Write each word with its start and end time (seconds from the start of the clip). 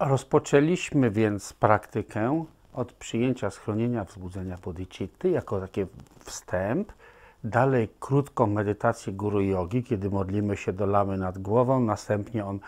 Rozpoczęliśmy 0.00 1.10
więc 1.10 1.52
praktykę 1.52 2.44
od 2.72 2.92
przyjęcia 2.92 3.50
schronienia 3.50 4.04
wzbudzenia 4.04 4.58
bodhicitty 4.64 5.30
jako 5.30 5.60
taki 5.60 5.86
wstęp. 6.18 6.92
Dalej 7.44 7.88
krótką 8.00 8.46
medytację 8.46 9.12
guru 9.12 9.40
yogi, 9.40 9.82
kiedy 9.82 10.10
modlimy 10.10 10.56
się 10.56 10.72
do 10.72 10.86
lamy 10.86 11.18
nad 11.18 11.38
głową, 11.38 11.80
następnie 11.80 12.46
on 12.46 12.60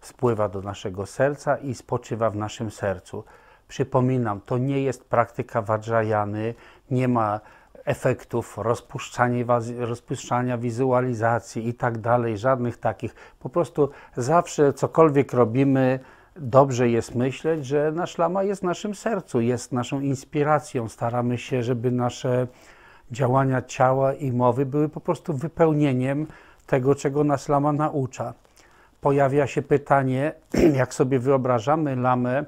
spływa 0.00 0.48
do 0.48 0.62
naszego 0.62 1.06
serca 1.06 1.56
i 1.56 1.74
spoczywa 1.74 2.30
w 2.30 2.36
naszym 2.36 2.70
sercu. 2.70 3.24
Przypominam, 3.68 4.40
to 4.40 4.58
nie 4.58 4.82
jest 4.82 5.04
praktyka 5.04 5.62
Vajrayany, 5.62 6.54
nie 6.90 7.08
ma 7.08 7.40
efektów 7.84 8.58
rozpuszczania 9.78 10.58
wizualizacji 10.58 11.68
i 11.68 11.74
tak 11.74 11.98
dalej, 11.98 12.38
żadnych 12.38 12.76
takich. 12.76 13.14
Po 13.40 13.48
prostu 13.48 13.90
zawsze 14.16 14.72
cokolwiek 14.72 15.32
robimy, 15.32 16.00
dobrze 16.38 16.88
jest 16.88 17.14
myśleć, 17.14 17.66
że 17.66 17.92
nasz 17.92 18.18
lama 18.18 18.42
jest 18.42 18.60
w 18.60 18.64
naszym 18.64 18.94
sercu, 18.94 19.40
jest 19.40 19.72
naszą 19.72 20.00
inspiracją. 20.00 20.88
Staramy 20.88 21.38
się, 21.38 21.62
żeby 21.62 21.90
nasze 21.90 22.46
działania 23.10 23.62
ciała 23.62 24.14
i 24.14 24.32
mowy 24.32 24.66
były 24.66 24.88
po 24.88 25.00
prostu 25.00 25.34
wypełnieniem 25.34 26.26
tego, 26.66 26.94
czego 26.94 27.24
nas 27.24 27.48
lama 27.48 27.72
naucza. 27.72 28.34
Pojawia 29.00 29.46
się 29.46 29.62
pytanie, 29.62 30.32
jak 30.80 30.94
sobie 30.94 31.18
wyobrażamy 31.18 31.96
lamę 31.96 32.44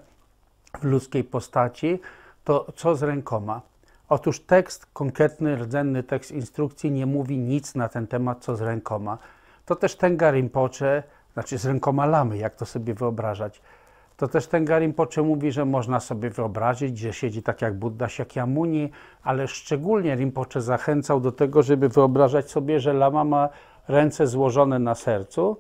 w 0.81 0.85
ludzkiej 0.85 1.25
postaci, 1.25 2.01
to 2.45 2.67
co 2.77 2.97
z 2.97 3.03
rękoma? 3.03 3.61
Otóż 4.09 4.41
tekst, 4.41 4.87
konkretny, 4.93 5.57
rdzenny 5.57 6.03
tekst 6.03 6.31
instrukcji 6.31 6.91
nie 6.91 7.07
mówi 7.07 7.39
nic 7.39 7.75
na 7.75 7.89
ten 7.89 8.07
temat, 8.07 8.39
co 8.41 8.57
z 8.57 8.61
rękoma. 8.61 9.19
To 9.65 9.77
też 9.77 9.97
Tenga 9.97 10.31
Rinpoche, 10.31 11.03
znaczy 11.35 11.59
z 11.59 11.67
rękoma 11.67 12.07
lamy, 12.07 12.37
jak 12.37 12.55
to 12.55 12.67
sobie 12.67 12.95
wyobrażać. 12.95 13.61
To 14.19 14.29
też 14.29 14.47
Tenga 14.47 14.79
Rinpoche 14.79 15.23
mówi, 15.23 15.53
że 15.53 15.65
można 15.65 16.01
sobie 16.01 16.31
wyobrazić, 16.31 16.99
że 16.99 17.13
siedzi 17.13 17.43
tak 17.43 17.63
jak 17.63 17.75
Buddha 17.75 18.09
Shakyamuni, 18.09 18.91
ale 19.23 19.49
szczególnie 19.49 20.15
Rinpoche 20.15 20.61
zachęcał 20.61 21.21
do 21.21 21.33
tego, 21.33 21.63
żeby 21.63 21.89
wyobrażać 21.89 22.51
sobie, 22.51 22.81
że 22.81 22.93
lama 22.93 23.25
ma 23.25 23.49
ręce 23.89 24.27
złożone 24.27 24.79
na 24.79 24.95
sercu, 24.95 25.57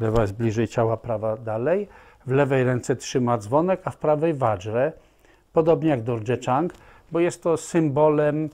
lewa 0.00 0.22
jest 0.22 0.34
bliżej 0.34 0.68
ciała, 0.68 0.96
prawa 0.96 1.36
dalej, 1.36 1.88
w 2.26 2.30
lewej 2.30 2.64
ręce 2.64 2.96
trzyma 2.96 3.38
dzwonek, 3.38 3.80
a 3.84 3.90
w 3.90 3.96
prawej 3.96 4.34
wadżrę, 4.34 4.92
podobnie 5.52 5.90
jak 5.90 6.02
Dorje 6.02 6.36
Chang, 6.46 6.72
bo 7.12 7.20
jest 7.20 7.42
to 7.42 7.56
symbolem 7.56 8.50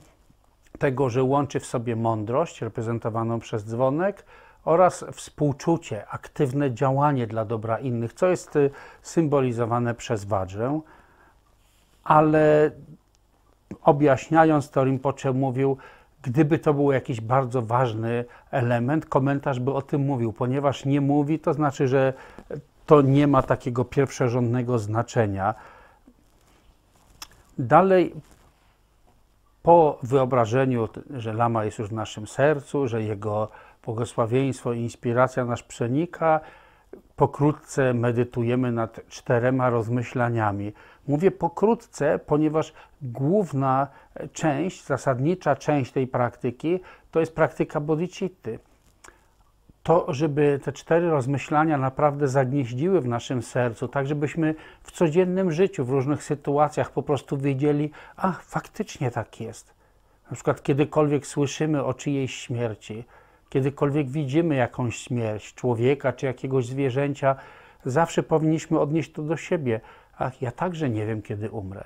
tego, 0.79 1.09
że 1.09 1.23
łączy 1.23 1.59
w 1.59 1.65
sobie 1.65 1.95
mądrość 1.95 2.61
reprezentowaną 2.61 3.39
przez 3.39 3.65
dzwonek 3.65 4.25
oraz 4.65 5.05
współczucie, 5.11 6.07
aktywne 6.09 6.73
działanie 6.73 7.27
dla 7.27 7.45
dobra 7.45 7.79
innych, 7.79 8.13
co 8.13 8.27
jest 8.27 8.55
y, 8.55 8.69
symbolizowane 9.01 9.95
przez 9.95 10.25
wadżę. 10.25 10.79
Ale 12.03 12.71
objaśniając 13.83 14.69
to, 14.69 14.83
Rinpoche 14.83 15.33
mówił, 15.33 15.77
gdyby 16.21 16.59
to 16.59 16.73
był 16.73 16.91
jakiś 16.91 17.21
bardzo 17.21 17.61
ważny 17.61 18.25
element, 18.51 19.05
komentarz 19.05 19.59
by 19.59 19.73
o 19.73 19.81
tym 19.81 20.01
mówił. 20.01 20.33
Ponieważ 20.33 20.85
nie 20.85 21.01
mówi, 21.01 21.39
to 21.39 21.53
znaczy, 21.53 21.87
że 21.87 22.13
to 22.85 23.01
nie 23.01 23.27
ma 23.27 23.41
takiego 23.41 23.85
pierwszorzędnego 23.85 24.79
znaczenia. 24.79 25.55
Dalej 27.57 28.13
po 29.63 29.99
wyobrażeniu, 30.03 30.89
że 31.09 31.33
lama 31.33 31.65
jest 31.65 31.79
już 31.79 31.89
w 31.89 31.93
naszym 31.93 32.27
sercu, 32.27 32.87
że 32.87 33.03
jego 33.03 33.49
błogosławieństwo 33.85 34.73
i 34.73 34.79
inspiracja 34.79 35.45
nas 35.45 35.63
przenika, 35.63 36.39
pokrótce 37.15 37.93
medytujemy 37.93 38.71
nad 38.71 39.07
czterema 39.07 39.69
rozmyślaniami. 39.69 40.73
Mówię 41.07 41.31
pokrótce, 41.31 42.19
ponieważ 42.19 42.73
główna 43.01 43.87
część, 44.33 44.85
zasadnicza 44.85 45.55
część 45.55 45.91
tej 45.91 46.07
praktyki 46.07 46.79
to 47.11 47.19
jest 47.19 47.35
praktyka 47.35 47.79
bodhicitty. 47.79 48.59
To, 49.83 50.13
żeby 50.13 50.59
te 50.63 50.71
cztery 50.71 51.09
rozmyślania 51.09 51.77
naprawdę 51.77 52.27
zagnieździły 52.27 53.01
w 53.01 53.07
naszym 53.07 53.41
sercu, 53.41 53.87
tak 53.87 54.07
żebyśmy 54.07 54.55
w 54.83 54.91
codziennym 54.91 55.51
życiu, 55.51 55.85
w 55.85 55.89
różnych 55.89 56.23
sytuacjach 56.23 56.91
po 56.91 57.03
prostu 57.03 57.37
wiedzieli, 57.37 57.91
a 58.15 58.31
faktycznie 58.31 59.11
tak 59.11 59.41
jest. 59.41 59.73
Na 60.29 60.35
przykład 60.35 60.63
kiedykolwiek 60.63 61.27
słyszymy 61.27 61.83
o 61.83 61.93
czyjejś 61.93 62.35
śmierci, 62.35 63.05
kiedykolwiek 63.53 64.09
widzimy 64.09 64.55
jakąś 64.55 64.95
śmierć 64.95 65.53
człowieka 65.53 66.13
czy 66.13 66.25
jakiegoś 66.25 66.65
zwierzęcia, 66.65 67.35
zawsze 67.85 68.23
powinniśmy 68.23 68.79
odnieść 68.79 69.11
to 69.11 69.21
do 69.21 69.37
siebie. 69.37 69.79
Ach, 70.17 70.41
ja 70.41 70.51
także 70.51 70.89
nie 70.89 71.05
wiem, 71.05 71.21
kiedy 71.21 71.49
umrę. 71.49 71.83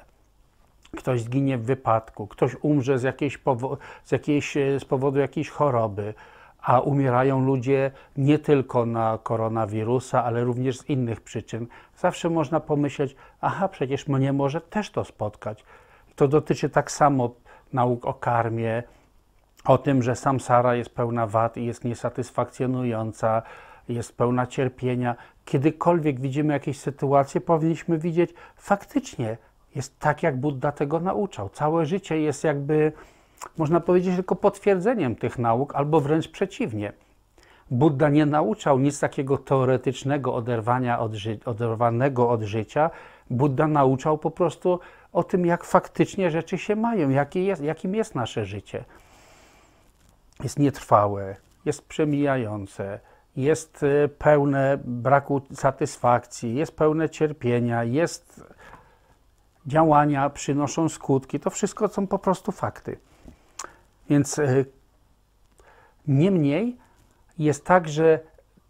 Ktoś 0.98 1.22
zginie 1.22 1.58
w 1.58 1.64
wypadku, 1.64 2.28
ktoś 2.28 2.56
umrze 2.62 3.00
z, 3.00 3.04
jakiejś 3.04 3.40
z, 4.04 4.12
jakiejś, 4.12 4.54
z 4.80 4.86
powodu 4.86 5.20
jakiejś 5.20 5.50
choroby, 5.50 6.14
a 6.62 6.80
umierają 6.80 7.46
ludzie 7.46 7.92
nie 8.18 8.40
tylko 8.40 8.86
na 8.86 9.20
koronawirusa, 9.24 10.24
ale 10.24 10.44
również 10.44 10.78
z 10.78 10.90
innych 10.90 11.22
przyczyn. 11.22 11.68
Zawsze 11.98 12.30
można 12.30 12.60
pomyśleć, 12.60 13.16
aha, 13.42 13.68
przecież 13.68 14.08
mnie 14.08 14.34
może 14.34 14.62
też 14.62 14.92
to 14.92 15.04
spotkać. 15.04 15.64
To 16.16 16.28
dotyczy 16.28 16.70
tak 16.70 16.92
samo 16.92 17.32
nauk 17.74 18.06
o 18.06 18.14
karmie, 18.14 18.84
o 19.68 19.78
tym, 19.78 20.04
że 20.04 20.16
samsara 20.16 20.76
jest 20.76 20.90
pełna 20.90 21.28
wad 21.28 21.58
i 21.58 21.66
jest 21.66 21.84
niesatysfakcjonująca, 21.84 23.42
jest 23.90 24.18
pełna 24.18 24.48
cierpienia. 24.48 25.16
Kiedykolwiek 25.46 26.20
widzimy 26.20 26.54
jakieś 26.54 26.80
sytuacje, 26.80 27.42
powinniśmy 27.42 27.98
widzieć, 27.98 28.34
faktycznie 28.56 29.38
jest 29.76 30.00
tak, 30.00 30.24
jak 30.24 30.40
Buddha 30.40 30.72
tego 30.72 31.00
nauczał. 31.00 31.50
Całe 31.50 31.86
życie 31.86 32.22
jest 32.22 32.44
jakby, 32.44 32.92
można 33.58 33.80
powiedzieć, 33.80 34.16
tylko 34.16 34.36
potwierdzeniem 34.36 35.16
tych 35.16 35.40
nauk, 35.40 35.76
albo 35.76 36.02
wręcz 36.02 36.28
przeciwnie. 36.28 36.94
Buddha 37.72 38.10
nie 38.10 38.26
nauczał 38.26 38.80
nic 38.80 39.00
takiego 39.00 39.38
teoretycznego 39.38 40.36
oderwania 40.36 41.00
od 41.00 41.12
oderwanego 41.46 42.30
od 42.30 42.42
życia. 42.42 42.90
Buddha 43.30 43.68
nauczał 43.68 44.18
po 44.18 44.32
prostu 44.32 44.80
o 45.14 45.24
tym, 45.24 45.46
jak 45.46 45.64
faktycznie 45.64 46.32
rzeczy 46.32 46.58
się 46.58 46.76
mają, 46.76 47.10
jakie 47.10 47.44
jest, 47.44 47.64
jakim 47.64 47.96
jest 47.96 48.16
nasze 48.16 48.46
życie 48.46 48.86
jest 50.44 50.60
nietrwałe, 50.60 51.36
jest 51.66 51.88
przemijające, 51.88 53.00
jest 53.36 53.84
e, 53.84 54.08
pełne 54.08 54.78
braku 54.86 55.42
satysfakcji, 55.54 56.56
jest 56.56 56.72
pełne 56.72 57.10
cierpienia, 57.10 57.84
jest 57.84 58.44
działania, 59.68 60.30
przynoszą 60.30 60.90
skutki. 60.90 61.40
To 61.40 61.50
wszystko 61.50 61.88
są 61.88 62.08
po 62.08 62.20
prostu 62.20 62.52
fakty. 62.52 62.98
Więc 64.10 64.40
e, 64.40 64.66
niemniej 66.08 66.78
jest 67.40 67.66
tak, 67.66 67.90
że 67.90 68.20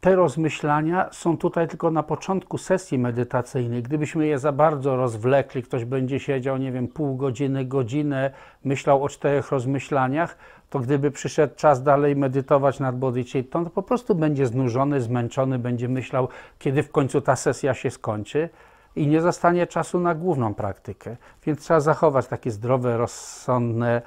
te 0.02 0.16
rozmyślania 0.16 1.10
są 1.12 1.38
tutaj 1.38 1.68
tylko 1.68 1.92
na 1.92 2.04
początku 2.04 2.58
sesji 2.58 3.00
medytacyjnej. 3.00 3.84
Gdybyśmy 3.84 4.28
je 4.28 4.40
za 4.40 4.52
bardzo 4.52 4.96
rozwlekli, 4.96 5.64
ktoś 5.64 5.86
będzie 5.86 6.20
siedział, 6.20 6.58
nie 6.58 6.72
wiem, 6.72 6.88
pół 6.88 7.16
godziny, 7.16 7.66
godzinę, 7.66 8.32
myślał 8.64 9.04
o 9.04 9.10
czterech 9.10 9.52
rozmyślaniach, 9.52 10.38
to 10.70 10.80
gdyby 10.80 11.12
przyszedł 11.12 11.56
czas 11.56 11.84
dalej 11.84 12.16
medytować 12.16 12.80
nad 12.80 12.98
bodhicittą, 12.98 13.64
to 13.64 13.70
po 13.70 13.84
prostu 13.84 14.16
będzie 14.16 14.46
znużony, 14.46 15.02
zmęczony, 15.02 15.60
będzie 15.60 15.90
myślał, 15.90 16.28
kiedy 16.60 16.84
w 16.84 16.92
końcu 16.92 17.22
ta 17.22 17.36
sesja 17.36 17.74
się 17.74 17.92
skończy 17.92 18.50
i 18.96 19.08
nie 19.08 19.22
zostanie 19.22 19.68
czasu 19.68 20.00
na 20.00 20.16
główną 20.16 20.54
praktykę. 20.54 21.18
Więc 21.46 21.60
trzeba 21.60 21.80
zachować 21.80 22.28
takie 22.28 22.52
zdrowe, 22.52 22.98
rozsądne 22.98 24.02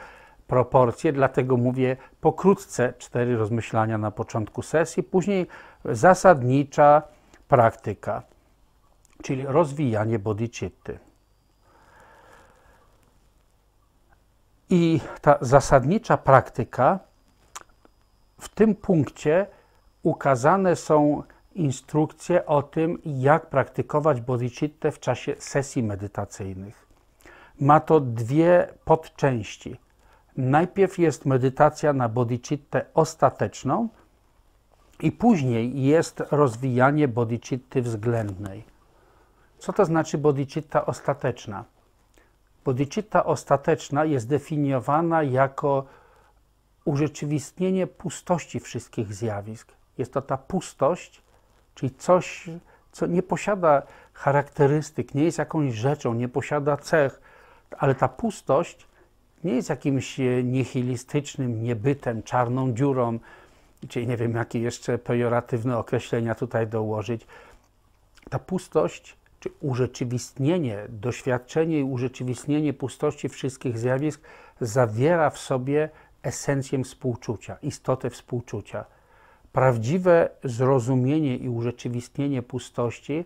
proporcje, 0.47 1.13
dlatego 1.13 1.57
mówię 1.57 1.97
pokrótce 2.21 2.93
cztery 2.99 3.37
rozmyślania 3.37 3.99
na 3.99 4.11
początku 4.11 4.63
sesji, 4.63 5.03
później 5.03 5.47
zasadnicza 5.85 7.03
praktyka, 7.49 8.23
czyli 9.23 9.47
rozwijanie 9.47 10.19
bodhicitty. 10.19 10.99
I 14.71 15.01
ta 15.21 15.39
zasadnicza 15.41 16.17
praktyka, 16.17 16.99
w 18.41 18.49
tym 18.49 18.75
punkcie 18.75 19.47
ukazane 20.03 20.77
są 20.77 21.23
instrukcje 21.55 22.47
o 22.47 22.63
tym, 22.63 22.99
jak 23.05 23.47
praktykować 23.47 24.21
bodhicittę 24.21 24.93
w 24.93 25.01
czasie 25.01 25.35
sesji 25.39 25.83
medytacyjnych. 25.83 26.87
Ma 27.61 27.81
to 27.81 28.01
dwie 28.01 28.69
podczęści. 28.85 29.77
Najpierw 30.37 30.99
jest 30.99 31.27
medytacja 31.27 31.93
na 31.93 32.09
bodhicittę 32.09 32.85
ostateczną 32.95 33.89
i 35.03 35.13
później 35.13 35.83
jest 35.83 36.23
rozwijanie 36.31 37.09
bodhicitty 37.09 37.83
względnej. 37.83 38.65
Co 39.59 39.73
to 39.73 39.85
znaczy 39.85 40.19
bodhicitta 40.19 40.87
ostateczna? 40.87 41.65
Bodhicitta 42.65 43.25
ostateczna 43.25 44.05
jest 44.05 44.29
definiowana 44.29 45.23
jako 45.23 45.85
urzeczywistnienie 46.85 47.87
pustości 47.87 48.61
wszystkich 48.61 49.15
zjawisk. 49.15 49.73
Jest 49.99 50.13
to 50.13 50.23
ta 50.23 50.37
pustość, 50.37 51.23
czyli 51.75 51.95
coś, 51.95 52.51
co 52.93 53.07
nie 53.07 53.23
posiada 53.23 53.83
charakterystyk, 54.13 55.15
nie 55.15 55.25
jest 55.25 55.39
jakąś 55.39 55.75
rzeczą, 55.75 56.15
nie 56.15 56.29
posiada 56.29 56.77
cech, 56.77 57.21
ale 57.79 57.95
ta 57.95 58.09
pustość 58.09 58.87
nie 59.45 59.53
jest 59.53 59.69
jakimś 59.69 60.19
nihilistycznym 60.45 61.63
niebytem, 61.63 62.23
czarną 62.23 62.73
dziurą, 62.73 63.19
czy 63.89 64.07
nie 64.07 64.17
wiem, 64.17 64.35
jakie 64.35 64.61
jeszcze 64.61 64.99
pejoratywne 64.99 65.79
określenia 65.79 66.35
tutaj 66.35 66.67
dołożyć. 66.67 67.27
Ta 68.31 68.39
pustość, 68.39 69.17
czy 69.41 69.51
urzeczywistnienie, 69.61 70.79
doświadczenie 70.89 71.81
i 71.81 71.83
urzeczywistnienie 71.83 72.73
pustości 72.73 73.29
wszystkich 73.29 73.79
zjawisk 73.79 74.21
zawiera 74.61 75.31
w 75.31 75.39
sobie 75.39 75.89
esencję 76.23 76.85
współczucia, 76.85 77.57
istotę 77.63 78.11
współczucia. 78.11 78.85
Prawdziwe 79.53 80.31
zrozumienie 80.45 81.37
i 81.37 81.49
urzeczywistnienie 81.49 82.43
pustości 82.43 83.25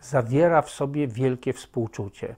zawiera 0.00 0.62
w 0.62 0.70
sobie 0.70 1.08
wielkie 1.08 1.52
współczucie. 1.52 2.36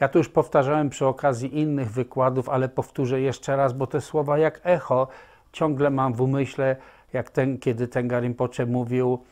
Ja 0.00 0.08
to 0.08 0.18
już 0.18 0.28
powtarzałem 0.28 0.90
przy 0.90 1.06
okazji 1.06 1.58
innych 1.58 1.90
wykładów, 1.90 2.48
ale 2.48 2.68
powtórzę 2.68 3.20
jeszcze 3.20 3.56
raz, 3.56 3.72
bo 3.72 3.86
te 3.86 4.00
słowa 4.00 4.38
jak 4.38 4.60
echo 4.64 5.08
ciągle 5.52 5.90
mam 5.90 6.14
w 6.14 6.20
umyśle, 6.20 6.76
jak 7.12 7.30
ten, 7.30 7.58
kiedy 7.58 7.88
ten 7.88 8.20
Rinpoche 8.20 8.66
mówił, 8.66 9.24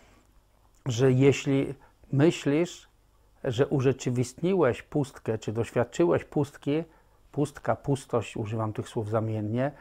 że 0.87 1.13
jeśli 1.13 1.75
myślisz, 2.13 2.89
że 3.45 3.67
urzeczywistniłeś 3.67 4.83
pustkę, 4.83 5.39
czy 5.39 5.53
doświadczyłeś 5.53 6.25
pustki, 6.25 6.85
pustka, 7.33 7.77
pustość, 7.77 8.37
używam 8.37 8.73
tych 8.73 8.89
słów 8.89 9.11
zamiennie, 9.11 9.73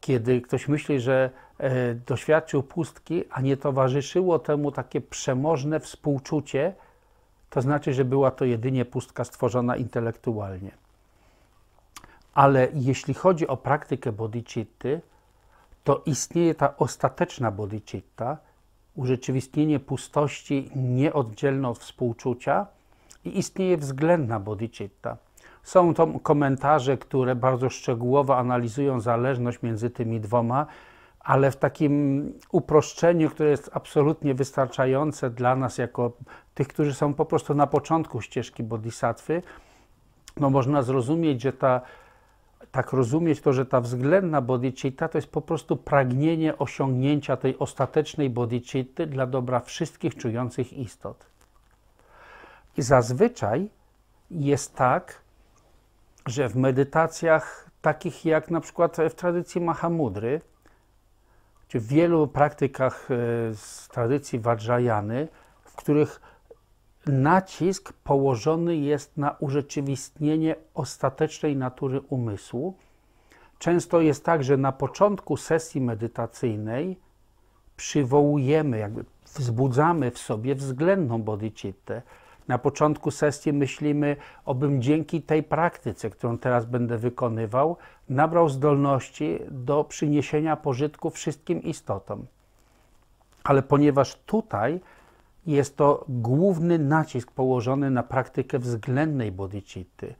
kiedy 0.00 0.40
ktoś 0.40 0.68
myśli, 0.68 1.00
że 1.00 1.30
e, 1.58 1.94
doświadczył 1.94 2.62
pustki, 2.62 3.24
a 3.30 3.40
nie 3.40 3.56
towarzyszyło 3.56 4.38
temu 4.38 4.72
takie 4.72 5.00
przemożne 5.00 5.80
współczucie, 5.80 6.74
to 7.50 7.62
znaczy, 7.62 7.94
że 7.94 8.04
była 8.04 8.30
to 8.30 8.44
jedynie 8.44 8.84
pustka 8.84 9.24
stworzona 9.24 9.76
intelektualnie. 9.76 10.70
Ale 12.34 12.68
jeśli 12.74 13.14
chodzi 13.14 13.46
o 13.46 13.56
praktykę 13.56 14.12
bodhicitty, 14.12 15.00
to 15.84 16.02
istnieje 16.06 16.54
ta 16.54 16.76
ostateczna 16.76 17.50
bodhicitta, 17.50 18.38
urzeczywistnienie 18.94 19.80
pustości 19.80 20.70
nieoddzielne 20.76 21.68
od 21.68 21.78
współczucia 21.78 22.66
i 23.24 23.38
istnieje 23.38 23.76
względna 23.76 24.40
bodhicitta. 24.40 25.16
Są 25.62 25.94
to 25.94 26.06
komentarze, 26.06 26.96
które 26.96 27.34
bardzo 27.34 27.70
szczegółowo 27.70 28.38
analizują 28.38 29.00
zależność 29.00 29.62
między 29.62 29.90
tymi 29.90 30.20
dwoma, 30.20 30.66
ale 31.20 31.50
w 31.50 31.56
takim 31.56 32.32
uproszczeniu, 32.52 33.30
które 33.30 33.50
jest 33.50 33.70
absolutnie 33.72 34.34
wystarczające 34.34 35.30
dla 35.30 35.56
nas, 35.56 35.78
jako 35.78 36.12
tych, 36.54 36.68
którzy 36.68 36.94
są 36.94 37.14
po 37.14 37.24
prostu 37.24 37.54
na 37.54 37.66
początku 37.66 38.20
ścieżki 38.20 38.62
bodhisattwy, 38.62 39.42
no 40.36 40.50
można 40.50 40.82
zrozumieć, 40.82 41.42
że 41.42 41.52
ta, 41.52 41.80
tak 42.72 42.92
rozumieć 42.92 43.40
to, 43.40 43.52
że 43.52 43.66
ta 43.66 43.80
względna 43.80 44.40
bodhicitta 44.40 45.08
to 45.08 45.18
jest 45.18 45.28
po 45.28 45.40
prostu 45.40 45.76
pragnienie 45.76 46.58
osiągnięcia 46.58 47.36
tej 47.36 47.58
ostatecznej 47.58 48.30
bodhicitty 48.30 49.06
dla 49.06 49.26
dobra 49.26 49.60
wszystkich 49.60 50.16
czujących 50.16 50.72
istot. 50.72 51.26
I 52.76 52.82
zazwyczaj 52.82 53.68
jest 54.30 54.74
tak, 54.74 55.20
że 56.26 56.48
w 56.48 56.56
medytacjach 56.56 57.70
takich 57.82 58.24
jak 58.24 58.50
na 58.50 58.60
przykład 58.60 58.96
w 59.10 59.14
tradycji 59.14 59.60
Mahamudry, 59.60 60.40
czy 61.68 61.80
w 61.80 61.86
wielu 61.86 62.26
praktykach 62.28 63.08
e, 63.10 63.14
z 63.54 63.88
tradycji 63.88 64.38
Vajrayany, 64.38 65.28
w 65.64 65.76
których 65.76 66.20
nacisk 67.06 67.92
położony 67.92 68.76
jest 68.76 69.16
na 69.16 69.30
urzeczywistnienie 69.30 70.56
ostatecznej 70.74 71.56
natury 71.56 72.00
umysłu. 72.00 72.74
Często 73.58 74.00
jest 74.00 74.24
tak, 74.24 74.44
że 74.44 74.56
na 74.56 74.72
początku 74.72 75.36
sesji 75.36 75.80
medytacyjnej 75.80 76.96
przywołujemy, 77.76 78.78
jakby 78.78 79.04
wzbudzamy 79.24 80.10
w 80.10 80.18
sobie 80.18 80.54
względną 80.54 81.22
bodhicittę, 81.22 82.02
na 82.48 82.58
początku 82.58 83.10
sesji 83.10 83.52
myślimy, 83.52 84.16
obym 84.44 84.82
dzięki 84.82 85.22
tej 85.22 85.42
praktyce, 85.42 86.10
którą 86.10 86.38
teraz 86.38 86.66
będę 86.66 86.98
wykonywał, 86.98 87.76
nabrał 88.08 88.48
zdolności 88.48 89.38
do 89.50 89.84
przyniesienia 89.84 90.56
pożytku 90.56 91.10
wszystkim 91.10 91.62
istotom. 91.62 92.26
Ale 93.44 93.62
ponieważ 93.62 94.16
tutaj 94.26 94.80
jest 95.46 95.76
to 95.76 96.04
główny 96.08 96.78
nacisk 96.78 97.32
położony 97.32 97.90
na 97.90 98.02
praktykę 98.02 98.58
względnej 98.58 99.32
bodhicitty, 99.32 100.14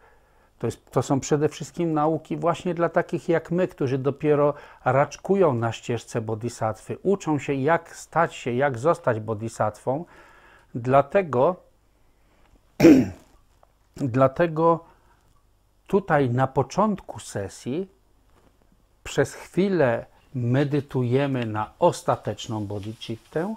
to, 0.59 0.67
jest, 0.67 0.91
to 0.91 1.03
są 1.03 1.21
przede 1.21 1.49
wszystkim 1.49 1.93
nauki 1.93 2.37
właśnie 2.37 2.75
dla 2.75 2.89
takich 2.89 3.29
jak 3.29 3.51
my, 3.51 3.69
którzy 3.69 3.99
dopiero 3.99 4.55
raczkują 4.85 5.55
na 5.55 5.73
ścieżce 5.73 6.21
bodhisattwy, 6.21 6.99
uczą 7.03 7.39
się 7.39 7.55
jak 7.55 7.97
stać 7.97 8.35
się, 8.35 8.53
jak 8.53 8.79
zostać 8.79 9.21
bodhisatwą. 9.21 10.05
Dlatego 10.75 11.57
Dlatego 13.97 14.85
tutaj 15.87 16.31
na 16.31 16.47
początku 16.47 17.21
sesji 17.21 17.89
przez 19.05 19.35
chwilę 19.35 20.07
medytujemy 20.35 21.47
na 21.47 21.73
ostateczną 21.79 22.67
bodhicittę, 22.67 23.55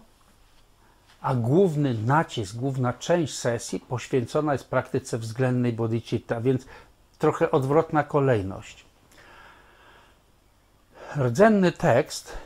a 1.26 1.36
główny 1.36 1.94
nacisk, 1.94 2.56
główna 2.56 2.94
część 2.94 3.34
sesji 3.34 3.80
poświęcona 3.80 4.54
jest 4.54 4.70
praktyce 4.70 5.18
względnej 5.18 5.74
bodhicitta, 5.74 6.42
więc 6.42 6.66
trochę 7.18 7.52
odwrotna 7.52 8.04
kolejność. 8.04 8.86
Rdzenny 11.18 11.72
tekst 11.72 12.38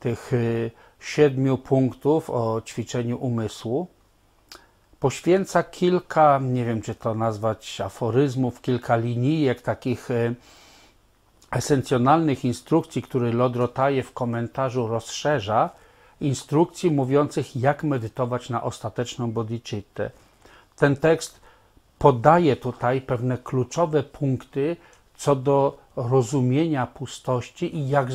tych 0.00 0.32
y, 0.32 0.70
siedmiu 1.00 1.58
punktów 1.58 2.30
o 2.30 2.62
ćwiczeniu 2.64 3.18
umysłu 3.18 3.86
poświęca 5.00 5.62
kilka, 5.62 6.40
nie 6.42 6.64
wiem 6.64 6.82
czy 6.82 6.94
to 6.94 7.14
nazwać 7.14 7.80
aforyzmów, 7.80 8.60
kilka 8.60 8.96
linijek 8.96 9.62
takich 9.62 10.10
e, 10.10 10.34
esencjonalnych 11.50 12.44
instrukcji, 12.44 13.02
które 13.02 13.32
Lodrotaje 13.32 14.02
w 14.02 14.12
komentarzu 14.12 14.86
rozszerza, 14.86 15.70
instrukcji 16.20 16.90
mówiących, 16.90 17.56
jak 17.56 17.84
medytować 17.84 18.50
na 18.50 18.62
ostateczną 18.62 19.32
bodhicittę. 19.32 20.10
Ten 20.76 20.96
tekst 20.96 21.40
podaje 21.98 22.56
tutaj 22.56 23.00
pewne 23.00 23.38
kluczowe 23.38 24.02
punkty 24.02 24.76
co 25.16 25.36
do 25.36 25.78
rozumienia 25.96 26.86
pustości 26.86 27.76
i 27.76 27.88
jak, 27.88 28.08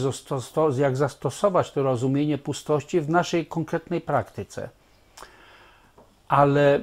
jak 0.78 0.98
zastosować 0.98 1.72
to 1.72 1.84
rozumienie 1.84 2.38
pustości 2.38 3.02
w 3.02 3.10
naszej 3.10 3.46
konkretnej 3.46 4.02
praktyce 4.02 4.70
ale 6.34 6.82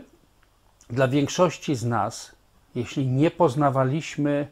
dla 0.90 1.09
większości 1.09 1.75
z 1.75 1.85
nas, 1.85 2.33
jeśli 2.75 3.06
nie 3.06 3.30
poznawaliśmy 3.30 4.49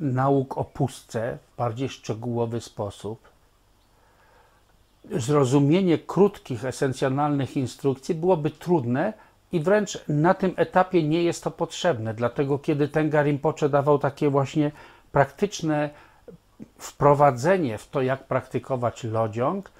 nauk 0.00 0.58
o 0.58 0.64
pustce 0.64 1.38
w 1.52 1.56
bardziej 1.56 1.88
szczegółowy 1.88 2.60
sposób, 2.60 3.28
zrozumienie 5.16 5.98
krótkich, 5.98 6.64
esencjonalnych 6.64 7.56
instrukcji 7.56 8.14
byłoby 8.14 8.50
trudne 8.50 9.12
i 9.52 9.60
wręcz 9.60 9.98
na 10.08 10.34
tym 10.34 10.52
etapie 10.56 11.02
nie 11.02 11.22
jest 11.22 11.44
to 11.44 11.50
potrzebne. 11.50 12.14
Dlatego, 12.14 12.58
kiedy 12.58 12.88
Tenga 12.88 13.22
Rinpoche 13.22 13.68
dawał 13.68 13.98
takie 13.98 14.30
właśnie 14.30 14.72
praktyczne 15.12 15.90
wprowadzenie 16.78 17.78
w 17.78 17.88
to, 17.88 18.02
jak 18.02 18.26
praktykować 18.26 19.04
lodziąg, 19.04 19.70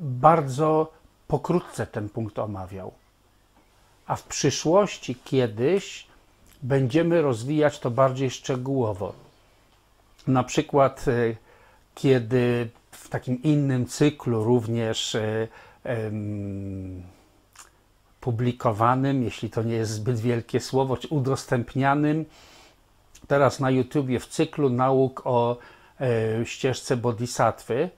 bardzo 0.00 0.92
pokrótce 1.28 1.86
ten 1.86 2.08
punkt 2.08 2.38
omawiał 2.38 2.92
a 4.06 4.16
w 4.16 4.22
przyszłości 4.22 5.16
kiedyś 5.24 6.06
będziemy 6.62 7.22
rozwijać 7.22 7.78
to 7.78 7.90
bardziej 7.90 8.30
szczegółowo. 8.30 9.12
Na 10.26 10.44
przykład, 10.44 11.04
e, 11.08 11.36
kiedy 11.94 12.70
takim 13.12 13.42
innym 13.42 13.86
cyklu, 13.86 14.44
również 14.44 15.14
e, 15.14 15.48
publikowanym, 18.20 19.22
jeśli 19.22 19.50
to 19.50 19.62
nie 19.62 19.74
jest 19.74 19.92
zbyt 19.92 20.20
wielkie 20.20 20.60
słowo, 20.60 20.96
czy 20.96 21.08
udostępnianym, 21.08 22.24
teraz 23.26 23.60
na 23.60 23.70
YouTubie 23.70 24.20
w 24.20 24.26
cyklu 24.26 24.70
nauk 24.70 25.22
o 25.24 25.56
e, 26.00 26.46
ścieżce 26.46 26.96
bodhisattwy, 26.96 27.90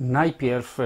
najpierw 0.00 0.78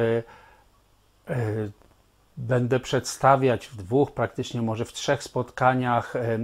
będę 2.36 2.80
przedstawiać 2.80 3.66
w 3.66 3.76
dwóch, 3.76 4.12
praktycznie 4.12 4.62
może 4.62 4.84
w 4.84 4.92
trzech 4.92 5.22
spotkaniach 5.22 6.16
e, 6.16 6.38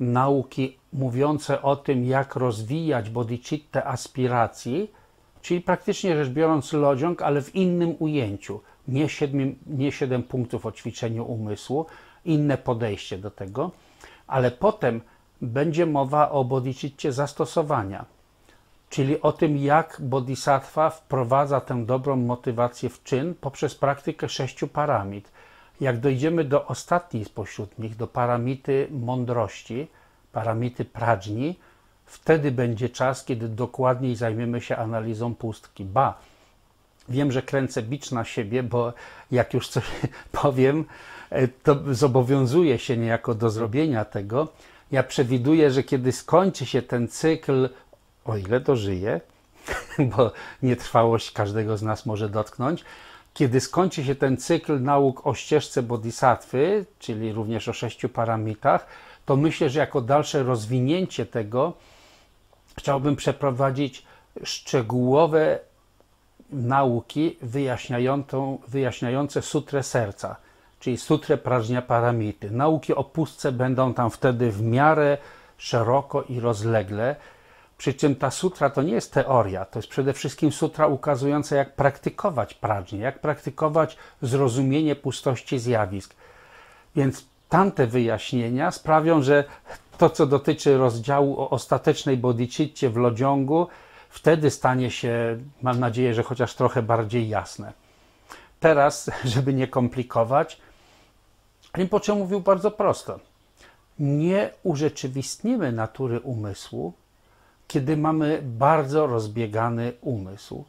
nauki 0.00 0.78
mówiące 0.92 1.62
o 1.62 1.76
tym, 1.76 2.04
jak 2.04 2.36
rozwijać 2.36 3.10
bodhicittę 3.10 3.84
aspiracji, 3.84 4.90
czyli 5.44 5.60
praktycznie 5.60 6.16
rzecz 6.16 6.28
biorąc 6.28 6.72
lodziąg, 6.72 7.22
ale 7.22 7.42
w 7.42 7.54
innym 7.54 7.94
ujęciu. 7.98 8.60
Nie 8.88 9.08
siedem, 9.08 9.54
nie 9.66 9.92
siedem 9.92 10.22
punktów 10.22 10.66
o 10.66 10.72
ćwiczeniu 10.72 11.24
umysłu, 11.24 11.86
inne 12.24 12.58
podejście 12.58 13.18
do 13.18 13.30
tego, 13.30 13.70
ale 14.26 14.50
potem 14.50 15.00
będzie 15.42 15.86
mowa 15.86 16.30
o 16.30 16.44
bodhicitcie 16.44 17.12
zastosowania, 17.12 18.04
czyli 18.90 19.20
o 19.20 19.32
tym, 19.32 19.56
jak 19.56 19.96
bodhisattva 20.00 20.90
wprowadza 20.90 21.60
tę 21.60 21.86
dobrą 21.86 22.16
motywację 22.16 22.88
w 22.88 23.02
czyn 23.02 23.34
poprzez 23.40 23.74
praktykę 23.74 24.28
sześciu 24.28 24.68
paramit. 24.68 25.32
Jak 25.80 26.00
dojdziemy 26.00 26.44
do 26.44 26.66
ostatniej 26.66 27.24
spośród 27.24 27.78
nich, 27.78 27.96
do 27.96 28.06
paramity 28.06 28.88
mądrości, 28.90 29.88
paramity 30.32 30.84
pradżni, 30.84 31.58
wtedy 32.06 32.50
będzie 32.50 32.88
czas, 32.88 33.24
kiedy 33.24 33.48
dokładniej 33.48 34.16
zajmiemy 34.16 34.60
się 34.60 34.76
analizą 34.76 35.34
pustki. 35.34 35.84
Ba, 35.84 36.18
wiem, 37.08 37.32
że 37.32 37.42
kręcę 37.42 37.82
bicz 37.82 38.10
na 38.10 38.24
siebie, 38.24 38.62
bo 38.62 38.92
jak 39.30 39.54
już 39.54 39.68
coś 39.68 39.84
powiem, 40.42 40.84
e, 41.30 41.48
to 41.48 41.76
zobowiązuję 41.90 42.78
się 42.78 42.96
niejako 42.96 43.34
do 43.34 43.50
zrobienia 43.50 44.04
tego. 44.04 44.48
Ja 44.92 45.02
przewiduję, 45.02 45.70
że 45.70 45.82
kiedy 45.82 46.12
skończy 46.12 46.66
się 46.66 46.82
ten 46.82 47.08
cykl, 47.08 47.68
o 48.24 48.36
ile 48.36 48.60
dożyję, 48.60 49.20
bo 50.16 50.32
nietrwałość 50.62 51.30
każdego 51.30 51.76
z 51.76 51.82
nas 51.82 52.06
może 52.06 52.28
dotknąć, 52.28 52.84
kiedy 53.34 53.60
skończy 53.60 54.04
się 54.04 54.14
ten 54.14 54.36
cykl 54.36 54.82
nauk 54.82 55.26
o 55.26 55.34
ścieżce 55.34 55.82
bodhisattwy, 55.82 56.84
czyli 56.98 57.32
również 57.32 57.68
o 57.68 57.72
sześciu 57.72 58.08
paramitach, 58.08 58.86
to 59.26 59.36
myślę, 59.36 59.70
że 59.70 59.80
jako 59.80 60.00
dalsze 60.00 60.42
rozwinięcie 60.42 61.26
tego 61.26 61.72
chciałbym 62.78 63.16
przeprowadzić 63.16 64.02
szczegółowe 64.44 65.58
nauki 66.50 67.38
wyjaśniające 68.68 69.42
sutrę 69.42 69.82
serca, 69.82 70.36
czyli 70.80 70.96
sutrę 70.96 71.36
prażnia 71.36 71.82
paramity. 71.82 72.50
Nauki 72.50 72.94
o 72.94 73.04
pustce 73.04 73.52
będą 73.52 73.94
tam 73.94 74.10
wtedy 74.10 74.50
w 74.50 74.62
miarę 74.62 75.18
szeroko 75.58 76.22
i 76.22 76.40
rozlegle, 76.40 77.16
przy 77.78 77.94
czym 77.94 78.16
ta 78.16 78.30
sutra 78.30 78.70
to 78.70 78.82
nie 78.82 78.92
jest 78.92 79.12
teoria, 79.12 79.64
to 79.64 79.78
jest 79.78 79.88
przede 79.88 80.12
wszystkim 80.12 80.52
sutra 80.52 80.86
ukazująca, 80.86 81.56
jak 81.56 81.74
praktykować 81.74 82.54
prażnię, 82.54 82.98
jak 82.98 83.18
praktykować 83.18 83.96
zrozumienie 84.22 84.96
pustości 84.96 85.58
zjawisk. 85.58 86.14
Więc 86.96 87.24
tamte 87.48 87.86
wyjaśnienia 87.86 88.70
sprawią, 88.70 89.22
że 89.22 89.44
to, 89.98 90.10
co 90.10 90.26
dotyczy 90.26 90.76
rozdziału 90.76 91.40
o 91.40 91.50
ostatecznej 91.50 92.16
bodhicitcie 92.16 92.90
w 92.90 92.96
Lodziągu, 92.96 93.66
wtedy 94.08 94.50
stanie 94.50 94.90
się, 94.90 95.38
mam 95.62 95.80
nadzieję, 95.80 96.14
że 96.14 96.22
chociaż 96.22 96.54
trochę 96.54 96.82
bardziej 96.82 97.28
jasne. 97.28 97.72
Teraz, 98.60 99.10
żeby 99.24 99.54
nie 99.54 99.68
komplikować, 99.68 100.60
Rinpoche 101.76 102.14
mówił 102.14 102.40
bardzo 102.40 102.70
prosto. 102.70 103.18
Nie 103.98 104.50
urzeczywistnimy 104.62 105.72
natury 105.72 106.20
umysłu, 106.20 106.92
kiedy 107.68 107.96
mamy 107.96 108.40
bardzo 108.42 109.06
rozbiegany 109.06 109.92
umysł. 110.00 110.64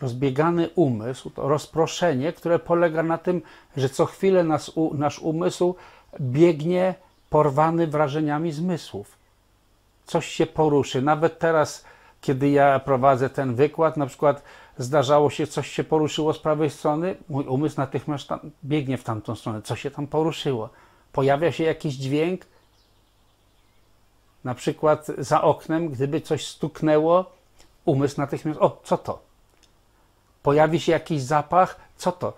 Rozbiegany 0.00 0.68
umysł 0.74 1.30
to 1.30 1.48
rozproszenie, 1.48 2.32
które 2.32 2.58
polega 2.58 3.02
na 3.02 3.18
tym, 3.18 3.42
że 3.76 3.88
co 3.88 4.06
chwilę 4.06 4.44
nas, 4.44 4.72
nasz 4.92 5.18
umysł 5.18 5.74
biegnie 6.20 6.94
porwany 7.34 7.86
wrażeniami 7.86 8.52
zmysłów. 8.52 9.18
Coś 10.06 10.26
się 10.26 10.46
poruszy. 10.46 11.02
Nawet 11.02 11.38
teraz, 11.38 11.84
kiedy 12.20 12.48
ja 12.48 12.78
prowadzę 12.78 13.30
ten 13.30 13.54
wykład, 13.54 13.96
na 13.96 14.06
przykład 14.06 14.42
zdarzało 14.78 15.30
się, 15.30 15.46
coś 15.46 15.70
się 15.70 15.84
poruszyło 15.84 16.32
z 16.32 16.38
prawej 16.38 16.70
strony, 16.70 17.16
mój 17.28 17.46
umysł 17.46 17.76
natychmiast 17.76 18.28
tam, 18.28 18.40
biegnie 18.64 18.98
w 18.98 19.04
tamtą 19.04 19.34
stronę. 19.34 19.62
Co 19.62 19.76
się 19.76 19.90
tam 19.90 20.06
poruszyło? 20.06 20.68
Pojawia 21.12 21.52
się 21.52 21.64
jakiś 21.64 21.94
dźwięk, 21.94 22.46
na 24.44 24.54
przykład 24.54 25.06
za 25.18 25.42
oknem, 25.42 25.88
gdyby 25.88 26.20
coś 26.20 26.46
stuknęło, 26.46 27.32
umysł 27.84 28.20
natychmiast, 28.20 28.60
o, 28.60 28.80
co 28.84 28.98
to? 28.98 29.22
Pojawi 30.42 30.80
się 30.80 30.92
jakiś 30.92 31.22
zapach, 31.22 31.80
co 31.96 32.12
to? 32.12 32.32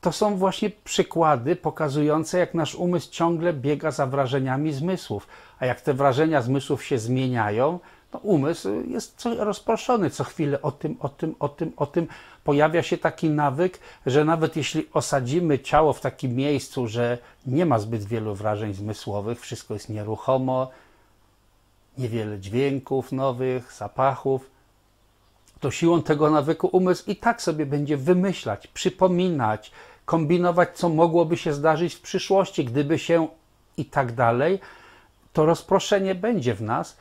To 0.00 0.12
są 0.12 0.36
właśnie 0.36 0.70
przykłady 0.84 1.56
pokazujące, 1.56 2.38
jak 2.38 2.54
nasz 2.54 2.74
umysł 2.74 3.10
ciągle 3.10 3.52
biega 3.52 3.90
za 3.90 4.06
wrażeniami 4.06 4.72
zmysłów. 4.72 5.26
A 5.58 5.66
jak 5.66 5.80
te 5.80 5.94
wrażenia 5.94 6.42
zmysłów 6.42 6.84
się 6.84 6.98
zmieniają, 6.98 7.78
to 8.10 8.18
umysł 8.18 8.68
jest 8.86 9.28
rozproszony 9.38 10.10
co 10.10 10.24
chwilę 10.24 10.62
o 10.62 10.72
tym, 10.72 10.96
o 11.00 11.08
tym, 11.08 11.34
o 11.38 11.48
tym, 11.48 11.72
o 11.76 11.86
tym. 11.86 12.06
Pojawia 12.44 12.82
się 12.82 12.98
taki 12.98 13.30
nawyk, 13.30 13.78
że 14.06 14.24
nawet 14.24 14.56
jeśli 14.56 14.86
osadzimy 14.92 15.58
ciało 15.58 15.92
w 15.92 16.00
takim 16.00 16.34
miejscu, 16.34 16.88
że 16.88 17.18
nie 17.46 17.66
ma 17.66 17.78
zbyt 17.78 18.04
wielu 18.04 18.34
wrażeń 18.34 18.74
zmysłowych, 18.74 19.40
wszystko 19.40 19.74
jest 19.74 19.88
nieruchomo, 19.88 20.70
niewiele 21.98 22.38
dźwięków 22.38 23.12
nowych, 23.12 23.72
zapachów, 23.72 24.50
to 25.60 25.70
siłą 25.70 26.02
tego 26.02 26.30
nawyku 26.30 26.68
umysł 26.72 27.10
i 27.10 27.16
tak 27.16 27.42
sobie 27.42 27.66
będzie 27.66 27.96
wymyślać, 27.96 28.66
przypominać, 28.66 29.72
kombinować, 30.04 30.68
co 30.74 30.88
mogłoby 30.88 31.36
się 31.36 31.52
zdarzyć 31.52 31.94
w 31.94 32.00
przyszłości, 32.00 32.64
gdyby 32.64 32.98
się 32.98 33.28
i 33.76 33.84
tak 33.84 34.12
dalej. 34.12 34.58
To 35.32 35.46
rozproszenie 35.46 36.14
będzie 36.14 36.54
w 36.54 36.62
nas 36.62 36.96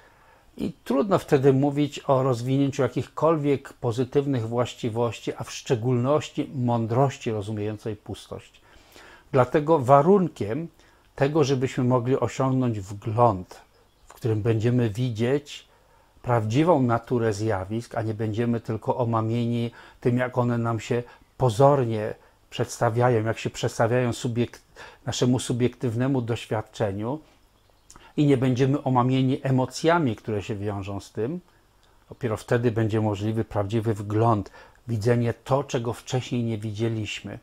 i 0.57 0.73
trudno 0.83 1.19
wtedy 1.19 1.53
mówić 1.53 1.99
o 2.07 2.23
rozwinięciu 2.23 2.81
jakichkolwiek 2.81 3.73
pozytywnych 3.73 4.47
właściwości, 4.47 5.31
a 5.37 5.43
w 5.43 5.51
szczególności 5.51 6.51
mądrości 6.55 7.31
rozumiejącej 7.31 7.95
pustość. 7.95 8.61
Dlatego 9.31 9.79
warunkiem 9.79 10.67
tego, 11.15 11.43
żebyśmy 11.43 11.83
mogli 11.83 12.19
osiągnąć 12.19 12.79
wgląd, 12.79 13.61
w 14.07 14.13
którym 14.13 14.41
będziemy 14.41 14.89
widzieć 14.89 15.66
prawdziwą 16.27 16.81
naturę 16.81 17.33
zjawisk, 17.33 17.95
a 17.95 18.01
nie 18.01 18.13
będziemy 18.13 18.59
tylko 18.59 18.97
omamieni 18.97 19.71
tym, 20.01 20.17
jak 20.17 20.37
one 20.37 20.57
nam 20.57 20.79
się 20.79 21.03
pozornie 21.37 22.15
przedstawiają, 22.49 23.23
jak 23.25 23.39
się 23.39 23.49
przedstawiają 23.49 24.13
subiekt, 24.13 24.61
naszemu 25.05 25.39
subiektywnemu 25.39 26.21
doświadczeniu 26.21 27.19
i 28.17 28.25
nie 28.25 28.37
będziemy 28.37 28.83
omamieni 28.83 29.39
emocjami, 29.43 30.15
które 30.15 30.43
się 30.43 30.55
wiążą 30.55 30.99
z 30.99 31.11
tym, 31.11 31.39
dopiero 32.09 32.37
wtedy 32.37 32.71
będzie 32.71 33.01
możliwy 33.01 33.45
prawdziwy 33.45 33.93
wgląd, 33.93 34.51
widzenie 34.87 35.33
to, 35.33 35.63
czego 35.63 35.93
wcześniej 35.93 36.43
nie 36.43 36.57
widzieliśmy. 36.57 37.39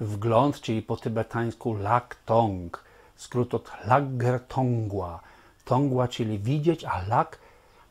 Wgląd, 0.00 0.60
czyli 0.60 0.82
po 0.82 0.96
tybetańsku 0.96 1.74
lak 1.74 2.16
tong, 2.24 2.84
skrót 3.16 3.54
od 3.54 3.70
lagger 3.84 4.40
tongwa. 4.40 5.20
Tongwa, 5.64 6.08
czyli 6.08 6.38
widzieć, 6.38 6.84
a 6.84 7.02
lak 7.08 7.45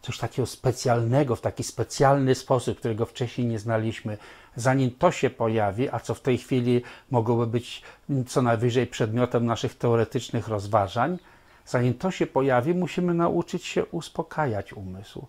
coś 0.06 0.18
takiego 0.18 0.46
specjalnego, 0.46 1.36
w 1.36 1.42
taki 1.42 1.64
specjalny 1.64 2.36
sposób, 2.36 2.80
którego 2.80 3.06
wcześniej 3.06 3.48
nie 3.48 3.60
znaliśmy. 3.60 4.18
Zanim 4.56 4.92
to 4.92 5.12
się 5.12 5.30
pojawi, 5.30 5.90
a 5.90 6.00
co 6.00 6.14
w 6.14 6.22
tej 6.22 6.38
chwili 6.38 6.82
mogłoby 7.12 7.48
być 7.48 7.82
co 8.28 8.42
najwyżej 8.42 8.88
przedmiotem 8.88 9.46
naszych 9.46 9.78
teoretycznych 9.78 10.48
rozważań, 10.48 11.18
zanim 11.66 11.94
to 11.94 12.12
się 12.12 12.28
pojawi, 12.28 12.74
musimy 12.74 13.14
nauczyć 13.14 13.66
się 13.66 13.86
uspokajać 13.86 14.74
umysł. 14.74 15.28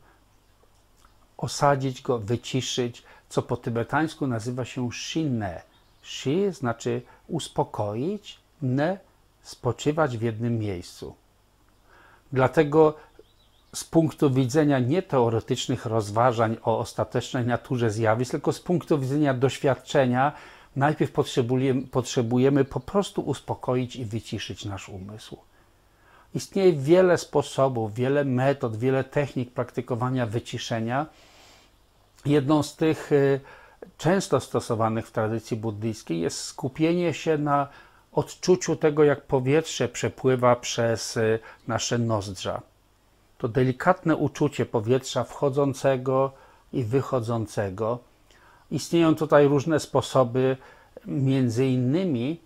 Osadzić 1.36 2.02
go, 2.02 2.18
wyciszyć, 2.18 3.02
co 3.28 3.42
po 3.42 3.56
tybetańsku 3.56 4.26
nazywa 4.26 4.64
się 4.64 4.92
shinne. 4.92 5.62
Shi 6.02 6.52
znaczy 6.52 7.02
uspokoić, 7.28 8.38
ne 8.62 8.98
spoczywać 9.42 10.18
w 10.18 10.22
jednym 10.22 10.58
miejscu. 10.58 11.14
Dlatego 12.32 12.94
z 13.76 13.84
punktu 13.84 14.30
widzenia 14.30 14.78
nie 14.78 15.02
teoretycznych 15.02 15.86
rozważań 15.86 16.56
o 16.62 16.78
ostatecznej 16.78 17.46
naturze 17.46 17.90
zjawisk, 17.90 18.30
tylko 18.30 18.52
z 18.52 18.60
punktu 18.60 18.98
widzenia 18.98 19.34
doświadczenia, 19.34 20.32
najpierw 20.76 21.12
potrzebujemy, 21.12 21.82
potrzebujemy 21.82 22.64
po 22.64 22.80
prostu 22.80 23.22
uspokoić 23.22 23.96
i 23.96 24.04
wyciszyć 24.04 24.64
nasz 24.64 24.88
umysł. 24.88 25.36
Istnieje 26.34 26.72
wiele 26.72 27.18
sposobów, 27.18 27.94
wiele 27.94 28.24
metod, 28.24 28.76
wiele 28.76 29.04
technik 29.04 29.50
praktykowania 29.50 30.26
wyciszenia. 30.26 31.06
Jedną 32.26 32.62
z 32.62 32.76
tych 32.76 33.12
y, 33.12 33.40
często 33.98 34.40
stosowanych 34.40 35.06
w 35.06 35.12
tradycji 35.12 35.56
buddyjskiej 35.56 36.20
jest 36.20 36.38
skupienie 36.38 37.14
się 37.14 37.38
na 37.38 37.68
odczuciu 38.12 38.76
tego, 38.76 39.04
jak 39.04 39.26
powietrze 39.26 39.88
przepływa 39.88 40.56
przez 40.56 41.16
y, 41.16 41.38
nasze 41.68 41.98
nozdrza 41.98 42.62
to 43.38 43.48
delikatne 43.48 44.16
uczucie 44.16 44.66
powietrza 44.66 45.24
wchodzącego 45.24 46.32
i 46.72 46.84
wychodzącego. 46.84 47.98
Istnieją 48.70 49.14
tutaj 49.14 49.48
różne 49.48 49.80
sposoby, 49.80 50.56
między 51.06 51.66
innymi 51.66 52.40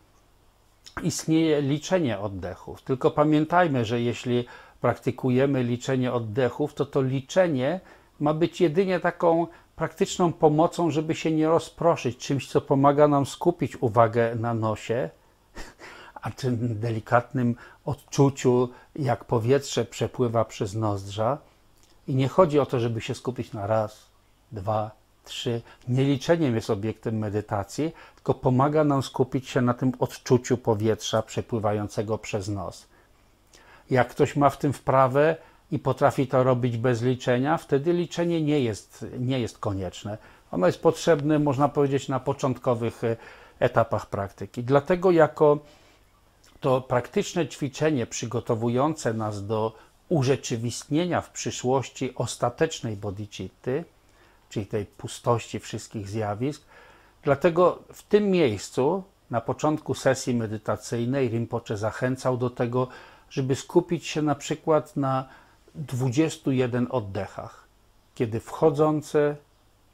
istnieje 1.03 1.63
liczenie 1.63 2.19
oddechów. 2.19 2.83
Tylko 2.83 3.11
pamiętajmy, 3.11 3.85
że 3.85 4.01
jeśli 4.01 4.45
praktykujemy 4.81 5.63
liczenie 5.63 6.13
oddechów, 6.13 6.75
to 6.75 6.87
to 6.87 7.03
liczenie 7.03 7.81
ma 8.21 8.35
być 8.35 8.61
jedynie 8.61 9.01
taką 9.01 9.47
praktyczną 9.77 10.33
pomocą, 10.33 10.91
żeby 10.91 11.15
się 11.15 11.31
nie 11.31 11.49
rozproszyć, 11.49 12.17
czymś, 12.17 12.49
co 12.49 12.61
pomaga 12.61 13.09
nam 13.09 13.27
skupić 13.27 13.83
uwagę 13.83 14.35
na 14.35 14.55
nosie, 14.55 15.11
a 16.23 16.31
tym 16.31 16.81
delikatnym 16.81 17.57
odczuciu, 17.85 18.69
jak 18.97 19.25
powietrze 19.25 19.85
przepływa 19.85 20.45
przez 20.45 20.75
nozdrza. 20.75 21.39
I 22.09 22.15
nie 22.15 22.29
chodzi 22.29 22.59
o 22.59 22.67
to, 22.67 22.81
żeby 22.81 23.01
się 23.01 23.15
skupić 23.15 23.53
na 23.53 23.67
raz, 23.67 24.07
dwa, 24.53 24.91
trzy. 25.25 25.63
Nie 25.89 26.05
liczeniem 26.05 26.55
jest 26.55 26.71
obiektem 26.71 27.19
medytacji, 27.19 27.93
tylko 28.15 28.35
pomaga 28.35 28.85
nam 28.85 29.03
skupić 29.03 29.49
się 29.49 29.61
na 29.61 29.75
tym 29.75 29.93
odczuciu 29.99 30.59
powietrza 30.59 31.23
przepływającego 31.23 32.19
przez 32.19 32.49
nos. 32.49 32.87
Jak 33.91 34.09
ktoś 34.09 34.37
ma 34.37 34.51
w 34.51 34.59
tym 34.59 34.73
wprawę 34.73 35.37
i 35.71 35.79
potrafi 35.79 36.27
to 36.27 36.43
robić 36.43 36.77
bez 36.77 37.03
liczenia, 37.03 37.57
wtedy 37.57 37.93
liczenie 37.93 38.43
nie 38.43 38.61
jest, 38.61 39.07
nie 39.19 39.41
jest 39.41 39.59
konieczne. 39.59 40.19
Ono 40.53 40.67
jest 40.67 40.83
potrzebne, 40.83 41.39
można 41.39 41.69
powiedzieć, 41.69 42.09
na 42.09 42.21
początkowych 42.21 43.05
e, 43.05 43.17
etapach 43.59 44.07
praktyki. 44.07 44.65
Dlatego, 44.65 45.11
jako 45.11 45.59
to 46.61 46.81
praktyczne 46.81 47.49
ćwiczenie 47.49 48.07
przygotowujące 48.07 49.15
nas 49.15 49.47
do 49.47 49.73
urzeczywistnienia 50.09 51.21
w 51.21 51.31
przyszłości 51.31 52.15
ostatecznej 52.15 52.97
bodhicitty, 52.97 53.85
czyli 54.49 54.67
tej 54.67 54.87
pustości 54.87 55.61
wszystkich 55.61 56.09
zjawisk. 56.09 56.63
Dlatego 57.23 57.79
w 57.93 58.03
tym 58.03 58.31
miejscu, 58.31 59.03
na 59.31 59.41
początku 59.41 59.95
sesji 59.95 60.35
medytacyjnej, 60.35 61.29
Rinpoche 61.29 61.77
zachęcał 61.77 62.37
do 62.37 62.51
tego, 62.51 62.89
żeby 63.31 63.57
skupić 63.57 64.07
się 64.07 64.23
na 64.23 64.35
przykład 64.35 64.97
na 64.97 65.29
21 65.75 66.87
oddechach, 66.91 67.65
kiedy 68.15 68.41
wchodzące 68.41 69.37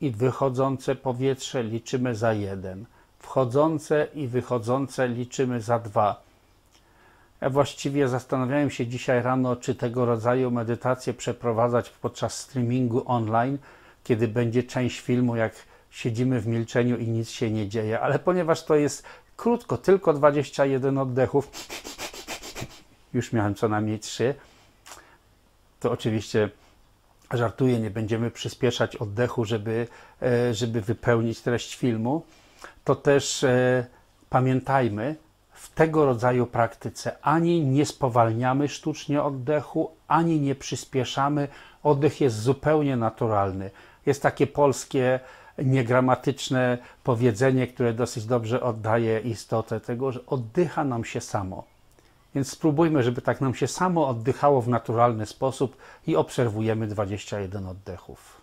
i 0.00 0.10
wychodzące 0.10 0.94
powietrze 0.94 1.62
liczymy 1.62 2.14
za 2.14 2.32
jeden, 2.32 2.86
wchodzące 3.18 4.08
i 4.14 4.28
wychodzące 4.28 5.08
liczymy 5.08 5.60
za 5.60 5.78
dwa. 5.78 6.25
Właściwie 7.42 8.08
zastanawiałem 8.08 8.70
się 8.70 8.86
dzisiaj 8.86 9.22
rano, 9.22 9.56
czy 9.56 9.74
tego 9.74 10.04
rodzaju 10.04 10.50
medytacje 10.50 11.14
przeprowadzać 11.14 11.90
podczas 11.90 12.40
streamingu 12.40 13.02
online, 13.06 13.58
kiedy 14.04 14.28
będzie 14.28 14.62
część 14.62 15.00
filmu, 15.00 15.36
jak 15.36 15.52
siedzimy 15.90 16.40
w 16.40 16.46
milczeniu 16.46 16.96
i 16.96 17.08
nic 17.08 17.30
się 17.30 17.50
nie 17.50 17.68
dzieje, 17.68 18.00
ale 18.00 18.18
ponieważ 18.18 18.64
to 18.64 18.74
jest 18.74 19.06
krótko, 19.36 19.78
tylko 19.78 20.12
21 20.12 20.98
oddechów, 20.98 21.50
już 23.14 23.32
miałem 23.32 23.54
co 23.54 23.68
najmniej 23.68 23.98
3, 23.98 24.34
to 25.80 25.90
oczywiście 25.90 26.50
żartuję, 27.30 27.80
nie 27.80 27.90
będziemy 27.90 28.30
przyspieszać 28.30 28.96
oddechu, 28.96 29.44
żeby, 29.44 29.88
e, 30.22 30.54
żeby 30.54 30.80
wypełnić 30.80 31.40
treść 31.40 31.76
filmu, 31.76 32.22
to 32.84 32.94
też 32.94 33.44
e, 33.44 33.86
pamiętajmy, 34.30 35.16
w 35.66 35.74
tego 35.74 36.04
rodzaju 36.06 36.46
praktyce 36.46 37.16
ani 37.22 37.64
nie 37.66 37.86
spowalniamy 37.86 38.68
sztucznie 38.68 39.22
oddechu, 39.22 39.90
ani 40.08 40.40
nie 40.40 40.54
przyspieszamy. 40.54 41.48
Oddech 41.82 42.20
jest 42.20 42.40
zupełnie 42.40 42.96
naturalny. 42.96 43.70
Jest 44.06 44.22
takie 44.22 44.46
polskie, 44.46 45.20
niegramatyczne 45.58 46.78
powiedzenie, 47.04 47.66
które 47.66 47.92
dosyć 47.92 48.24
dobrze 48.24 48.62
oddaje 48.62 49.20
istotę 49.20 49.80
tego, 49.80 50.12
że 50.12 50.26
oddycha 50.26 50.84
nam 50.84 51.04
się 51.04 51.20
samo. 51.20 51.64
Więc 52.34 52.50
spróbujmy, 52.50 53.02
żeby 53.02 53.22
tak 53.22 53.40
nam 53.40 53.54
się 53.54 53.66
samo 53.66 54.08
oddychało 54.08 54.62
w 54.62 54.68
naturalny 54.68 55.26
sposób 55.26 55.76
i 56.06 56.16
obserwujemy 56.16 56.86
21 56.86 57.66
oddechów. 57.66 58.35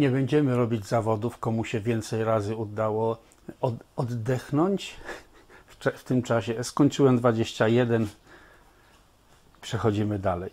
Nie 0.00 0.10
będziemy 0.10 0.56
robić 0.56 0.86
zawodów, 0.86 1.38
komu 1.38 1.64
się 1.64 1.80
więcej 1.80 2.24
razy 2.24 2.56
udało 2.56 3.18
od, 3.60 3.74
oddechnąć 3.96 4.96
w, 5.66 5.76
w 5.98 6.04
tym 6.04 6.22
czasie. 6.22 6.64
Skończyłem 6.64 7.18
21. 7.18 8.08
Przechodzimy 9.60 10.18
dalej. 10.18 10.50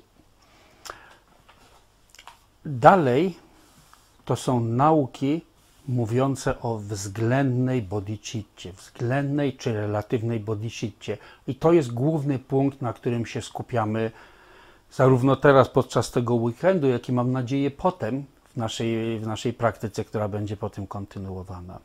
Dalej 2.66 3.38
to 4.26 4.36
są 4.36 4.60
nauki 4.60 5.42
mówiące 5.88 6.62
o 6.62 6.78
względnej 6.78 7.82
bodhicitcie, 7.82 8.74
względnej 8.74 9.58
czy 9.58 9.74
relatywnej 9.74 10.40
bodhicitcie. 10.40 11.18
I 11.48 11.56
to 11.56 11.72
jest 11.72 11.94
główny 11.94 12.40
punkt, 12.40 12.82
na 12.82 12.94
którym 12.94 13.26
się 13.26 13.42
skupiamy 13.42 14.12
zarówno 14.92 15.36
teraz 15.36 15.70
podczas 15.70 16.12
tego 16.12 16.36
weekendu, 16.36 16.88
jak 16.88 17.10
i 17.10 17.12
mam 17.12 17.32
nadzieję 17.32 17.72
potem, 17.72 18.26
naszej, 18.58 19.20
w 19.20 19.28
naszej 19.28 19.54
praktyce, 19.54 20.06
która 20.06 20.28
będzie 20.28 20.58
potem 20.58 20.88
kontynuowana. 20.88 21.80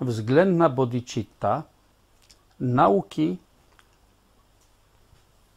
Względna 0.00 0.68
bodhicitta 0.68 1.62
nauki 2.60 3.36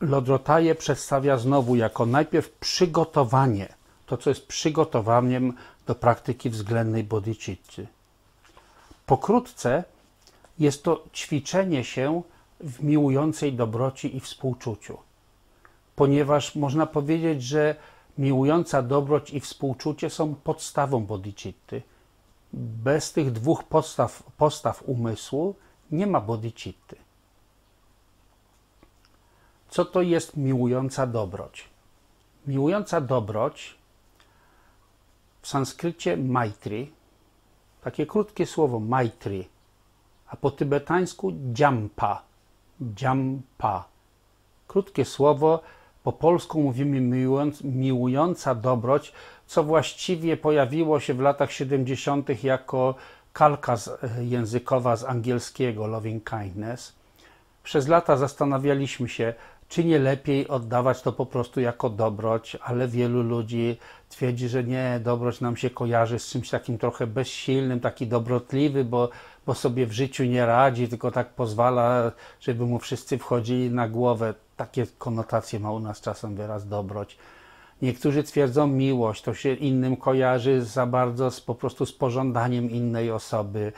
Lodrotaje 0.02 0.76
przedstawia 0.76 1.38
znowu 1.38 1.76
jako 1.76 2.06
najpierw 2.06 2.50
przygotowanie, 2.50 3.74
to 4.06 4.18
co 4.18 4.30
jest 4.30 4.48
przygotowaniem 4.48 5.54
do 5.88 5.96
praktyki 5.96 6.50
względnej 6.50 7.04
bodhicitty. 7.04 7.88
Pokrótce 9.06 9.84
jest 10.60 10.84
to 10.84 11.04
ćwiczenie 11.14 11.84
się 11.84 12.22
w 12.60 12.84
miłującej 12.84 13.54
dobroci 13.54 14.18
i 14.18 14.20
współczuciu 14.20 14.98
ponieważ 15.98 16.56
można 16.56 16.86
powiedzieć, 16.86 17.44
że 17.44 17.76
miłująca 18.18 18.82
dobroć 18.82 19.34
i 19.34 19.40
współczucie 19.40 20.10
są 20.10 20.36
podstawą 20.36 21.06
bodhicitty. 21.06 21.82
bez 22.54 23.14
tych 23.14 23.32
dwóch 23.32 23.64
postaw, 23.64 24.24
postaw 24.38 24.84
umysłu 24.86 25.56
nie 25.92 26.08
ma 26.08 26.22
bodhicitty. 26.22 26.96
Co 29.70 29.86
to 29.86 30.02
jest 30.02 30.38
miłująca 30.38 31.08
dobroć? 31.08 31.70
Miłująca 32.48 33.02
dobroć 33.02 33.76
w 35.42 35.48
sanskrycie 35.48 36.18
maitri, 36.18 36.94
takie 37.82 38.06
krótkie 38.06 38.46
słowo 38.46 38.80
maitri, 38.80 39.50
a 40.28 40.36
po 40.36 40.52
tybetańsku 40.52 41.32
dżampa, 41.54 42.22
dżampa. 42.82 43.86
Krótkie 44.68 45.06
słowo, 45.06 45.62
po 46.08 46.14
polsku 46.14 46.62
mówimy 46.62 47.02
miłując, 47.02 47.64
miłująca 47.64 48.56
dobroć, 48.56 49.14
co 49.48 49.64
właściwie 49.64 50.38
pojawiło 50.38 51.00
się 51.00 51.14
w 51.14 51.20
latach 51.20 51.52
70. 51.52 52.44
jako 52.44 52.96
kalka 53.34 53.76
językowa 54.22 54.96
z 54.96 55.04
angielskiego 55.04 55.88
loving 55.88 56.30
kindness. 56.30 56.96
Przez 57.64 57.88
lata 57.88 58.18
zastanawialiśmy 58.18 59.10
się, 59.10 59.34
czy 59.70 59.84
nie 59.84 60.00
lepiej 60.00 60.48
oddawać 60.48 61.02
to 61.02 61.12
po 61.12 61.26
prostu 61.26 61.62
jako 61.62 61.90
dobroć, 61.90 62.58
ale 62.62 62.88
wielu 62.88 63.24
ludzi 63.24 63.78
twierdzi, 64.10 64.50
że 64.50 64.64
nie, 64.64 65.00
dobroć 65.04 65.42
nam 65.42 65.58
się 65.58 65.70
kojarzy 65.70 66.20
z 66.20 66.30
czymś 66.30 66.50
takim 66.50 66.78
trochę 66.78 67.08
bezsilnym, 67.08 67.80
taki 67.80 68.08
dobrotliwy, 68.08 68.86
bo, 68.86 69.10
bo 69.48 69.54
sobie 69.54 69.88
w 69.88 69.92
życiu 69.92 70.24
nie 70.24 70.46
radzi, 70.46 70.88
tylko 70.88 71.12
tak 71.12 71.30
pozwala, 71.30 72.12
żeby 72.40 72.66
mu 72.66 72.80
wszyscy 72.80 73.18
wchodzili 73.18 73.72
na 73.72 73.90
głowę. 73.90 74.34
Takie 74.58 74.88
konotacje 74.98 75.60
ma 75.60 75.72
u 75.72 75.80
nas 75.80 76.02
czasem 76.02 76.36
wyraz 76.36 76.68
dobroć. 76.68 77.18
Niektórzy 77.82 78.24
twierdzą 78.24 78.68
miłość, 78.68 79.22
to 79.22 79.34
się 79.34 79.54
innym 79.54 79.98
kojarzy 79.98 80.66
za 80.66 80.86
bardzo 80.86 81.32
z, 81.32 81.42
po 81.42 81.56
prostu 81.56 81.86
z 81.86 81.94
pożądaniem 81.94 82.72
innej 82.72 83.12
osoby. 83.12 83.74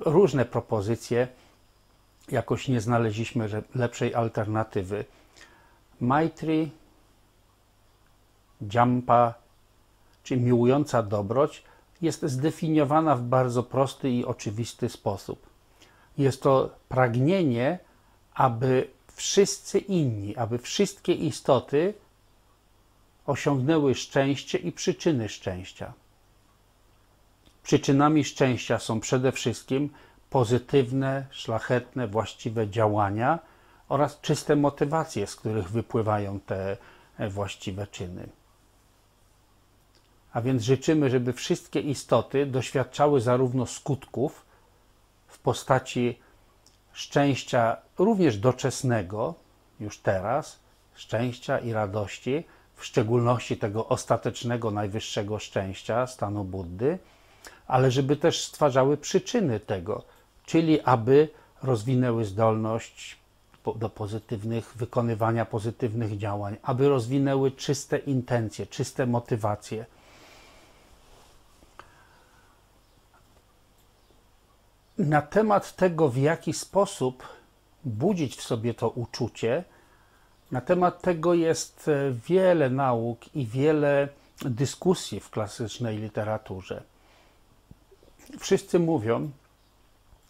Różne 0.00 0.44
propozycje. 0.44 1.28
Jakoś 2.30 2.68
nie 2.68 2.80
znaleźliśmy 2.80 3.48
lepszej 3.74 4.14
alternatywy. 4.14 5.04
Maitri, 6.00 6.70
Jampa, 8.74 9.34
czyli 10.22 10.40
miłująca 10.40 11.02
dobroć, 11.02 11.62
jest 12.04 12.22
zdefiniowana 12.22 13.16
w 13.16 13.22
bardzo 13.22 13.62
prosty 13.62 14.10
i 14.10 14.24
oczywisty 14.24 14.88
sposób. 14.88 15.46
Jest 16.18 16.42
to 16.42 16.70
pragnienie, 16.88 17.78
aby 18.34 18.90
wszyscy 19.14 19.78
inni, 19.78 20.36
aby 20.36 20.58
wszystkie 20.58 21.12
istoty 21.12 21.94
osiągnęły 23.26 23.94
szczęście 23.94 24.58
i 24.58 24.72
przyczyny 24.72 25.28
szczęścia. 25.28 25.92
Przyczynami 27.62 28.24
szczęścia 28.24 28.78
są 28.78 29.00
przede 29.00 29.32
wszystkim 29.32 29.90
pozytywne, 30.30 31.26
szlachetne, 31.30 32.08
właściwe 32.08 32.68
działania 32.68 33.38
oraz 33.88 34.20
czyste 34.20 34.56
motywacje, 34.56 35.26
z 35.26 35.36
których 35.36 35.70
wypływają 35.70 36.40
te 36.40 36.76
właściwe 37.30 37.86
czyny. 37.86 38.28
A 40.34 40.40
więc 40.40 40.62
życzymy, 40.62 41.10
żeby 41.10 41.32
wszystkie 41.32 41.80
istoty 41.80 42.46
doświadczały 42.46 43.20
zarówno 43.20 43.66
skutków 43.66 44.46
w 45.26 45.38
postaci 45.38 46.18
szczęścia 46.92 47.76
również 47.98 48.38
doczesnego, 48.38 49.34
już 49.80 49.98
teraz, 49.98 50.58
szczęścia 50.94 51.58
i 51.58 51.72
radości, 51.72 52.44
w 52.76 52.84
szczególności 52.84 53.56
tego 53.56 53.88
ostatecznego, 53.88 54.70
najwyższego 54.70 55.38
szczęścia, 55.38 56.06
stanu 56.06 56.44
Buddy, 56.44 56.98
ale 57.66 57.90
żeby 57.90 58.16
też 58.16 58.44
stwarzały 58.44 58.96
przyczyny 58.96 59.60
tego, 59.60 60.02
czyli 60.46 60.80
aby 60.80 61.28
rozwinęły 61.62 62.24
zdolność 62.24 63.16
do 63.76 63.88
pozytywnych, 63.88 64.72
wykonywania 64.76 65.44
pozytywnych 65.44 66.18
działań, 66.18 66.56
aby 66.62 66.88
rozwinęły 66.88 67.50
czyste 67.50 67.98
intencje, 67.98 68.66
czyste 68.66 69.06
motywacje. 69.06 69.86
Na 74.98 75.22
temat 75.22 75.76
tego, 75.76 76.08
w 76.08 76.16
jaki 76.16 76.52
sposób 76.52 77.22
budzić 77.84 78.36
w 78.36 78.42
sobie 78.42 78.74
to 78.74 78.88
uczucie, 78.88 79.64
na 80.52 80.60
temat 80.60 81.02
tego 81.02 81.34
jest 81.34 81.88
e, 81.88 82.12
wiele 82.28 82.70
nauk 82.70 83.36
i 83.36 83.46
wiele 83.46 84.08
dyskusji 84.42 85.20
w 85.20 85.30
klasycznej 85.30 85.98
literaturze. 85.98 86.82
Wszyscy 88.38 88.78
mówią, 88.78 89.30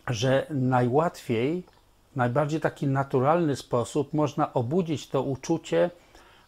że 0.07 0.47
najłatwiej, 0.51 1.63
najbardziej 2.17 2.61
taki 2.61 2.87
naturalny 2.87 3.57
sposób 3.57 4.15
można 4.15 4.53
obudzić 4.53 5.09
to 5.09 5.23
uczucie, 5.23 5.91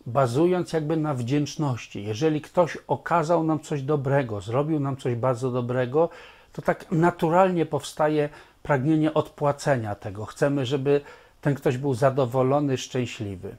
bazując 0.07 0.72
jakby 0.72 0.96
na 0.96 1.14
wdzięczności. 1.14 2.05
Jeżeli 2.05 2.40
ktoś 2.40 2.79
okazał 2.87 3.44
nam 3.44 3.61
coś 3.61 3.83
dobrego, 3.83 4.40
zrobił 4.40 4.81
nam 4.81 4.96
coś 4.96 5.14
bardzo 5.14 5.50
dobrego, 5.50 6.09
to 6.57 6.62
tak 6.62 6.92
naturalnie 6.92 7.66
powstaje 7.66 8.29
pragnienie 8.62 9.14
odpłacenia 9.14 9.95
tego. 9.95 10.25
Chcemy, 10.25 10.66
żeby 10.66 11.01
ten 11.40 11.55
ktoś 11.55 11.77
był 11.77 11.95
zadowolony, 11.95 12.79
szczęśliwy. 12.79 13.57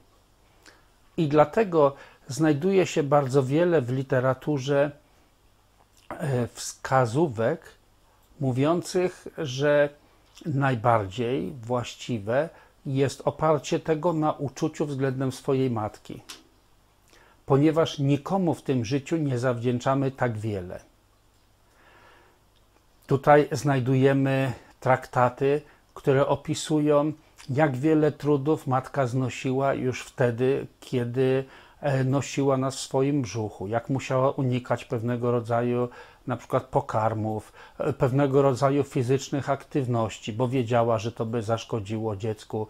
I 1.17 1.27
dlatego 1.27 1.95
znajduje 2.27 2.85
się 2.85 3.03
bardzo 3.03 3.43
wiele 3.43 3.81
w 3.81 3.91
literaturze 3.91 4.91
e, 6.09 6.47
wskazówek 6.47 7.61
mówiących, 8.39 9.27
że 9.37 9.89
najbardziej 10.45 11.51
właściwe 11.51 12.49
jest 12.85 13.21
oparcie 13.25 13.79
tego 13.79 14.13
na 14.13 14.31
uczuciu 14.31 14.85
względem 14.85 15.31
swojej 15.31 15.69
matki, 15.69 16.21
ponieważ 17.45 17.99
nikomu 17.99 18.53
w 18.53 18.61
tym 18.61 18.85
życiu 18.85 19.17
nie 19.17 19.39
zawdzięczamy 19.39 20.11
tak 20.11 20.37
wiele. 20.37 20.86
Tutaj 23.07 23.47
znajdujemy 23.51 24.53
traktaty, 24.79 25.61
które 25.93 26.27
opisują 26.27 27.13
jak 27.49 27.77
wiele 27.77 28.11
trudów 28.11 28.67
matka 28.67 29.07
znosiła 29.07 29.73
już 29.73 30.01
wtedy, 30.01 30.67
kiedy 30.79 31.45
e, 31.81 32.03
nosiła 32.03 32.57
nas 32.57 32.75
w 32.75 32.79
swoim 32.79 33.21
brzuchu, 33.21 33.67
jak 33.67 33.89
musiała 33.89 34.31
unikać 34.31 34.85
pewnego 34.85 35.31
rodzaju 35.31 35.89
na 36.27 36.37
przykład 36.37 36.63
pokarmów, 36.63 37.53
e, 37.77 37.93
pewnego 37.93 38.41
rodzaju 38.41 38.83
fizycznych 38.83 39.49
aktywności, 39.49 40.33
bo 40.33 40.47
wiedziała, 40.47 40.99
że 40.99 41.11
to 41.11 41.25
by 41.25 41.41
zaszkodziło 41.41 42.15
dziecku, 42.15 42.67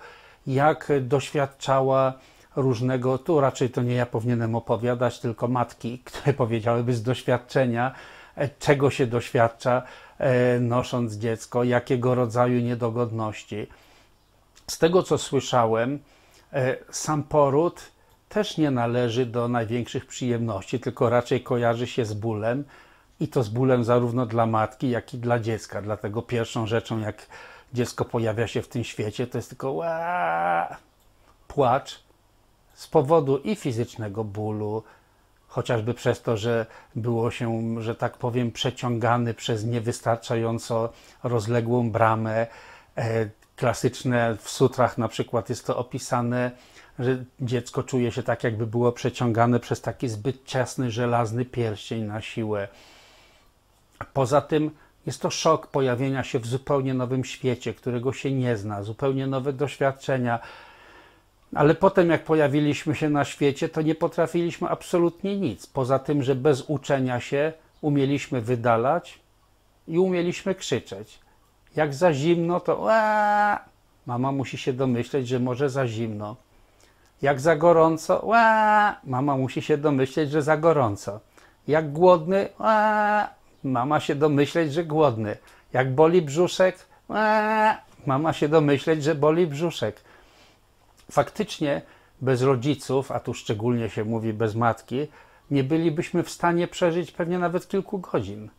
jak 0.48 0.92
doświadczała 1.02 2.14
różnego, 2.56 3.18
tu 3.18 3.40
raczej 3.40 3.70
to 3.70 3.82
nie 3.82 3.96
ja 3.96 4.06
powinienem 4.06 4.56
opowiadać, 4.56 5.20
tylko 5.20 5.48
matki, 5.48 6.00
które 6.06 6.34
powiedziałyby 6.34 6.94
z 6.94 7.04
doświadczenia, 7.04 7.92
e, 8.36 8.50
czego 8.50 8.90
się 8.90 9.08
doświadcza 9.08 9.82
nosząc 10.60 11.14
dziecko, 11.14 11.64
jakiego 11.64 12.16
rodzaju 12.16 12.60
niedogodności 12.60 13.68
z 14.68 14.78
tego 14.78 15.04
co 15.04 15.18
słyszałem, 15.18 16.00
e, 16.54 16.78
sam 16.92 17.24
poród 17.24 17.92
też 18.30 18.58
nie 18.58 18.72
należy 18.72 19.26
do 19.26 19.48
największych 19.48 20.06
przyjemności, 20.06 20.80
tylko 20.80 21.10
raczej 21.10 21.44
kojarzy 21.44 21.88
się 21.88 22.06
z 22.06 22.14
bólem 22.14 22.64
i 23.20 23.28
to 23.28 23.44
z 23.44 23.50
bólem 23.50 23.84
zarówno 23.84 24.26
dla 24.26 24.46
matki, 24.46 24.90
jak 24.90 25.14
i 25.14 25.18
dla 25.18 25.40
dziecka. 25.40 25.82
Dlatego 25.82 26.22
pierwszą 26.22 26.68
rzeczą, 26.68 27.00
jak 27.00 27.28
dziecko 27.74 28.06
pojawia 28.06 28.48
się 28.48 28.62
w 28.62 28.68
tym 28.68 28.84
świecie, 28.84 29.28
to 29.28 29.38
jest 29.38 29.50
tylko 29.50 29.82
płacz 31.48 32.04
z 32.74 32.88
powodu 32.88 33.38
i 33.38 33.56
fizycznego 33.56 34.24
bólu, 34.24 34.84
chociażby 35.58 35.94
przez 35.94 36.22
to, 36.22 36.38
że 36.38 36.66
było 36.96 37.32
się, 37.32 37.76
że 37.82 37.96
tak 37.96 38.18
powiem, 38.18 38.52
przeciągany 38.52 39.34
przez 39.34 39.66
niewystarczająco 39.66 40.90
rozległą 41.24 41.92
bramę, 41.92 42.48
e, 42.98 43.30
klasyczne 43.56 44.38
w 44.42 44.50
sutrach 44.50 44.98
na 44.98 45.08
przykład 45.08 45.50
jest 45.50 45.68
to 45.68 45.78
opisane, 45.78 46.52
że 47.00 47.24
dziecko 47.40 47.84
czuje 47.84 48.12
się 48.12 48.24
tak, 48.24 48.44
jakby 48.44 48.68
było 48.68 48.92
przeciągane 48.92 49.60
przez 49.60 49.82
taki 49.82 50.10
zbyt 50.10 50.46
ciasny, 50.46 50.92
żelazny 50.92 51.46
pierścień 51.46 52.04
na 52.04 52.22
siłę. 52.22 52.68
Poza 54.14 54.42
tym 54.42 54.72
jest 55.06 55.22
to 55.22 55.30
szok 55.30 55.68
pojawienia 55.68 56.24
się 56.24 56.40
w 56.40 56.48
zupełnie 56.48 56.94
nowym 56.94 57.26
świecie, 57.26 57.74
którego 57.74 58.14
się 58.14 58.32
nie 58.32 58.58
zna, 58.58 58.84
zupełnie 58.84 59.28
nowe 59.28 59.54
doświadczenia. 59.54 60.40
Ale 61.56 61.76
potem, 61.76 62.10
jak 62.10 62.24
pojawiliśmy 62.24 62.96
się 62.96 63.10
na 63.10 63.26
świecie, 63.26 63.70
to 63.70 63.82
nie 63.82 63.96
potrafiliśmy 63.96 64.70
absolutnie 64.70 65.38
nic. 65.38 65.68
Poza 65.68 66.00
tym, 66.00 66.24
że 66.24 66.36
bez 66.36 66.62
uczenia 66.62 67.20
się 67.20 67.54
umieliśmy 67.82 68.42
wydalać 68.42 69.20
i 69.88 70.00
umieliśmy 70.00 70.56
krzyczeć. 70.56 71.20
Jak 71.76 71.94
za 71.94 72.14
zimno, 72.14 72.60
to 72.60 72.76
Ła! 72.78 73.60
mama 74.06 74.32
musi 74.32 74.58
się 74.58 74.74
domyśleć, 74.74 75.28
że 75.28 75.40
może 75.40 75.70
za 75.70 75.88
zimno. 75.88 76.36
Jak 77.22 77.40
za 77.40 77.56
gorąco, 77.56 78.26
Ła! 78.26 78.96
mama 79.04 79.38
musi 79.38 79.62
się 79.62 79.78
domyśleć, 79.78 80.32
że 80.32 80.42
za 80.42 80.58
gorąco. 80.58 81.20
Jak 81.68 81.92
głodny, 81.92 82.50
Ła! 82.60 83.28
mama 83.64 84.00
się 84.00 84.16
domyśleć, 84.16 84.74
że 84.74 84.84
głodny. 84.84 85.38
Jak 85.74 85.96
boli 85.96 86.22
brzuszek, 86.22 86.86
eee, 87.10 87.76
mama 88.06 88.34
się 88.34 88.50
domyśleć, 88.50 89.04
że 89.04 89.16
boli 89.16 89.48
brzuszek. 89.48 90.02
Faktycznie 91.12 91.82
bez 92.22 92.42
rodziców, 92.42 93.12
a 93.12 93.20
tu 93.20 93.34
szczególnie 93.34 93.90
się 93.90 94.06
mówi 94.06 94.34
bez 94.34 94.56
matki, 94.56 95.08
nie 95.52 95.64
bylibyśmy 95.64 96.24
w 96.24 96.30
stanie 96.30 96.68
przeżyć 96.68 97.12
pewnie 97.12 97.40
nawet 97.40 97.68
kilku 97.68 98.00
godzin. 98.00 98.50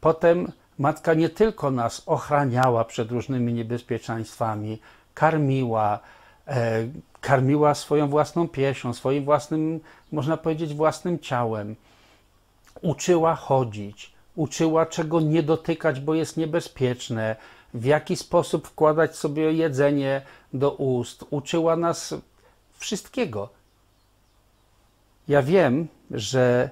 Potem 0.00 0.52
matka 0.78 1.14
nie 1.14 1.28
tylko 1.28 1.70
nas 1.70 2.02
ochraniała 2.06 2.84
przed 2.84 3.10
różnymi 3.10 3.52
niebezpieczeństwami, 3.52 4.78
karmiła, 5.14 6.00
e, 6.46 6.88
karmiła 7.20 7.74
swoją 7.74 8.08
własną 8.08 8.48
piesią, 8.48 8.94
swoim 8.94 9.24
własnym, 9.24 9.80
można 10.12 10.36
powiedzieć, 10.36 10.74
własnym 10.74 11.18
ciałem. 11.18 11.76
Uczyła 12.82 13.34
chodzić, 13.34 14.12
uczyła 14.36 14.86
czego 14.86 15.20
nie 15.20 15.42
dotykać, 15.42 16.00
bo 16.00 16.14
jest 16.14 16.36
niebezpieczne, 16.36 17.36
w 17.74 17.84
jaki 17.84 18.16
sposób 18.16 18.68
wkładać 18.68 19.16
sobie 19.16 19.52
jedzenie 19.52 20.22
do 20.52 20.70
ust. 20.70 21.24
Uczyła 21.30 21.76
nas 21.76 22.14
wszystkiego. 22.78 23.48
Ja 25.28 25.42
wiem, 25.42 25.88
że 26.10 26.70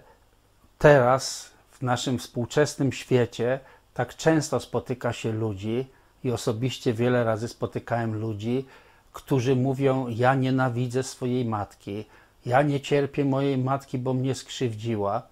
teraz 0.78 1.50
w 1.70 1.82
naszym 1.82 2.18
współczesnym 2.18 2.92
świecie 2.92 3.60
tak 3.94 4.16
często 4.16 4.60
spotyka 4.60 5.12
się 5.12 5.32
ludzi 5.32 5.86
i 6.24 6.30
osobiście 6.30 6.92
wiele 6.92 7.24
razy 7.24 7.48
spotykałem 7.48 8.14
ludzi, 8.14 8.66
którzy 9.12 9.56
mówią: 9.56 10.08
Ja 10.08 10.34
nienawidzę 10.34 11.02
swojej 11.02 11.44
matki, 11.44 12.04
ja 12.46 12.62
nie 12.62 12.80
cierpię 12.80 13.24
mojej 13.24 13.58
matki, 13.58 13.98
bo 13.98 14.14
mnie 14.14 14.34
skrzywdziła. 14.34 15.22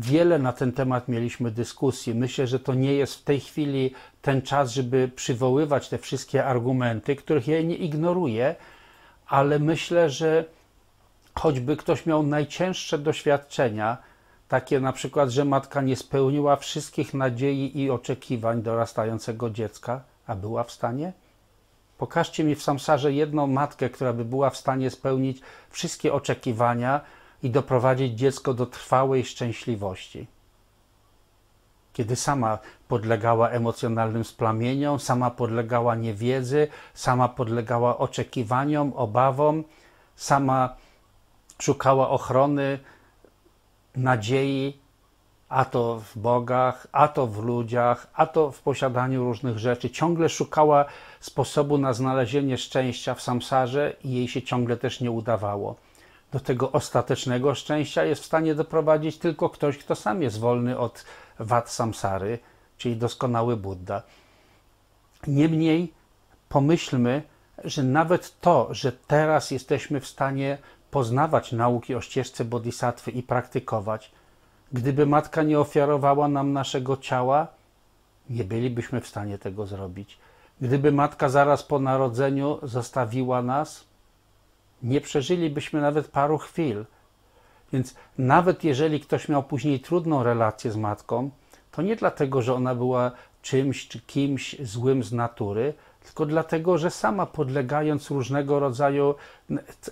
Wiele 0.00 0.38
na 0.38 0.52
ten 0.52 0.72
temat 0.72 1.08
mieliśmy 1.08 1.50
dyskusji. 1.50 2.14
Myślę, 2.14 2.46
że 2.46 2.60
to 2.60 2.74
nie 2.74 2.94
jest 2.94 3.14
w 3.14 3.24
tej 3.24 3.40
chwili 3.40 3.94
ten 4.22 4.42
czas, 4.42 4.72
żeby 4.72 5.10
przywoływać 5.16 5.88
te 5.88 5.98
wszystkie 5.98 6.44
argumenty, 6.44 7.16
których 7.16 7.48
ja 7.48 7.62
nie 7.62 7.76
ignoruję, 7.76 8.54
ale 9.26 9.58
myślę, 9.58 10.10
że 10.10 10.44
choćby 11.34 11.76
ktoś 11.76 12.06
miał 12.06 12.22
najcięższe 12.22 12.98
doświadczenia, 12.98 13.96
takie 14.48 14.80
na 14.80 14.92
przykład, 14.92 15.30
że 15.30 15.44
matka 15.44 15.80
nie 15.82 15.96
spełniła 15.96 16.56
wszystkich 16.56 17.14
nadziei 17.14 17.80
i 17.80 17.90
oczekiwań 17.90 18.62
dorastającego 18.62 19.50
dziecka, 19.50 20.00
a 20.26 20.34
była 20.34 20.64
w 20.64 20.72
stanie? 20.72 21.12
Pokażcie 21.98 22.44
mi 22.44 22.54
w 22.54 22.62
samsarze 22.62 23.12
jedną 23.12 23.46
matkę, 23.46 23.90
która 23.90 24.12
by 24.12 24.24
była 24.24 24.50
w 24.50 24.56
stanie 24.56 24.90
spełnić 24.90 25.40
wszystkie 25.70 26.12
oczekiwania 26.12 27.00
i 27.42 27.50
doprowadzić 27.50 28.18
dziecko 28.18 28.54
do 28.54 28.66
trwałej 28.66 29.24
szczęśliwości. 29.24 30.26
Kiedy 31.92 32.16
sama 32.16 32.58
podlegała 32.88 33.50
emocjonalnym 33.50 34.24
splamieniom, 34.24 35.00
sama 35.00 35.30
podlegała 35.30 35.94
niewiedzy, 35.94 36.68
sama 36.94 37.28
podlegała 37.28 37.98
oczekiwaniom, 37.98 38.92
obawom, 38.96 39.64
sama 40.16 40.76
szukała 41.58 42.08
ochrony, 42.08 42.78
nadziei, 43.96 44.78
a 45.48 45.64
to 45.64 46.00
w 46.00 46.18
bogach, 46.18 46.86
a 46.92 47.08
to 47.08 47.26
w 47.26 47.44
ludziach, 47.44 48.06
a 48.14 48.26
to 48.26 48.50
w 48.50 48.60
posiadaniu 48.62 49.24
różnych 49.24 49.58
rzeczy. 49.58 49.90
Ciągle 49.90 50.28
szukała 50.28 50.84
sposobu 51.20 51.78
na 51.78 51.92
znalezienie 51.92 52.58
szczęścia 52.58 53.14
w 53.14 53.22
samsarze 53.22 53.96
i 54.04 54.14
jej 54.14 54.28
się 54.28 54.42
ciągle 54.42 54.76
też 54.76 55.00
nie 55.00 55.10
udawało. 55.10 55.76
Do 56.32 56.40
tego 56.40 56.72
ostatecznego 56.72 57.54
szczęścia 57.54 58.04
jest 58.04 58.22
w 58.22 58.26
stanie 58.26 58.54
doprowadzić 58.54 59.18
tylko 59.18 59.50
ktoś, 59.50 59.78
kto 59.78 59.94
sam 59.94 60.22
jest 60.22 60.38
wolny 60.38 60.78
od 60.78 61.04
wad 61.38 61.70
samsary, 61.70 62.38
czyli 62.78 62.96
doskonały 62.96 63.56
Buddha. 63.56 64.02
Niemniej 65.26 65.92
pomyślmy, 66.48 67.22
że 67.64 67.82
nawet 67.82 68.40
to, 68.40 68.68
że 68.70 68.92
teraz 68.92 69.50
jesteśmy 69.50 70.00
w 70.00 70.06
stanie 70.06 70.58
poznawać 70.90 71.52
nauki 71.52 71.94
o 71.94 72.00
ścieżce 72.00 72.44
bodhisattwy 72.44 73.10
i 73.10 73.22
praktykować, 73.22 74.12
gdyby 74.72 75.06
matka 75.06 75.42
nie 75.42 75.60
ofiarowała 75.60 76.28
nam 76.28 76.52
naszego 76.52 76.96
ciała, 76.96 77.46
nie 78.30 78.44
bylibyśmy 78.44 79.00
w 79.00 79.08
stanie 79.08 79.38
tego 79.38 79.66
zrobić. 79.66 80.18
Gdyby 80.60 80.92
matka 80.92 81.28
zaraz 81.28 81.62
po 81.62 81.78
narodzeniu 81.78 82.58
zostawiła 82.62 83.42
nas, 83.42 83.84
nie 84.82 85.00
przeżylibyśmy 85.00 85.80
nawet 85.80 86.08
paru 86.08 86.38
chwil. 86.38 86.84
Więc 87.72 87.94
nawet 88.18 88.64
jeżeli 88.64 89.00
ktoś 89.00 89.28
miał 89.28 89.42
później 89.42 89.80
trudną 89.80 90.22
relację 90.22 90.70
z 90.70 90.76
matką, 90.76 91.30
to 91.72 91.82
nie 91.82 91.96
dlatego, 91.96 92.42
że 92.42 92.54
ona 92.54 92.74
była 92.74 93.10
czymś 93.42 93.88
czy 93.88 94.00
kimś 94.00 94.56
złym 94.60 95.02
z 95.04 95.12
natury, 95.12 95.74
tylko 96.04 96.26
dlatego, 96.26 96.78
że 96.78 96.90
sama 96.90 97.26
podlegając 97.26 98.10
różnego 98.10 98.60
rodzaju 98.60 99.14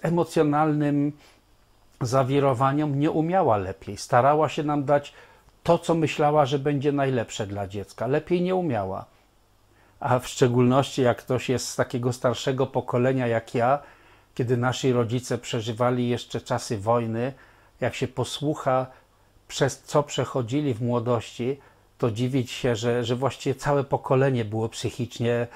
emocjonalnym 0.02 1.12
zawirowaniom, 2.00 2.98
nie 2.98 3.10
umiała 3.10 3.56
lepiej. 3.56 3.96
Starała 3.96 4.48
się 4.48 4.62
nam 4.62 4.84
dać 4.84 5.12
to, 5.62 5.78
co 5.78 5.94
myślała, 5.94 6.46
że 6.46 6.58
będzie 6.58 6.92
najlepsze 6.92 7.46
dla 7.46 7.66
dziecka. 7.66 8.06
Lepiej 8.06 8.42
nie 8.42 8.54
umiała. 8.54 9.04
A 10.00 10.18
w 10.18 10.28
szczególności, 10.28 11.02
jak 11.02 11.18
ktoś 11.18 11.48
jest 11.48 11.68
z 11.68 11.76
takiego 11.76 12.12
starszego 12.12 12.66
pokolenia 12.66 13.26
jak 13.26 13.54
ja, 13.54 13.78
kiedy 14.36 14.56
nasi 14.56 14.92
rodzice 14.92 15.38
przeżywali 15.38 16.08
jeszcze 16.08 16.40
czasy 16.40 16.78
wojny, 16.78 17.32
jak 17.80 17.94
się 17.94 18.08
posłucha, 18.08 18.86
przez 19.48 19.82
co 19.82 20.02
przechodzili 20.02 20.74
w 20.74 20.82
młodości, 20.82 21.60
to 21.98 22.10
dziwić 22.10 22.50
się, 22.50 22.76
że, 22.76 23.04
że 23.04 23.16
właściwie 23.16 23.54
całe 23.54 23.84
pokolenie 23.84 24.44
było 24.44 24.68
psychicznie 24.68 25.46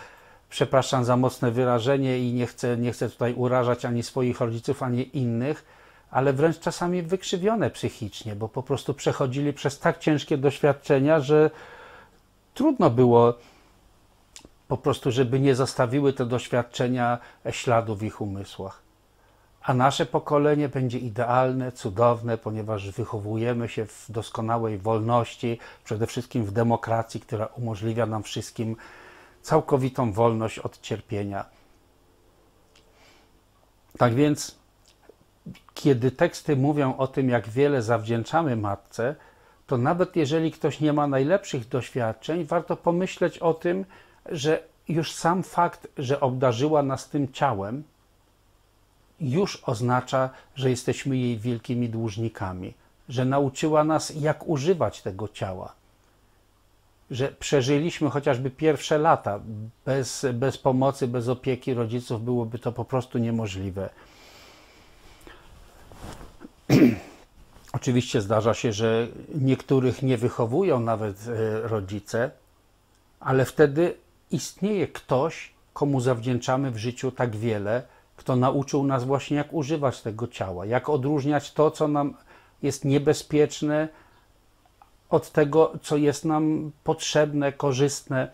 przepraszam 0.50 1.04
za 1.04 1.16
mocne 1.16 1.50
wyrażenie 1.50 2.18
i 2.18 2.32
nie 2.32 2.46
chcę, 2.46 2.76
nie 2.76 2.92
chcę 2.92 3.10
tutaj 3.10 3.34
urażać 3.34 3.84
ani 3.84 4.02
swoich 4.02 4.40
rodziców, 4.40 4.82
ani 4.82 5.16
innych, 5.16 5.64
ale 6.10 6.32
wręcz 6.32 6.58
czasami 6.58 7.02
wykrzywione 7.02 7.70
psychicznie, 7.70 8.36
bo 8.36 8.48
po 8.48 8.62
prostu 8.62 8.94
przechodzili 8.94 9.52
przez 9.52 9.78
tak 9.78 9.98
ciężkie 9.98 10.38
doświadczenia, 10.38 11.20
że 11.20 11.50
trudno 12.54 12.90
było 12.90 13.34
po 14.70 14.76
prostu, 14.76 15.10
żeby 15.10 15.40
nie 15.40 15.54
zostawiły 15.54 16.12
te 16.12 16.26
doświadczenia 16.26 17.18
śladu 17.50 17.96
w 17.96 18.02
ich 18.02 18.20
umysłach. 18.20 18.82
A 19.62 19.74
nasze 19.74 20.06
pokolenie 20.06 20.68
będzie 20.68 20.98
idealne, 20.98 21.72
cudowne, 21.72 22.38
ponieważ 22.38 22.90
wychowujemy 22.90 23.68
się 23.68 23.86
w 23.86 24.06
doskonałej 24.08 24.78
wolności, 24.78 25.58
przede 25.84 26.06
wszystkim 26.06 26.44
w 26.44 26.52
demokracji, 26.52 27.20
która 27.20 27.46
umożliwia 27.46 28.06
nam 28.06 28.22
wszystkim 28.22 28.76
całkowitą 29.42 30.12
wolność 30.12 30.58
od 30.58 30.80
cierpienia. 30.80 31.44
Tak 33.98 34.14
więc, 34.14 34.58
kiedy 35.74 36.10
teksty 36.10 36.56
mówią 36.56 36.96
o 36.96 37.06
tym, 37.06 37.28
jak 37.28 37.48
wiele 37.48 37.82
zawdzięczamy 37.82 38.56
matce, 38.56 39.14
to 39.66 39.76
nawet 39.76 40.16
jeżeli 40.16 40.52
ktoś 40.52 40.80
nie 40.80 40.92
ma 40.92 41.06
najlepszych 41.06 41.68
doświadczeń, 41.68 42.44
warto 42.44 42.76
pomyśleć 42.76 43.38
o 43.38 43.54
tym, 43.54 43.84
że 44.26 44.62
już 44.88 45.12
sam 45.12 45.42
fakt, 45.42 45.88
że 45.98 46.20
obdarzyła 46.20 46.82
nas 46.82 47.08
tym 47.08 47.32
ciałem, 47.32 47.82
już 49.20 49.62
oznacza, 49.66 50.30
że 50.54 50.70
jesteśmy 50.70 51.16
jej 51.16 51.38
wielkimi 51.38 51.88
dłużnikami, 51.88 52.74
że 53.08 53.24
nauczyła 53.24 53.84
nas, 53.84 54.12
jak 54.16 54.48
używać 54.48 55.02
tego 55.02 55.28
ciała 55.28 55.80
że 57.10 57.28
przeżyliśmy 57.28 58.10
chociażby 58.10 58.50
pierwsze 58.50 58.98
lata. 58.98 59.40
Bez, 59.86 60.26
bez 60.32 60.58
pomocy, 60.58 61.08
bez 61.08 61.28
opieki 61.28 61.74
rodziców 61.74 62.24
byłoby 62.24 62.58
to 62.58 62.72
po 62.72 62.84
prostu 62.84 63.18
niemożliwe. 63.18 63.88
Oczywiście 67.72 68.20
zdarza 68.20 68.54
się, 68.54 68.72
że 68.72 69.06
niektórych 69.34 70.02
nie 70.02 70.18
wychowują 70.18 70.80
nawet 70.80 71.16
e, 71.28 71.60
rodzice, 71.68 72.30
ale 73.20 73.44
wtedy 73.44 73.94
istnieje 74.30 74.88
ktoś, 74.88 75.52
komu 75.72 76.00
zawdzięczamy 76.00 76.70
w 76.70 76.76
życiu 76.76 77.12
tak 77.12 77.36
wiele, 77.36 77.82
kto 78.16 78.36
nauczył 78.36 78.84
nas 78.84 79.04
właśnie, 79.04 79.36
jak 79.36 79.52
używać 79.52 80.00
tego 80.00 80.28
ciała, 80.28 80.66
jak 80.66 80.88
odróżniać 80.88 81.52
to, 81.52 81.70
co 81.70 81.88
nam 81.88 82.14
jest 82.62 82.84
niebezpieczne, 82.84 83.88
od 85.10 85.30
tego, 85.30 85.72
co 85.82 85.96
jest 85.96 86.24
nam 86.24 86.72
potrzebne, 86.84 87.52
korzystne. 87.52 88.30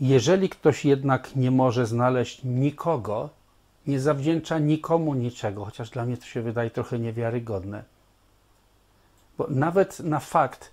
Jeżeli 0.00 0.48
ktoś 0.48 0.84
jednak 0.84 1.36
nie 1.36 1.50
może 1.50 1.86
znaleźć 1.86 2.40
nikogo, 2.44 3.28
nie 3.86 4.00
zawdzięcza 4.00 4.58
nikomu 4.58 5.14
niczego, 5.14 5.64
chociaż 5.64 5.90
dla 5.90 6.04
mnie 6.04 6.16
to 6.16 6.24
się 6.24 6.42
wydaje 6.42 6.70
trochę 6.70 6.98
niewiarygodne. 6.98 7.84
Bo 9.38 9.46
nawet 9.50 10.00
na 10.00 10.20
fakt, 10.20 10.72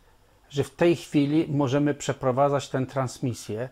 że 0.49 0.63
w 0.63 0.75
tej 0.75 0.95
chwili 0.95 1.45
możemy 1.49 1.93
przeprowadzać 1.93 2.69
tę 2.69 2.85
transmisję, 2.85 3.69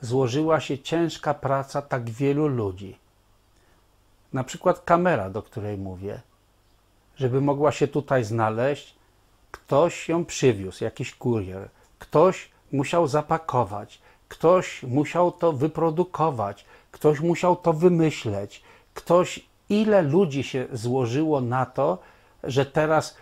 złożyła 0.00 0.60
się 0.60 0.78
ciężka 0.78 1.34
praca 1.34 1.82
tak 1.82 2.10
wielu 2.10 2.48
ludzi. 2.48 2.98
Na 4.32 4.44
przykład 4.44 4.80
kamera, 4.80 5.30
do 5.30 5.42
której 5.42 5.78
mówię, 5.78 6.20
żeby 7.16 7.40
mogła 7.40 7.72
się 7.72 7.88
tutaj 7.88 8.24
znaleźć, 8.24 8.94
ktoś 9.50 10.08
ją 10.08 10.24
przywiózł, 10.24 10.84
jakiś 10.84 11.14
kurier, 11.14 11.68
ktoś 11.98 12.50
musiał 12.72 13.06
zapakować, 13.06 14.00
ktoś 14.28 14.82
musiał 14.82 15.32
to 15.32 15.52
wyprodukować, 15.52 16.64
ktoś 16.90 17.20
musiał 17.20 17.56
to 17.56 17.72
wymyśleć, 17.72 18.62
ktoś, 18.94 19.46
ile 19.68 20.02
ludzi 20.02 20.42
się 20.42 20.66
złożyło 20.72 21.40
na 21.40 21.66
to, 21.66 21.98
że 22.44 22.66
teraz 22.66 23.16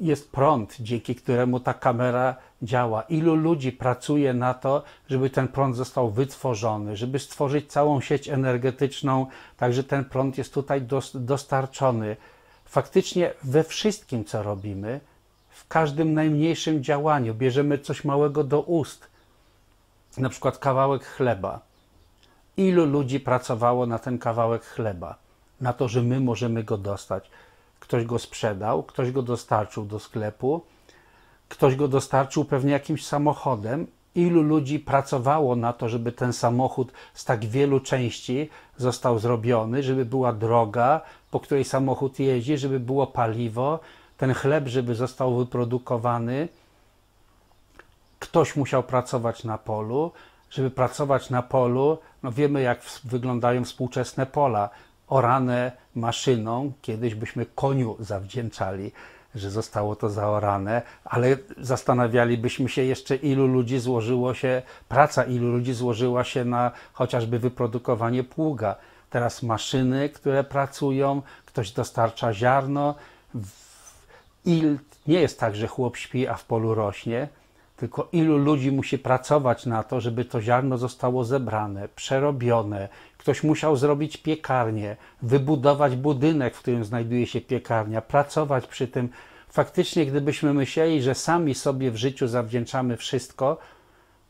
jest 0.00 0.32
prąd, 0.32 0.76
dzięki 0.80 1.14
któremu 1.14 1.60
ta 1.60 1.74
kamera 1.74 2.36
działa. 2.62 3.02
Ilu 3.02 3.34
ludzi 3.34 3.72
pracuje 3.72 4.34
na 4.34 4.54
to, 4.54 4.82
żeby 5.08 5.30
ten 5.30 5.48
prąd 5.48 5.76
został 5.76 6.10
wytworzony, 6.10 6.96
żeby 6.96 7.18
stworzyć 7.18 7.72
całą 7.72 8.00
sieć 8.00 8.28
energetyczną, 8.28 9.26
tak 9.56 9.72
że 9.72 9.84
ten 9.84 10.04
prąd 10.04 10.38
jest 10.38 10.54
tutaj 10.54 10.82
dostarczony. 11.14 12.16
Faktycznie 12.64 13.32
we 13.44 13.64
wszystkim, 13.64 14.24
co 14.24 14.42
robimy, 14.42 15.00
w 15.50 15.68
każdym 15.68 16.14
najmniejszym 16.14 16.84
działaniu 16.84 17.34
bierzemy 17.34 17.78
coś 17.78 18.04
małego 18.04 18.44
do 18.44 18.60
ust, 18.60 19.06
na 20.18 20.28
przykład 20.28 20.58
kawałek 20.58 21.04
chleba. 21.04 21.60
Ilu 22.56 22.86
ludzi 22.86 23.20
pracowało 23.20 23.86
na 23.86 23.98
ten 23.98 24.18
kawałek 24.18 24.64
chleba, 24.64 25.14
na 25.60 25.72
to, 25.72 25.88
że 25.88 26.02
my 26.02 26.20
możemy 26.20 26.64
go 26.64 26.78
dostać. 26.78 27.30
Ktoś 27.86 28.04
go 28.04 28.18
sprzedał, 28.18 28.82
ktoś 28.82 29.12
go 29.12 29.22
dostarczył 29.22 29.84
do 29.84 29.98
sklepu, 29.98 30.60
ktoś 31.48 31.76
go 31.76 31.88
dostarczył 31.88 32.44
pewnie 32.44 32.72
jakimś 32.72 33.06
samochodem. 33.06 33.86
Ilu 34.14 34.42
ludzi 34.42 34.78
pracowało 34.78 35.56
na 35.56 35.72
to, 35.72 35.88
żeby 35.88 36.12
ten 36.12 36.32
samochód 36.32 36.92
z 37.14 37.24
tak 37.24 37.44
wielu 37.44 37.80
części 37.80 38.50
został 38.76 39.18
zrobiony, 39.18 39.82
żeby 39.82 40.04
była 40.04 40.32
droga, 40.32 41.00
po 41.30 41.40
której 41.40 41.64
samochód 41.64 42.18
jeździ, 42.18 42.58
żeby 42.58 42.80
było 42.80 43.06
paliwo, 43.06 43.80
ten 44.16 44.34
chleb, 44.34 44.66
żeby 44.66 44.94
został 44.94 45.36
wyprodukowany. 45.36 46.48
Ktoś 48.18 48.56
musiał 48.56 48.82
pracować 48.82 49.44
na 49.44 49.58
polu. 49.58 50.12
Żeby 50.50 50.70
pracować 50.70 51.30
na 51.30 51.42
polu, 51.42 51.98
no 52.22 52.32
wiemy, 52.32 52.62
jak 52.62 52.80
wyglądają 53.04 53.64
współczesne 53.64 54.26
pola 54.26 54.70
orane 55.08 55.72
maszyną. 55.94 56.72
Kiedyś 56.82 57.14
byśmy 57.14 57.46
koniu 57.46 57.96
zawdzięczali, 58.00 58.92
że 59.34 59.50
zostało 59.50 59.96
to 59.96 60.10
zaorane, 60.10 60.82
ale 61.04 61.36
zastanawialibyśmy 61.58 62.68
się 62.68 62.82
jeszcze, 62.82 63.16
ilu 63.16 63.46
ludzi 63.46 63.78
złożyło 63.78 64.34
się, 64.34 64.62
praca 64.88 65.24
ilu 65.24 65.52
ludzi 65.52 65.72
złożyła 65.72 66.24
się 66.24 66.44
na 66.44 66.70
chociażby 66.92 67.38
wyprodukowanie 67.38 68.24
pługa. 68.24 68.76
Teraz 69.10 69.42
maszyny, 69.42 70.08
które 70.08 70.44
pracują, 70.44 71.22
ktoś 71.46 71.70
dostarcza 71.70 72.32
ziarno. 72.32 72.94
I 74.44 74.76
nie 75.06 75.20
jest 75.20 75.40
tak, 75.40 75.56
że 75.56 75.66
chłop 75.66 75.96
śpi, 75.96 76.28
a 76.28 76.34
w 76.34 76.44
polu 76.44 76.74
rośnie, 76.74 77.28
tylko 77.76 78.08
ilu 78.12 78.38
ludzi 78.38 78.72
musi 78.72 78.98
pracować 78.98 79.66
na 79.66 79.82
to, 79.82 80.00
żeby 80.00 80.24
to 80.24 80.42
ziarno 80.42 80.78
zostało 80.78 81.24
zebrane, 81.24 81.88
przerobione, 81.96 82.88
Ktoś 83.26 83.42
musiał 83.42 83.76
zrobić 83.76 84.16
piekarnię, 84.16 84.96
wybudować 85.22 85.96
budynek, 85.96 86.54
w 86.54 86.58
którym 86.58 86.84
znajduje 86.84 87.26
się 87.26 87.40
piekarnia, 87.40 88.02
pracować 88.02 88.66
przy 88.66 88.88
tym. 88.88 89.08
Faktycznie, 89.48 90.06
gdybyśmy 90.06 90.54
myśleli, 90.54 91.02
że 91.02 91.14
sami 91.14 91.54
sobie 91.54 91.90
w 91.90 91.96
życiu 91.96 92.28
zawdzięczamy 92.28 92.96
wszystko, 92.96 93.58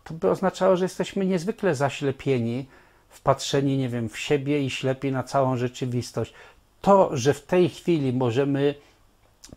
to 0.05 0.15
by 0.15 0.31
oznaczało, 0.31 0.77
że 0.77 0.85
jesteśmy 0.85 1.27
niezwykle 1.27 1.75
zaślepieni 1.75 2.67
w 3.09 3.21
patrzeniu, 3.21 3.77
nie 3.77 3.89
wiem, 3.89 4.09
w 4.09 4.19
siebie 4.19 4.63
i 4.63 4.71
ślepi 4.71 5.13
na 5.13 5.23
całą 5.23 5.57
rzeczywistość. 5.57 6.33
To, 6.81 7.17
że 7.17 7.35
w 7.35 7.43
tej 7.43 7.69
chwili 7.69 8.13
możemy 8.13 8.75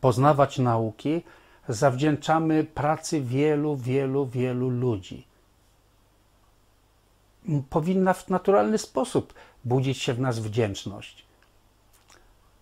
poznawać 0.01 0.57
nauki, 0.57 1.21
zawdzięczamy 1.69 2.63
pracy 2.63 3.21
wielu, 3.21 3.75
wielu, 3.77 4.25
wielu 4.25 4.69
ludzi 4.69 5.29
powinna 7.69 8.13
w 8.13 8.29
naturalny 8.29 8.77
sposób 8.77 9.33
budzić 9.65 9.97
się 9.97 10.13
w 10.13 10.19
nas 10.19 10.39
wdzięczność. 10.39 11.25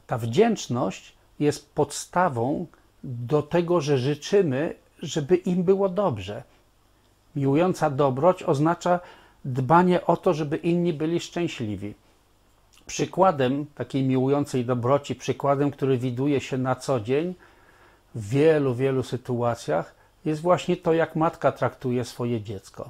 Ta 0.08 0.18
wdzięczność 0.18 1.14
jest 1.40 1.74
podstawą 1.74 2.66
do 3.04 3.42
tego, 3.42 3.82
że 3.82 3.98
życzymy, 3.98 4.76
żeby 5.02 5.36
im 5.36 5.64
było 5.64 5.90
dobrze. 5.90 6.44
Miłująca 7.36 7.90
dobroć 7.90 8.44
oznacza 8.44 9.00
dbanie 9.46 10.06
o 10.06 10.18
to, 10.18 10.34
żeby 10.34 10.58
inni 10.58 10.94
byli 10.94 11.20
szczęśliwi. 11.20 11.94
Przykładem 12.86 13.66
takiej 13.76 14.04
miłującej 14.04 14.66
dobroci, 14.66 15.16
przykładem, 15.16 15.72
który 15.72 15.98
widuje 15.98 16.42
się 16.42 16.58
na 16.58 16.76
co 16.76 17.00
dzień 17.00 17.36
w 18.18 18.30
wielu, 18.30 18.76
wielu 18.76 19.04
sytuacjach, 19.04 19.96
jest 20.26 20.42
właśnie 20.42 20.78
to, 20.78 20.94
jak 20.94 21.16
matka 21.16 21.52
traktuje 21.52 22.06
swoje 22.06 22.42
dziecko 22.42 22.90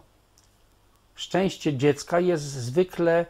szczęście 1.18 1.78
dziecka 1.78 2.20
jest 2.20 2.44
zwykle 2.44 3.26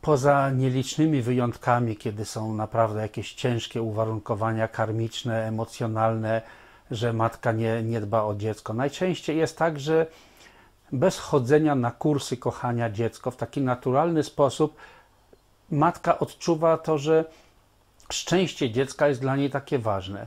poza 0.00 0.50
nielicznymi 0.50 1.22
wyjątkami, 1.22 1.96
kiedy 1.96 2.24
są 2.24 2.54
naprawdę 2.54 3.00
jakieś 3.00 3.34
ciężkie 3.34 3.82
uwarunkowania 3.82 4.68
karmiczne, 4.68 5.46
emocjonalne, 5.46 6.42
że 6.90 7.12
matka 7.12 7.52
nie, 7.52 7.82
nie 7.82 8.00
dba 8.00 8.22
o 8.22 8.34
dziecko. 8.34 8.72
Najczęściej 8.72 9.36
jest 9.36 9.58
tak, 9.58 9.80
że 9.80 10.06
bez 10.92 11.18
chodzenia 11.18 11.74
na 11.74 11.90
kursy 11.90 12.36
kochania 12.36 12.90
dziecko 12.90 13.30
w 13.30 13.36
taki 13.36 13.60
naturalny 13.60 14.22
sposób 14.22 14.76
matka 15.70 16.18
odczuwa 16.18 16.78
to, 16.78 16.98
że 16.98 17.24
szczęście 18.12 18.70
dziecka 18.70 19.08
jest 19.08 19.20
dla 19.20 19.36
niej 19.36 19.50
takie 19.50 19.78
ważne. 19.78 20.26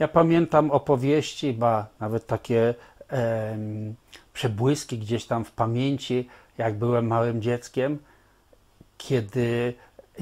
Ja 0.00 0.08
pamiętam 0.08 0.70
opowieści, 0.70 1.52
ba 1.52 1.86
nawet 2.00 2.26
takie 2.26 2.74
przebłyski 4.32 4.98
gdzieś 4.98 5.26
tam 5.26 5.44
w 5.44 5.52
pamięci, 5.52 6.28
jak 6.58 6.74
byłem 6.74 7.06
małym 7.06 7.42
dzieckiem, 7.42 7.98
kiedy 8.98 9.74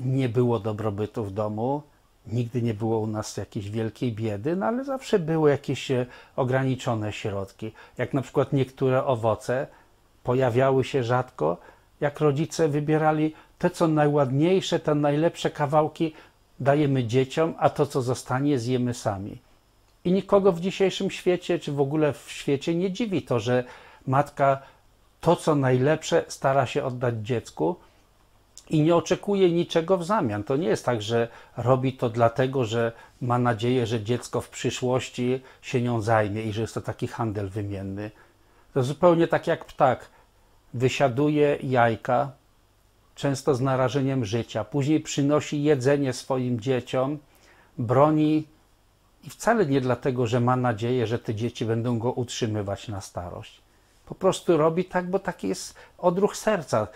nie 0.04 0.28
było 0.28 0.58
dobrobytu 0.58 1.24
w 1.24 1.32
domu, 1.32 1.82
nigdy 2.26 2.62
nie 2.62 2.74
było 2.74 2.98
u 2.98 3.06
nas 3.06 3.36
jakiejś 3.36 3.70
wielkiej 3.70 4.12
biedy, 4.12 4.56
no 4.56 4.66
ale 4.66 4.84
zawsze 4.84 5.18
były 5.18 5.50
jakieś 5.50 5.90
e, 5.90 6.06
ograniczone 6.36 7.12
środki. 7.12 7.72
Jak 7.98 8.14
na 8.14 8.22
przykład 8.22 8.52
niektóre 8.52 9.04
owoce 9.04 9.66
pojawiały 10.24 10.84
się 10.84 11.04
rzadko, 11.04 11.56
jak 12.00 12.20
rodzice 12.20 12.68
wybierali 12.68 13.34
te, 13.58 13.70
co 13.70 13.88
najładniejsze, 13.88 14.80
te 14.80 14.94
najlepsze 14.94 15.50
kawałki 15.50 16.12
dajemy 16.60 17.04
dzieciom, 17.04 17.54
a 17.58 17.70
to, 17.70 17.86
co 17.86 18.02
zostanie, 18.02 18.58
zjemy 18.58 18.94
sami. 18.94 19.47
I 20.04 20.12
nikogo 20.12 20.52
w 20.52 20.60
dzisiejszym 20.60 21.10
świecie, 21.10 21.58
czy 21.58 21.72
w 21.72 21.80
ogóle 21.80 22.12
w 22.12 22.30
świecie 22.30 22.74
nie 22.74 22.92
dziwi 22.92 23.22
to, 23.22 23.40
że 23.40 23.64
matka 24.06 24.62
to, 25.20 25.36
co 25.36 25.54
najlepsze, 25.54 26.24
stara 26.28 26.66
się 26.66 26.84
oddać 26.84 27.14
dziecku 27.22 27.76
i 28.70 28.80
nie 28.80 28.96
oczekuje 28.96 29.50
niczego 29.52 29.98
w 29.98 30.04
zamian. 30.04 30.44
To 30.44 30.56
nie 30.56 30.68
jest 30.68 30.84
tak, 30.84 31.02
że 31.02 31.28
robi 31.56 31.92
to 31.92 32.10
dlatego, 32.10 32.64
że 32.64 32.92
ma 33.20 33.38
nadzieję, 33.38 33.86
że 33.86 34.02
dziecko 34.02 34.40
w 34.40 34.48
przyszłości 34.48 35.40
się 35.62 35.82
nią 35.82 36.00
zajmie 36.00 36.42
i 36.42 36.52
że 36.52 36.60
jest 36.60 36.74
to 36.74 36.80
taki 36.80 37.06
handel 37.06 37.48
wymienny. 37.48 38.10
To 38.74 38.82
zupełnie 38.82 39.28
tak 39.28 39.46
jak 39.46 39.64
ptak. 39.64 40.10
Wysiaduje 40.74 41.58
jajka, 41.62 42.32
często 43.14 43.54
z 43.54 43.60
narażeniem 43.60 44.24
życia, 44.24 44.64
później 44.64 45.00
przynosi 45.00 45.62
jedzenie 45.62 46.12
swoim 46.12 46.60
dzieciom, 46.60 47.18
broni 47.78 48.46
i 49.28 49.30
wcale 49.30 49.66
nie 49.66 49.80
dlatego, 49.80 50.26
że 50.26 50.40
ma 50.40 50.56
nadzieję, 50.56 51.06
że 51.06 51.18
te 51.18 51.34
dzieci 51.34 51.64
będą 51.64 51.98
go 51.98 52.12
utrzymywać 52.12 52.88
na 52.88 53.00
starość. 53.00 53.60
Po 54.06 54.14
prostu 54.14 54.56
robi 54.56 54.84
tak, 54.84 55.10
bo 55.10 55.18
taki 55.18 55.48
jest 55.48 55.74
odruch 55.98 56.36
serca. 56.36 56.86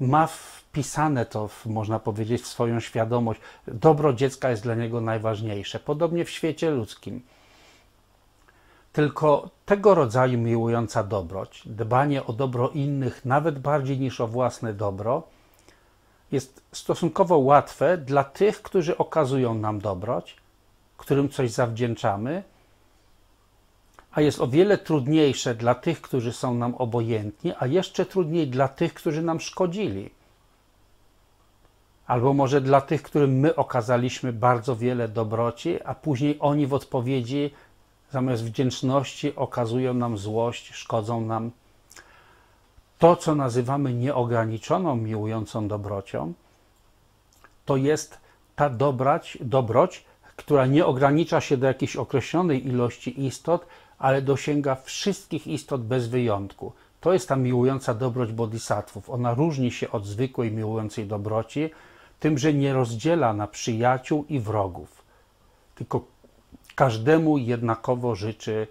Ma 0.00 0.26
wpisane 0.26 1.26
to, 1.26 1.48
można 1.66 1.98
powiedzieć, 1.98 2.42
w 2.42 2.46
swoją 2.46 2.80
świadomość. 2.80 3.40
Dobro 3.68 4.12
dziecka 4.12 4.50
jest 4.50 4.62
dla 4.62 4.74
niego 4.74 5.00
najważniejsze. 5.00 5.80
Podobnie 5.80 6.24
w 6.24 6.30
świecie 6.30 6.70
ludzkim. 6.70 7.22
Tylko 8.92 9.50
tego 9.66 9.94
rodzaju 9.94 10.38
miłująca 10.38 11.04
dobroć, 11.04 11.62
dbanie 11.66 12.26
o 12.26 12.32
dobro 12.32 12.68
innych 12.68 13.24
nawet 13.24 13.58
bardziej 13.58 13.98
niż 13.98 14.20
o 14.20 14.26
własne 14.26 14.74
dobro, 14.74 15.22
jest 16.32 16.62
stosunkowo 16.72 17.38
łatwe 17.38 17.98
dla 17.98 18.24
tych, 18.24 18.62
którzy 18.62 18.98
okazują 18.98 19.54
nam 19.54 19.78
dobroć, 19.80 20.43
którym 21.04 21.28
coś 21.28 21.50
zawdzięczamy, 21.50 22.42
a 24.12 24.20
jest 24.20 24.40
o 24.40 24.48
wiele 24.48 24.78
trudniejsze 24.78 25.54
dla 25.54 25.74
tych, 25.74 26.00
którzy 26.00 26.32
są 26.32 26.54
nam 26.54 26.74
obojętni, 26.74 27.52
a 27.58 27.66
jeszcze 27.66 28.06
trudniej 28.06 28.48
dla 28.48 28.68
tych, 28.68 28.94
którzy 28.94 29.22
nam 29.22 29.40
szkodzili. 29.40 30.10
Albo 32.06 32.32
może 32.32 32.60
dla 32.60 32.80
tych, 32.80 33.02
którym 33.02 33.38
my 33.38 33.56
okazaliśmy 33.56 34.32
bardzo 34.32 34.76
wiele 34.76 35.08
dobroci, 35.08 35.82
a 35.84 35.94
później 35.94 36.36
oni 36.40 36.66
w 36.66 36.74
odpowiedzi 36.74 37.50
zamiast 38.10 38.44
wdzięczności 38.44 39.36
okazują 39.36 39.94
nam 39.94 40.18
złość, 40.18 40.72
szkodzą 40.74 41.20
nam. 41.20 41.50
To, 42.98 43.16
co 43.16 43.34
nazywamy 43.34 43.94
nieograniczoną, 43.94 44.96
miłującą 44.96 45.68
dobrocią, 45.68 46.32
to 47.64 47.76
jest 47.76 48.20
ta 48.56 48.70
dobrać, 48.70 49.38
dobroć 49.40 50.04
która 50.36 50.66
nie 50.66 50.86
ogranicza 50.86 51.40
się 51.40 51.56
do 51.56 51.66
jakiejś 51.66 51.96
określonej 51.96 52.66
ilości 52.66 53.26
istot, 53.26 53.66
ale 53.98 54.22
dosięga 54.22 54.74
wszystkich 54.74 55.46
istot 55.46 55.84
bez 55.84 56.08
wyjątku. 56.08 56.72
To 57.00 57.12
jest 57.12 57.28
ta 57.28 57.36
miłująca 57.36 57.94
dobroć 57.94 58.32
bodhisattvów. 58.32 59.10
Ona 59.10 59.34
różni 59.34 59.72
się 59.72 59.90
od 59.90 60.06
zwykłej 60.06 60.52
miłującej 60.52 61.06
dobroci 61.06 61.70
tym, 62.20 62.38
że 62.38 62.54
nie 62.54 62.72
rozdziela 62.72 63.32
na 63.32 63.46
przyjaciół 63.46 64.24
i 64.28 64.40
wrogów, 64.40 65.04
tylko 65.74 66.04
każdemu 66.74 67.38
jednakowo 67.38 68.14
życzy 68.14 68.66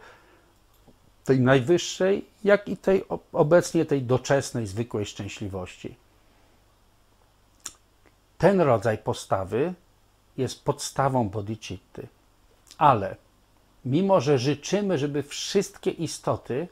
tej 1.26 1.39
najwyższej, 1.39 2.26
jak 2.43 2.68
i 2.68 2.78
tej 2.78 3.03
obecnie 3.34 3.86
tej 3.86 4.01
doczesnej, 4.01 4.68
zwykłej 4.68 5.05
szczęśliwości. 5.05 5.95
Ten 8.38 8.61
rodzaj 8.61 8.97
postawy 8.97 9.74
jest 10.38 10.66
podstawą 10.66 11.30
bodhicitty. 11.30 12.08
Ale 12.78 13.16
mimo, 13.86 14.22
że 14.22 14.40
życzymy, 14.40 14.98
żeby 14.98 15.24
wszystkie 15.24 15.92
istoty 15.92 16.68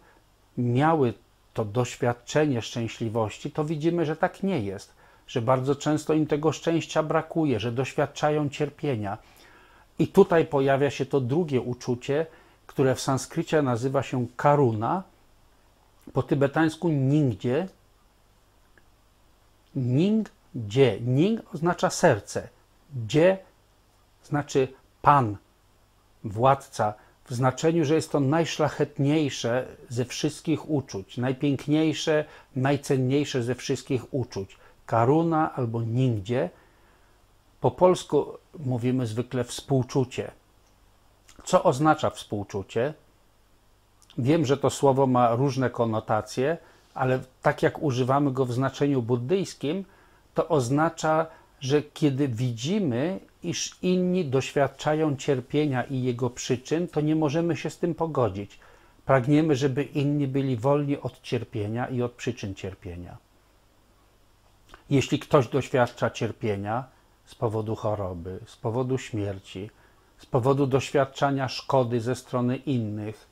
miały 0.58 1.14
to 1.54 1.66
doświadczenie 1.66 2.62
szczęśliwości, 2.62 3.52
to 3.52 3.66
widzimy, 3.66 4.06
że 4.06 4.16
tak 4.16 4.44
nie 4.44 4.60
jest, 4.60 4.94
że 5.28 5.42
bardzo 5.42 5.76
często 5.76 6.14
im 6.14 6.28
tego 6.28 6.52
szczęścia 6.52 7.04
brakuje, 7.04 7.60
że 7.60 7.72
doświadczają 7.72 8.50
cierpienia. 8.50 9.18
I 10.00 10.08
tutaj 10.08 10.46
pojawia 10.46 10.90
się 10.90 11.06
to 11.06 11.22
drugie 11.22 11.62
uczucie, 11.62 12.26
które 12.68 12.96
w 12.96 13.02
sanskrycie 13.02 13.62
nazywa 13.62 14.04
się 14.04 14.28
karuna, 14.36 15.04
po 16.14 16.24
tybetańsku 16.24 16.90
ningdzie. 16.90 17.68
Ning-dzie. 19.76 21.00
Ning 21.02 21.42
oznacza 21.54 21.90
serce. 21.90 22.48
Dzie 23.08 23.38
znaczy 24.24 24.68
pan, 25.02 25.38
władca, 26.24 26.94
w 27.26 27.34
znaczeniu, 27.34 27.86
że 27.86 27.96
jest 27.96 28.12
to 28.12 28.20
najszlachetniejsze 28.20 29.68
ze 29.90 30.06
wszystkich 30.06 30.70
uczuć, 30.70 31.18
najpiękniejsze, 31.18 32.26
najcenniejsze 32.56 33.44
ze 33.44 33.56
wszystkich 33.56 34.14
uczuć. 34.14 34.58
Karuna 34.86 35.56
albo 35.56 35.82
nigdzie. 35.82 36.50
Po 37.62 37.72
polsku 37.72 38.26
mówimy 38.60 39.08
zwykle 39.08 39.44
współczucie. 39.44 40.32
Co 41.44 41.64
oznacza 41.64 42.10
współczucie? 42.10 42.94
Wiem, 44.18 44.46
że 44.46 44.58
to 44.58 44.70
słowo 44.70 45.08
ma 45.08 45.36
różne 45.36 45.70
konotacje, 45.70 46.58
ale 46.94 47.20
tak 47.42 47.64
jak 47.64 47.82
używamy 47.82 48.32
go 48.32 48.46
w 48.46 48.54
znaczeniu 48.54 49.02
buddyjskim, 49.02 49.86
to 50.34 50.48
oznacza, 50.48 51.26
że 51.60 51.82
kiedy 51.82 52.28
widzimy, 52.28 53.20
iż 53.44 53.78
inni 53.82 54.26
doświadczają 54.26 55.16
cierpienia 55.16 55.84
i 55.84 56.04
jego 56.04 56.30
przyczyn, 56.30 56.88
to 56.88 57.02
nie 57.02 57.16
możemy 57.16 57.58
się 57.58 57.70
z 57.70 57.78
tym 57.78 57.96
pogodzić. 57.96 58.60
Pragniemy, 59.06 59.56
żeby 59.56 59.84
inni 59.84 60.28
byli 60.28 60.58
wolni 60.58 60.98
od 60.98 61.22
cierpienia 61.22 61.88
i 61.88 62.02
od 62.02 62.12
przyczyn 62.12 62.56
cierpienia. 62.56 63.18
Jeśli 64.90 65.20
ktoś 65.20 65.48
doświadcza 65.48 66.10
cierpienia 66.10 66.84
z 67.26 67.36
powodu 67.36 67.76
choroby, 67.76 68.40
z 68.46 68.56
powodu 68.56 68.98
śmierci, 68.98 69.70
z 70.18 70.26
powodu 70.26 70.68
doświadczania 70.68 71.48
szkody 71.48 72.02
ze 72.02 72.16
strony 72.16 72.58
innych, 72.58 73.28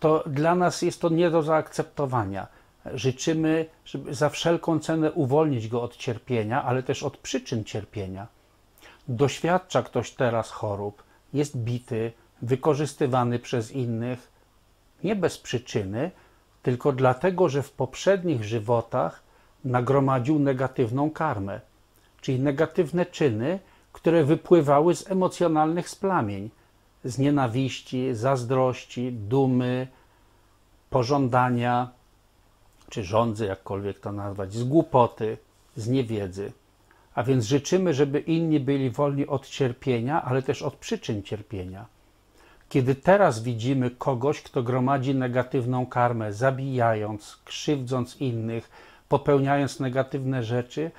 to 0.00 0.24
dla 0.26 0.54
nas 0.54 0.82
jest 0.82 1.00
to 1.00 1.08
nie 1.08 1.30
do 1.30 1.42
zaakceptowania. 1.42 2.46
Życzymy, 2.94 3.66
żeby 3.84 4.14
za 4.14 4.28
wszelką 4.28 4.78
cenę 4.78 5.12
uwolnić 5.12 5.68
go 5.68 5.82
od 5.82 5.96
cierpienia, 5.96 6.64
ale 6.64 6.82
też 6.82 7.02
od 7.02 7.16
przyczyn 7.16 7.64
cierpienia. 7.64 8.26
Doświadcza 9.08 9.82
ktoś 9.82 10.10
teraz 10.10 10.50
chorób, 10.50 11.02
jest 11.32 11.56
bity, 11.56 12.12
wykorzystywany 12.42 13.38
przez 13.38 13.72
innych, 13.72 14.32
nie 15.04 15.16
bez 15.16 15.38
przyczyny, 15.38 16.10
tylko 16.62 16.92
dlatego, 16.92 17.48
że 17.48 17.62
w 17.62 17.72
poprzednich 17.72 18.44
żywotach 18.44 19.22
nagromadził 19.64 20.38
negatywną 20.38 21.10
karmę, 21.10 21.60
czyli 22.20 22.40
negatywne 22.40 23.06
czyny, 23.06 23.58
które 23.92 24.24
wypływały 24.24 24.94
z 24.94 25.10
emocjonalnych 25.10 25.88
splamień, 25.88 26.50
z 27.04 27.18
nienawiści, 27.18 28.14
zazdrości, 28.14 29.12
dumy, 29.12 29.88
pożądania, 30.90 31.88
czy 32.90 33.04
rządzy, 33.04 33.46
jakkolwiek 33.46 33.98
to 34.00 34.12
nazwać, 34.12 34.52
z 34.52 34.64
głupoty, 34.64 35.38
z 35.76 35.88
niewiedzy. 35.88 36.52
A 37.14 37.22
więc 37.22 37.44
życzymy, 37.44 37.94
żeby 37.94 38.20
inni 38.20 38.60
byli 38.60 38.90
wolni 38.90 39.26
od 39.26 39.48
cierpienia, 39.48 40.22
ale 40.22 40.42
też 40.42 40.62
od 40.62 40.74
przyczyn 40.74 41.22
cierpienia. 41.22 41.86
Kiedy 42.68 42.94
teraz 42.94 43.42
widzimy 43.42 43.90
kogoś, 43.90 44.42
kto 44.42 44.62
gromadzi 44.62 45.14
negatywną 45.14 45.86
karmę, 45.86 46.32
zabijając, 46.32 47.38
krzywdząc 47.44 48.16
innych, 48.16 48.70
popełniając 49.08 49.80
negatywne 49.80 50.42
rzeczy, 50.42 50.90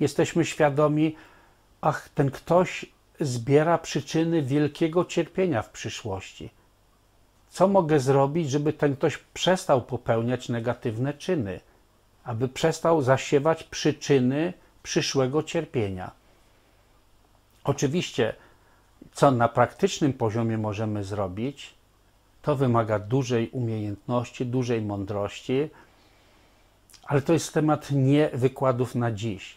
jesteśmy 0.00 0.44
świadomi, 0.44 1.16
ach, 1.80 2.08
ten 2.08 2.30
ktoś 2.30 2.86
zbiera 3.20 3.78
przyczyny 3.78 4.42
wielkiego 4.42 5.04
cierpienia 5.04 5.62
w 5.62 5.70
przyszłości. 5.70 6.50
Co 7.56 7.68
mogę 7.68 8.00
zrobić, 8.00 8.50
żeby 8.50 8.72
ten 8.72 8.96
ktoś 8.96 9.18
przestał 9.18 9.82
popełniać 9.82 10.48
negatywne 10.48 11.14
czyny, 11.14 11.60
aby 12.24 12.48
przestał 12.48 13.02
zasiewać 13.02 13.64
przyczyny 13.64 14.52
przyszłego 14.82 15.42
cierpienia? 15.42 16.10
Oczywiście, 17.64 18.34
co 19.12 19.30
na 19.30 19.48
praktycznym 19.48 20.12
poziomie 20.12 20.58
możemy 20.58 21.04
zrobić, 21.04 21.74
to 22.42 22.56
wymaga 22.56 22.98
dużej 22.98 23.50
umiejętności, 23.50 24.46
dużej 24.46 24.82
mądrości, 24.82 25.70
ale 27.04 27.22
to 27.22 27.32
jest 27.32 27.54
temat 27.54 27.90
nie 27.90 28.30
wykładów 28.32 28.94
na 28.94 29.12
dziś. 29.12 29.56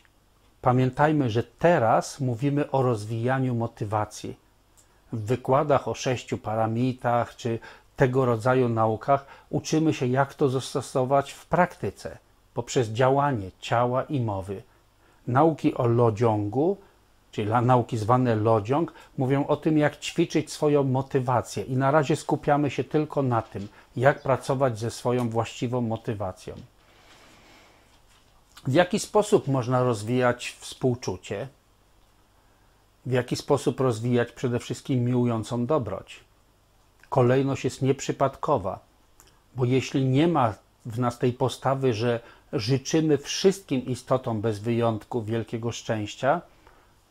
Pamiętajmy, 0.61 1.29
że 1.29 1.43
teraz 1.43 2.19
mówimy 2.19 2.71
o 2.71 2.81
rozwijaniu 2.81 3.55
motywacji. 3.55 4.35
W 5.13 5.25
wykładach 5.25 5.87
o 5.87 5.93
sześciu 5.93 6.37
paramitach 6.37 7.35
czy 7.35 7.59
tego 7.99 8.25
rodzaju 8.25 8.69
naukach 8.69 9.25
uczymy 9.49 9.93
się, 9.93 10.07
jak 10.07 10.33
to 10.33 10.49
zastosować 10.49 11.31
w 11.31 11.45
praktyce 11.45 12.17
poprzez 12.53 12.87
działanie 12.87 13.51
ciała 13.59 14.03
i 14.03 14.19
mowy. 14.19 14.61
Nauki 15.27 15.75
o 15.75 15.87
lodziągu, 15.87 16.77
czyli 17.31 17.51
nauki 17.61 17.97
zwane 17.97 18.35
lodziąg, 18.35 18.93
mówią 19.17 19.47
o 19.47 19.55
tym, 19.57 19.77
jak 19.77 19.99
ćwiczyć 19.99 20.51
swoją 20.51 20.83
motywację, 20.83 21.63
i 21.63 21.75
na 21.77 21.91
razie 21.91 22.15
skupiamy 22.15 22.69
się 22.69 22.83
tylko 22.83 23.21
na 23.21 23.41
tym, 23.41 23.67
jak 23.95 24.21
pracować 24.21 24.79
ze 24.79 24.91
swoją 24.91 25.29
właściwą 25.29 25.81
motywacją. 25.81 26.53
W 28.67 28.73
jaki 28.73 28.99
sposób 28.99 29.47
można 29.47 29.83
rozwijać 29.83 30.55
współczucie? 30.59 31.47
W 33.05 33.11
jaki 33.11 33.35
sposób 33.35 33.79
rozwijać 33.79 34.31
przede 34.31 34.59
wszystkim 34.59 35.05
miłującą 35.05 35.65
dobroć? 35.65 36.28
Kolejność 37.09 37.63
jest 37.63 37.81
nieprzypadkowa, 37.81 38.79
bo 39.55 39.65
jeśli 39.65 40.05
nie 40.05 40.27
ma 40.27 40.53
w 40.85 40.99
nas 40.99 41.19
tej 41.19 41.33
postawy, 41.33 41.93
że 41.93 42.19
życzymy 42.53 43.17
wszystkim 43.17 43.85
istotom 43.85 44.41
bez 44.41 44.59
wyjątku 44.59 45.23
wielkiego 45.23 45.71
szczęścia, 45.71 46.41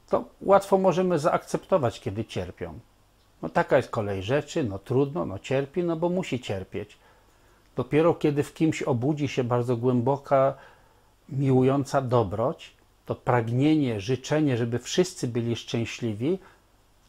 to 0.09 0.25
łatwo 0.41 0.79
możemy 0.79 1.19
zaakceptować, 1.19 2.01
kiedy 2.01 2.25
cierpią. 2.25 2.79
No 3.43 3.49
taka 3.49 3.77
jest 3.77 3.91
kolej 3.91 4.23
rzeczy, 4.23 4.65
no 4.65 4.79
trudno, 4.79 5.27
no 5.27 5.39
cierpi, 5.39 5.85
no 5.85 5.97
bo 5.97 6.09
musi 6.09 6.41
cierpieć. 6.41 6.97
Dopiero 7.77 8.15
kiedy 8.15 8.43
w 8.43 8.55
kimś 8.55 8.83
obudzi 8.83 9.29
się 9.29 9.45
bardzo 9.45 9.77
głęboka 9.77 10.55
miłująca 11.29 12.01
dobroć, 12.01 12.73
to 13.07 13.15
pragnienie, 13.15 14.01
życzenie, 14.01 14.57
żeby 14.57 14.79
wszyscy 14.79 15.29
byli 15.29 15.57
szczęśliwi, 15.57 16.39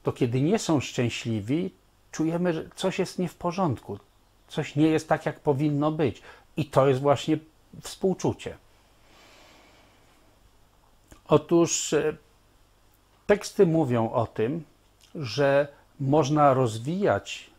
to 0.04 0.12
kiedy 0.12 0.42
nie 0.42 0.60
są 0.60 0.80
szczęśliwi, 0.80 1.72
czujemy, 2.12 2.54
że 2.54 2.66
coś 2.76 3.00
jest 3.00 3.20
nie 3.20 3.30
w 3.30 3.36
porządku, 3.36 4.00
coś 4.48 4.76
nie 4.76 4.88
jest 4.88 5.10
tak, 5.10 5.26
jak 5.26 5.40
powinno 5.40 5.92
być. 5.92 6.22
I 6.58 6.66
to 6.66 6.88
jest 6.88 7.02
właśnie 7.02 7.38
współczucie. 7.82 8.58
Otóż 11.28 11.94
e, 11.94 12.18
teksty 13.28 13.66
mówią 13.66 14.12
o 14.12 14.28
tym, 14.28 14.64
że 15.16 15.68
można 16.00 16.54
rozwijać 16.54 17.50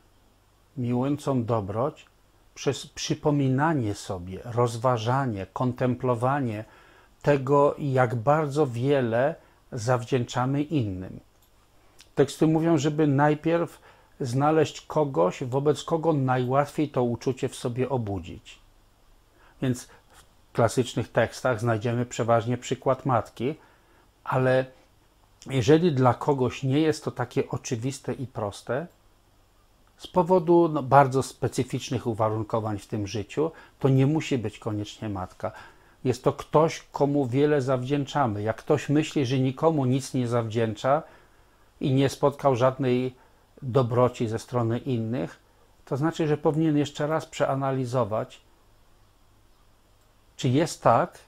miłującą 0.76 1.44
dobroć 1.44 2.06
przez 2.54 2.86
przypominanie 2.86 3.94
sobie, 3.94 4.40
rozważanie, 4.44 5.46
kontemplowanie 5.52 6.64
tego, 7.22 7.74
jak 7.78 8.14
bardzo 8.14 8.66
wiele 8.66 9.34
zawdzięczamy 9.72 10.62
innym. 10.62 11.20
Teksty 12.14 12.46
mówią, 12.46 12.78
żeby 12.78 13.06
najpierw 13.06 13.80
znaleźć 14.20 14.80
kogoś, 14.80 15.44
wobec 15.44 15.84
kogo 15.84 16.12
najłatwiej 16.12 16.88
to 16.88 17.02
uczucie 17.02 17.48
w 17.48 17.56
sobie 17.56 17.88
obudzić. 17.88 18.58
Więc 19.62 19.88
w 20.10 20.52
klasycznych 20.52 21.12
tekstach 21.12 21.60
znajdziemy 21.60 22.06
przeważnie 22.06 22.58
przykład 22.58 23.06
matki, 23.06 23.54
ale 24.24 24.64
jeżeli 25.46 25.92
dla 25.92 26.14
kogoś 26.14 26.62
nie 26.62 26.80
jest 26.80 27.04
to 27.04 27.10
takie 27.10 27.48
oczywiste 27.48 28.12
i 28.12 28.26
proste, 28.26 28.86
z 30.00 30.06
powodu 30.06 30.68
no, 30.72 30.82
bardzo 30.82 31.22
specyficznych 31.22 32.06
uwarunkowań 32.06 32.78
w 32.78 32.86
tym 32.86 33.06
życiu, 33.06 33.50
to 33.78 33.88
nie 33.88 34.06
musi 34.06 34.38
być 34.38 34.58
koniecznie 34.58 35.08
matka. 35.08 35.52
Jest 36.04 36.24
to 36.24 36.32
ktoś, 36.32 36.82
komu 36.92 37.26
wiele 37.26 37.62
zawdzięczamy. 37.62 38.42
Jak 38.42 38.56
ktoś 38.56 38.88
myśli, 38.88 39.26
że 39.26 39.38
nikomu 39.38 39.84
nic 39.84 40.14
nie 40.14 40.28
zawdzięcza 40.28 41.02
i 41.80 41.92
nie 41.92 42.08
spotkał 42.08 42.56
żadnej 42.56 43.14
dobroci 43.62 44.28
ze 44.28 44.38
strony 44.38 44.78
innych, 44.78 45.38
to 45.84 45.96
znaczy, 45.96 46.26
że 46.26 46.36
powinien 46.36 46.76
jeszcze 46.76 47.06
raz 47.06 47.26
przeanalizować, 47.26 48.40
czy 50.36 50.48
jest 50.48 50.82
tak, 50.82 51.18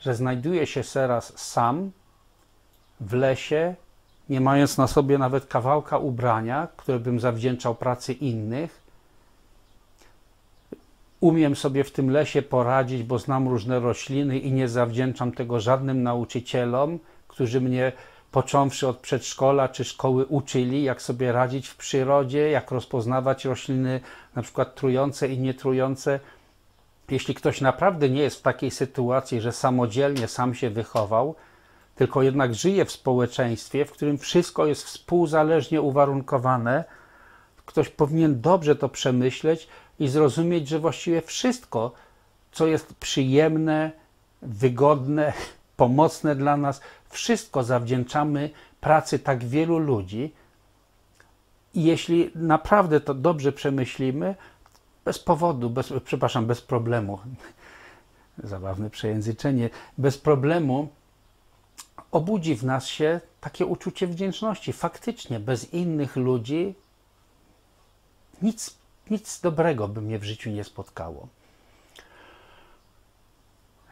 że 0.00 0.14
znajduje 0.14 0.66
się 0.66 0.82
teraz 0.94 1.38
sam 1.38 1.90
w 3.00 3.12
lesie, 3.12 3.74
nie 4.28 4.40
mając 4.40 4.78
na 4.78 4.86
sobie 4.86 5.18
nawet 5.18 5.46
kawałka 5.46 5.98
ubrania, 5.98 6.68
które 6.76 6.98
bym 6.98 7.20
zawdzięczał 7.20 7.74
pracy 7.74 8.12
innych. 8.12 8.82
Umiem 11.20 11.56
sobie 11.56 11.84
w 11.84 11.92
tym 11.92 12.10
lesie 12.10 12.42
poradzić, 12.42 13.02
bo 13.02 13.18
znam 13.18 13.48
różne 13.48 13.80
rośliny 13.80 14.38
i 14.38 14.52
nie 14.52 14.68
zawdzięczam 14.68 15.32
tego 15.32 15.60
żadnym 15.60 16.02
nauczycielom, 16.02 16.98
którzy 17.28 17.60
mnie 17.60 17.92
począwszy 18.32 18.88
od 18.88 18.96
przedszkola 18.96 19.68
czy 19.68 19.84
szkoły 19.84 20.26
uczyli, 20.26 20.82
jak 20.82 21.02
sobie 21.02 21.32
radzić 21.32 21.68
w 21.68 21.76
przyrodzie, 21.76 22.50
jak 22.50 22.70
rozpoznawać 22.70 23.44
rośliny 23.44 24.00
na 24.34 24.42
przykład 24.42 24.74
trujące 24.74 25.28
i 25.28 25.38
nietrujące. 25.38 26.20
Jeśli 27.10 27.34
ktoś 27.34 27.60
naprawdę 27.60 28.08
nie 28.08 28.22
jest 28.22 28.38
w 28.38 28.42
takiej 28.42 28.70
sytuacji, 28.70 29.40
że 29.40 29.52
samodzielnie 29.52 30.28
sam 30.28 30.54
się 30.54 30.70
wychował, 30.70 31.34
tylko 31.94 32.22
jednak 32.22 32.54
żyje 32.54 32.84
w 32.84 32.92
społeczeństwie, 32.92 33.84
w 33.84 33.92
którym 33.92 34.18
wszystko 34.18 34.66
jest 34.66 34.84
współzależnie 34.84 35.82
uwarunkowane, 35.82 36.84
ktoś 37.66 37.88
powinien 37.88 38.40
dobrze 38.40 38.76
to 38.76 38.88
przemyśleć 38.88 39.68
i 39.98 40.08
zrozumieć, 40.08 40.68
że 40.68 40.78
właściwie 40.78 41.22
wszystko, 41.22 41.92
co 42.52 42.66
jest 42.66 42.94
przyjemne, 42.94 43.90
wygodne, 44.42 45.32
pomocne 45.76 46.36
dla 46.36 46.56
nas, 46.56 46.80
wszystko 47.12 47.64
zawdzięczamy 47.64 48.50
pracy 48.80 49.18
tak 49.18 49.44
wielu 49.44 49.78
ludzi. 49.78 50.34
I 51.74 51.84
jeśli 51.84 52.30
naprawdę 52.34 53.00
to 53.00 53.14
dobrze 53.14 53.52
przemyślimy, 53.52 54.34
bez 55.04 55.18
powodu, 55.18 55.70
bez, 55.70 55.92
przepraszam, 56.04 56.46
bez 56.46 56.60
problemu, 56.60 57.18
zabawne 58.38 58.90
przejęzyczenie, 58.90 59.70
bez 59.98 60.18
problemu 60.18 60.88
obudzi 62.10 62.54
w 62.54 62.64
nas 62.64 62.86
się 62.86 63.20
takie 63.40 63.66
uczucie 63.66 64.06
wdzięczności. 64.06 64.72
Faktycznie, 64.72 65.40
bez 65.40 65.72
innych 65.72 66.16
ludzi 66.16 66.74
nic, 68.42 68.76
nic 69.10 69.40
dobrego 69.40 69.88
by 69.88 70.00
mnie 70.00 70.18
w 70.18 70.24
życiu 70.24 70.50
nie 70.50 70.64
spotkało. 70.64 71.28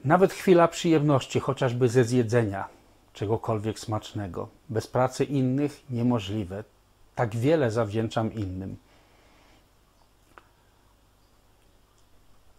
Nawet 0.05 0.33
chwila 0.33 0.68
przyjemności, 0.68 1.41
chociażby 1.41 1.89
ze 1.89 2.05
zjedzenia 2.05 2.80
czegokolwiek 3.13 3.79
smacznego, 3.79 4.49
bez 4.69 4.87
pracy 4.87 5.25
innych 5.25 5.91
niemożliwe. 5.91 6.65
Tak 7.15 7.37
wiele 7.37 7.71
zawdzięczam 7.71 8.35
innym. 8.35 8.77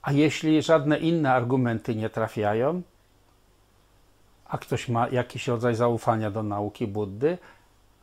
A 0.02 0.12
jeśli 0.12 0.62
żadne 0.62 1.00
inne 1.00 1.34
argumenty 1.34 1.96
nie 1.96 2.10
trafiają, 2.10 2.82
a 4.46 4.58
ktoś 4.58 4.90
ma 4.90 5.10
jakiś 5.10 5.48
rodzaj 5.48 5.76
zaufania 5.76 6.32
do 6.32 6.44
nauki 6.44 6.88
Buddy, 6.88 7.38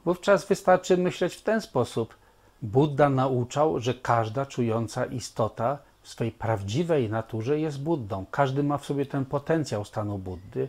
wówczas 0.04 0.46
wystarczy 0.46 0.96
myśleć 0.96 1.34
w 1.34 1.42
ten 1.42 1.60
sposób. 1.60 2.14
Buddha 2.62 3.08
nauczał, 3.08 3.80
że 3.80 3.94
każda 3.94 4.46
czująca 4.46 5.04
istota 5.04 5.78
w 6.02 6.08
swojej 6.08 6.32
prawdziwej 6.32 7.10
naturze 7.10 7.60
jest 7.60 7.82
Buddą. 7.82 8.26
Każdy 8.30 8.62
ma 8.62 8.78
w 8.78 8.86
sobie 8.86 9.06
ten 9.06 9.24
potencjał 9.24 9.84
stanu 9.84 10.18
Buddy. 10.18 10.68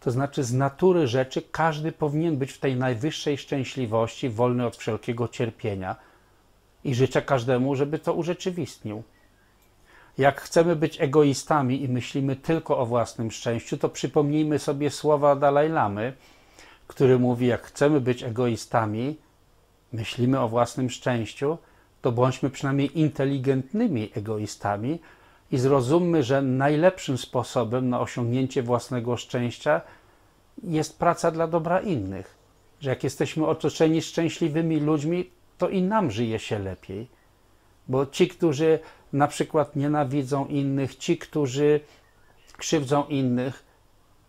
To 0.00 0.10
znaczy, 0.10 0.44
z 0.44 0.52
natury 0.52 1.06
rzeczy 1.06 1.42
każdy 1.42 1.92
powinien 1.92 2.36
być 2.36 2.52
w 2.52 2.58
tej 2.58 2.76
najwyższej 2.76 3.38
szczęśliwości, 3.38 4.28
wolny 4.28 4.66
od 4.66 4.76
wszelkiego 4.76 5.28
cierpienia. 5.28 5.96
I 6.84 6.94
życzę 6.94 7.22
każdemu, 7.22 7.76
żeby 7.76 7.98
to 7.98 8.14
urzeczywistnił. 8.14 9.02
Jak 10.18 10.40
chcemy 10.40 10.76
być 10.76 11.00
egoistami 11.00 11.82
i 11.82 11.88
myślimy 11.88 12.36
tylko 12.36 12.78
o 12.78 12.86
własnym 12.86 13.30
szczęściu, 13.30 13.76
to 13.76 13.88
przypomnijmy 13.88 14.58
sobie 14.58 14.90
słowa 14.90 15.36
Dalaj 15.36 15.68
Lamy, 15.68 16.12
który 16.86 17.18
mówi: 17.18 17.46
Jak 17.46 17.62
chcemy 17.62 18.00
być 18.00 18.22
egoistami, 18.22 19.16
myślimy 19.92 20.40
o 20.40 20.48
własnym 20.48 20.90
szczęściu, 20.90 21.58
to 22.02 22.12
bądźmy 22.12 22.50
przynajmniej 22.50 23.00
inteligentnymi 23.00 24.10
egoistami 24.14 24.98
i 25.50 25.58
zrozummy, 25.58 26.22
że 26.22 26.42
najlepszym 26.42 27.18
sposobem 27.18 27.88
na 27.88 28.00
osiągnięcie 28.00 28.62
własnego 28.62 29.16
szczęścia 29.16 29.80
jest 30.62 30.98
praca 30.98 31.30
dla 31.30 31.46
dobra 31.46 31.80
innych. 31.80 32.36
Że 32.80 32.90
jak 32.90 33.04
jesteśmy 33.04 33.46
otoczeni 33.46 34.02
szczęśliwymi 34.02 34.80
ludźmi, 34.80 35.30
to 35.58 35.68
i 35.68 35.82
nam 35.82 36.10
żyje 36.10 36.38
się 36.38 36.58
lepiej. 36.58 37.08
Bo 37.88 38.06
ci, 38.06 38.28
którzy 38.28 38.78
na 39.12 39.28
przykład 39.28 39.76
nienawidzą 39.76 40.46
innych, 40.46 40.96
ci, 40.96 41.18
którzy 41.18 41.80
krzywdzą 42.56 43.04
innych, 43.04 43.64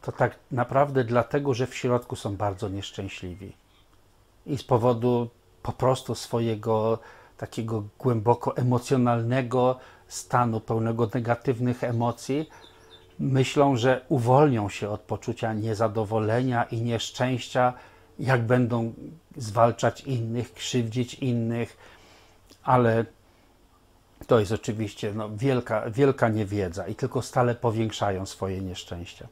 to 0.01 0.11
tak 0.11 0.36
naprawdę 0.51 1.03
dlatego, 1.03 1.53
że 1.53 1.68
w 1.68 1.76
środku 1.76 2.15
są 2.15 2.36
bardzo 2.36 2.70
nieszczęśliwi. 2.70 3.53
I 4.45 4.57
z 4.57 4.63
powodu 4.63 5.30
po 5.63 5.72
prostu 5.72 6.15
swojego 6.15 6.99
takiego 7.38 7.84
głęboko 7.99 8.57
emocjonalnego 8.57 9.80
stanu, 10.08 10.60
pełnego 10.60 11.10
negatywnych 11.14 11.84
emocji, 11.84 12.49
myślą, 13.20 13.76
że 13.76 14.05
uwolnią 14.10 14.70
się 14.70 14.89
od 14.89 15.01
poczucia 15.01 15.53
niezadowolenia 15.53 16.64
i 16.64 16.82
nieszczęścia, 16.82 17.74
jak 18.20 18.45
będą 18.45 18.93
zwalczać 19.38 20.01
innych, 20.01 20.53
krzywdzić 20.53 21.14
innych, 21.14 21.78
ale 22.64 23.05
to 24.28 24.39
jest 24.39 24.51
oczywiście 24.51 25.14
no, 25.14 25.30
wielka, 25.36 25.89
wielka 25.89 26.30
niewiedza 26.30 26.88
i 26.88 26.95
tylko 26.95 27.22
stale 27.22 27.55
powiększają 27.55 28.26
swoje 28.26 28.62
nieszczęścia. 28.62 29.28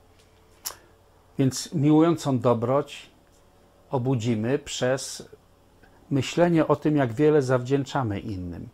Więc 1.37 1.73
miłującą 1.73 2.39
dobroć 2.39 3.09
obudzimy 3.89 4.59
przez 4.59 5.29
myślenie 6.09 6.67
o 6.67 6.75
tym, 6.75 6.95
jak 6.95 7.13
wiele 7.13 7.41
zawdzięczamy 7.41 8.19
innym. 8.19 8.69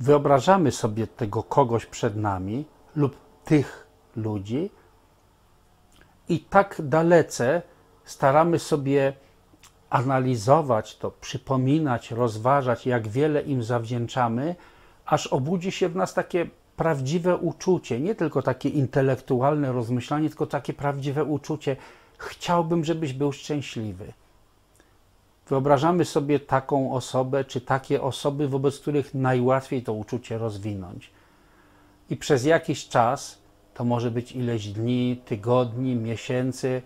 Wyobrażamy 0.00 0.72
sobie 0.72 1.06
tego 1.06 1.42
kogoś 1.42 1.86
przed 1.86 2.16
nami 2.16 2.64
lub 2.96 3.16
tych 3.44 3.86
ludzi 4.16 4.70
i 6.28 6.40
tak 6.40 6.76
dalece 6.84 7.62
staramy 8.04 8.58
sobie 8.58 9.12
analizować 9.90 10.96
to, 10.96 11.10
przypominać, 11.10 12.10
rozważać, 12.10 12.86
jak 12.86 13.08
wiele 13.08 13.42
im 13.42 13.62
zawdzięczamy, 13.62 14.56
aż 15.06 15.26
obudzi 15.26 15.72
się 15.72 15.88
w 15.88 15.96
nas 15.96 16.14
takie 16.14 16.46
prawdziwe 16.76 17.36
uczucie, 17.36 18.00
nie 18.00 18.14
tylko 18.14 18.42
takie 18.42 18.68
intelektualne 18.68 19.72
rozmyślanie, 19.72 20.28
tylko 20.28 20.46
takie 20.46 20.72
prawdziwe 20.72 21.24
uczucie. 21.24 21.76
Chciałbym, 22.18 22.84
żebyś 22.84 23.12
był 23.12 23.32
szczęśliwy. 23.32 24.12
Wyobrażamy 25.50 26.04
sobie 26.04 26.40
taką 26.40 26.92
osobę, 26.92 27.44
czy 27.44 27.60
takie 27.60 28.02
osoby, 28.02 28.48
wobec 28.48 28.78
których 28.78 29.14
najłatwiej 29.14 29.82
to 29.82 29.92
uczucie 29.92 30.38
rozwinąć. 30.38 31.10
I 32.10 32.16
przez 32.16 32.44
jakiś 32.44 32.88
czas, 32.88 33.38
to 33.74 33.84
może 33.84 34.10
być 34.10 34.32
ileś 34.32 34.68
dni, 34.68 35.22
tygodni, 35.24 35.96
miesięcy, 35.96 36.82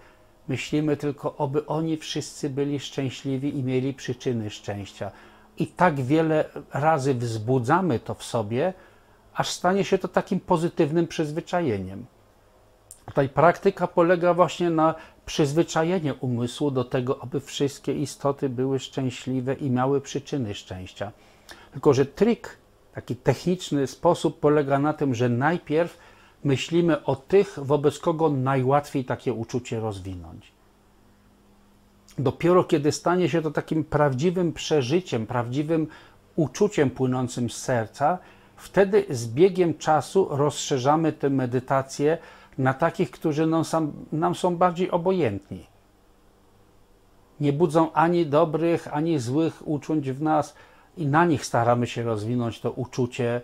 myślimy 0.48 0.96
tylko, 0.96 1.36
oby 1.36 1.66
oni 1.66 1.96
wszyscy 1.96 2.50
byli 2.50 2.80
szczęśliwi 2.80 3.58
i 3.58 3.62
mieli 3.62 3.94
przyczyny 3.94 4.50
szczęścia 4.50 5.10
i 5.58 5.66
tak 5.66 6.00
wiele 6.00 6.44
razy 6.72 7.14
wzbudzamy 7.14 7.98
to 8.00 8.14
w 8.14 8.24
sobie, 8.24 8.72
aż 9.34 9.50
stanie 9.50 9.84
się 9.84 9.98
to 9.98 10.08
takim 10.08 10.40
pozytywnym 10.40 11.06
przyzwyczajeniem. 11.06 12.06
Tutaj 13.06 13.28
praktyka 13.28 13.86
polega 13.86 14.34
właśnie 14.34 14.70
na 14.70 14.94
przyzwyczajeniu 15.26 16.14
umysłu 16.20 16.70
do 16.70 16.84
tego, 16.84 17.22
aby 17.22 17.40
wszystkie 17.40 17.92
istoty 17.92 18.48
były 18.48 18.78
szczęśliwe 18.78 19.54
i 19.54 19.70
miały 19.70 20.00
przyczyny 20.00 20.54
szczęścia. 20.54 21.12
Tylko, 21.72 21.94
że 21.94 22.06
trik, 22.06 22.58
taki 22.94 23.16
techniczny 23.16 23.86
sposób 23.86 24.40
polega 24.40 24.78
na 24.78 24.92
tym, 24.92 25.14
że 25.14 25.28
najpierw 25.28 25.98
myślimy 26.44 27.04
o 27.04 27.16
tych, 27.16 27.58
wobec 27.62 27.98
kogo 27.98 28.30
najłatwiej 28.30 29.04
takie 29.04 29.32
uczucie 29.32 29.80
rozwinąć. 29.80 30.52
Dopiero 32.18 32.64
kiedy 32.64 32.92
stanie 32.92 33.28
się 33.28 33.42
to 33.42 33.50
takim 33.50 33.84
prawdziwym 33.84 34.52
przeżyciem, 34.52 35.26
prawdziwym 35.26 35.86
uczuciem 36.36 36.90
płynącym 36.90 37.50
z 37.50 37.56
serca, 37.56 38.18
wtedy 38.56 39.04
z 39.10 39.26
biegiem 39.26 39.78
czasu 39.78 40.28
rozszerzamy 40.30 41.12
tę 41.12 41.30
medytację 41.30 42.18
na 42.58 42.74
takich, 42.74 43.10
którzy 43.10 43.46
nam, 43.46 43.64
nam 44.12 44.34
są 44.34 44.56
bardziej 44.56 44.90
obojętni. 44.90 45.66
nie 47.40 47.52
budzą 47.52 47.92
ani 47.92 48.26
dobrych, 48.26 48.88
ani 48.94 49.18
złych 49.18 49.68
uczuć 49.68 50.10
w 50.10 50.22
nas 50.22 50.54
i 50.96 51.06
na 51.06 51.24
nich 51.24 51.46
staramy 51.46 51.86
się 51.86 52.02
rozwinąć 52.02 52.60
to 52.60 52.70
uczucie 52.70 53.40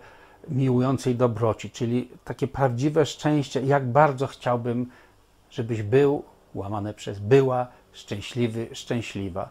miłującej 0.49 1.15
dobroci, 1.15 1.69
czyli 1.69 2.09
takie 2.23 2.47
prawdziwe 2.47 3.05
szczęście. 3.05 3.61
Jak 3.61 3.91
bardzo 3.91 4.27
chciałbym, 4.27 4.89
żebyś 5.49 5.83
był, 5.83 6.23
łamane 6.53 6.93
przez 6.93 7.19
była, 7.19 7.67
szczęśliwy, 7.91 8.67
szczęśliwa. 8.73 9.49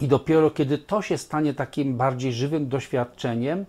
I 0.00 0.08
dopiero 0.08 0.50
kiedy 0.50 0.78
to 0.78 1.02
się 1.02 1.18
stanie 1.18 1.54
takim 1.54 1.96
bardziej 1.96 2.32
żywym 2.32 2.68
doświadczeniem, 2.68 3.66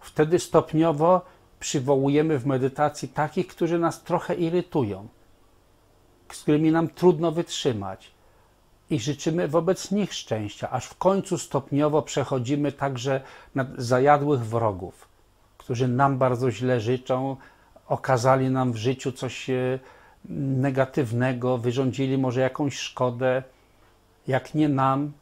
wtedy 0.00 0.38
stopniowo 0.38 1.22
przywołujemy 1.66 2.38
w 2.38 2.46
medytacji 2.46 3.08
takich, 3.08 3.46
którzy 3.46 3.78
nas 3.78 4.02
trochę 4.02 4.34
irytują, 4.34 5.08
z 6.32 6.42
którymi 6.42 6.70
nam 6.72 6.88
trudno 6.88 7.32
wytrzymać. 7.32 8.10
I 8.90 9.00
życzymy 9.00 9.48
wobec 9.48 9.90
nich 9.90 10.14
szczęścia, 10.14 10.70
aż 10.70 10.86
w 10.86 10.98
końcu 10.98 11.38
stopniowo 11.38 12.02
przechodzimy 12.02 12.72
także 12.72 13.20
na 13.54 13.66
zajadłych 13.78 14.40
wrogów, 14.40 15.08
którzy 15.58 15.88
nam 15.88 16.18
bardzo 16.18 16.50
źle 16.50 16.80
życzą, 16.80 17.36
okazali 17.88 18.50
nam 18.50 18.72
w 18.72 18.76
życiu 18.76 19.12
coś 19.12 19.50
e, 19.50 19.78
negatywnego, 20.64 21.58
wyrządzili 21.58 22.18
może 22.18 22.40
jakąś 22.40 22.78
szkodę. 22.78 23.42
Jak 24.26 24.54
nie 24.54 24.68
nam, 24.68 25.12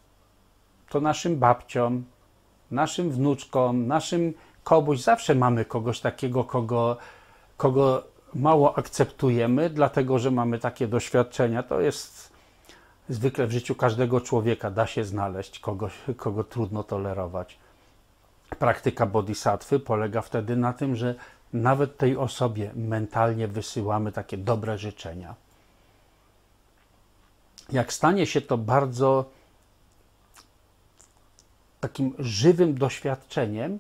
to 0.89 1.01
naszym 1.01 1.39
babciom, 1.39 2.05
naszym 2.71 3.11
wnuczkom, 3.11 3.87
naszym 3.87 4.35
komuś. 4.65 5.01
Zawsze 5.01 5.35
mamy 5.35 5.65
kogoś 5.65 6.01
takiego, 6.01 6.45
kogo, 6.45 6.97
kogo 7.57 8.03
mało 8.35 8.79
akceptujemy, 8.79 9.71
dlatego 9.71 10.19
że 10.19 10.31
mamy 10.31 10.59
takie 10.59 10.89
doświadczenia. 10.89 11.63
To 11.63 11.81
jest 11.81 12.33
zwykle 13.09 13.47
w 13.47 13.53
życiu 13.53 13.75
każdego 13.75 14.21
człowieka, 14.21 14.71
da 14.71 14.87
się 14.87 15.05
znaleźć 15.05 15.59
kogoś, 15.59 15.93
kogo 16.17 16.45
trudno 16.45 16.85
tolerować. 16.85 17.59
Praktyka 18.59 19.07
bodhisattwy 19.07 19.81
polega 19.81 20.23
wtedy 20.23 20.57
na 20.57 20.73
tym, 20.73 20.97
że 20.97 21.15
nawet 21.53 21.97
tej 21.97 22.17
osobie 22.17 22.71
mentalnie 22.75 23.49
wysyłamy 23.49 24.13
takie 24.13 24.37
dobre 24.37 24.79
życzenia. 24.79 25.35
Jak 27.73 27.93
stanie 27.93 28.27
się 28.27 28.41
to 28.41 28.59
bardzo 28.59 29.25
takim 31.81 32.15
żywym 32.19 32.75
doświadczeniem, 32.75 33.79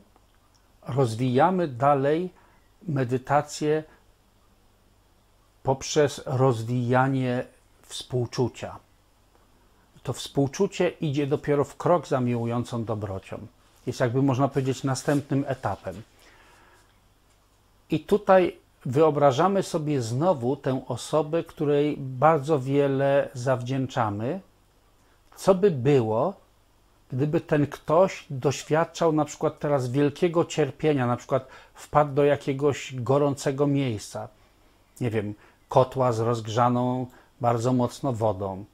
rozwijamy 0.86 1.68
dalej 1.68 2.30
medytację 2.88 3.84
poprzez 5.62 6.22
rozwijanie 6.26 7.44
współczucia. 7.82 8.78
To 10.02 10.12
współczucie 10.12 10.88
idzie 10.88 11.26
dopiero 11.26 11.64
w 11.64 11.76
krok 11.76 12.06
za 12.06 12.20
miłującą 12.20 12.84
dobrocią. 12.84 13.46
Jest 13.86 14.00
jakby 14.00 14.22
można 14.22 14.48
powiedzieć 14.48 14.84
następnym 14.84 15.44
etapem. 15.48 16.02
I 17.90 18.00
tutaj 18.00 18.56
wyobrażamy 18.86 19.62
sobie 19.62 20.02
znowu 20.02 20.56
tę 20.56 20.82
osobę, 20.88 21.44
której 21.44 21.96
bardzo 21.98 22.60
wiele 22.60 23.28
zawdzięczamy. 23.34 24.40
Co 25.36 25.54
by 25.54 25.70
było, 25.70 26.34
gdyby 27.14 27.40
ten 27.40 27.66
ktoś 27.66 28.26
doświadczał 28.30 29.12
na 29.12 29.24
przykład 29.24 29.58
teraz 29.58 29.90
wielkiego 29.90 30.44
cierpienia, 30.44 31.06
na 31.06 31.16
przykład 31.16 31.48
wpadł 31.74 32.14
do 32.14 32.24
jakiegoś 32.24 32.94
gorącego 32.94 33.66
miejsca, 33.66 34.28
nie 35.00 35.10
wiem, 35.10 35.34
kotła 35.68 36.12
z 36.12 36.20
rozgrzaną 36.20 37.06
bardzo 37.40 37.72
mocno 37.72 38.12
wodą, 38.12 38.64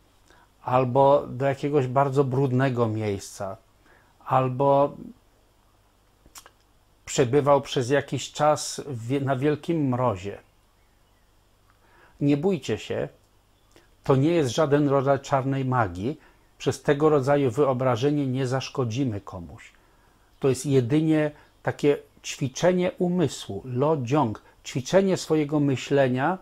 albo 0.63 1.27
do 1.27 1.47
jakiegoś 1.47 1.87
bardzo 1.87 2.25
brudnego 2.25 2.89
miejsca, 2.89 3.57
albo 4.27 4.97
przebywał 7.05 7.61
przez 7.61 7.91
jakiś 7.91 8.33
czas 8.33 8.81
na 9.21 9.37
wielkim 9.37 9.89
mrozie. 9.89 10.39
Nie 12.21 12.37
bójcie 12.37 12.79
się, 12.79 13.09
to 14.05 14.17
nie 14.17 14.31
jest 14.31 14.51
żaden 14.51 14.89
rodzaj 14.89 15.21
czarnej 15.21 15.65
magii. 15.65 16.21
Przez 16.61 16.83
tego 16.83 17.09
rodzaju 17.09 17.51
wyobrażenie 17.51 18.27
nie 18.27 18.47
zaszkodzimy 18.47 19.21
komuś. 19.21 19.73
To 20.41 20.49
jest 20.49 20.67
jedynie 20.67 21.31
takie 21.63 21.99
ćwiczenie 22.25 22.93
umysłu, 22.99 23.63
lo 23.65 23.97
ćwiczenie 24.67 25.17
swojego 25.17 25.61
myślenia, 25.61 26.39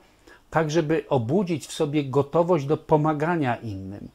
tak 0.51 0.71
żeby 0.71 1.05
obudzić 1.09 1.67
w 1.67 1.73
sobie 1.73 2.05
gotowość 2.05 2.67
do 2.67 2.77
pomagania 2.77 3.57
innym, 3.57 4.09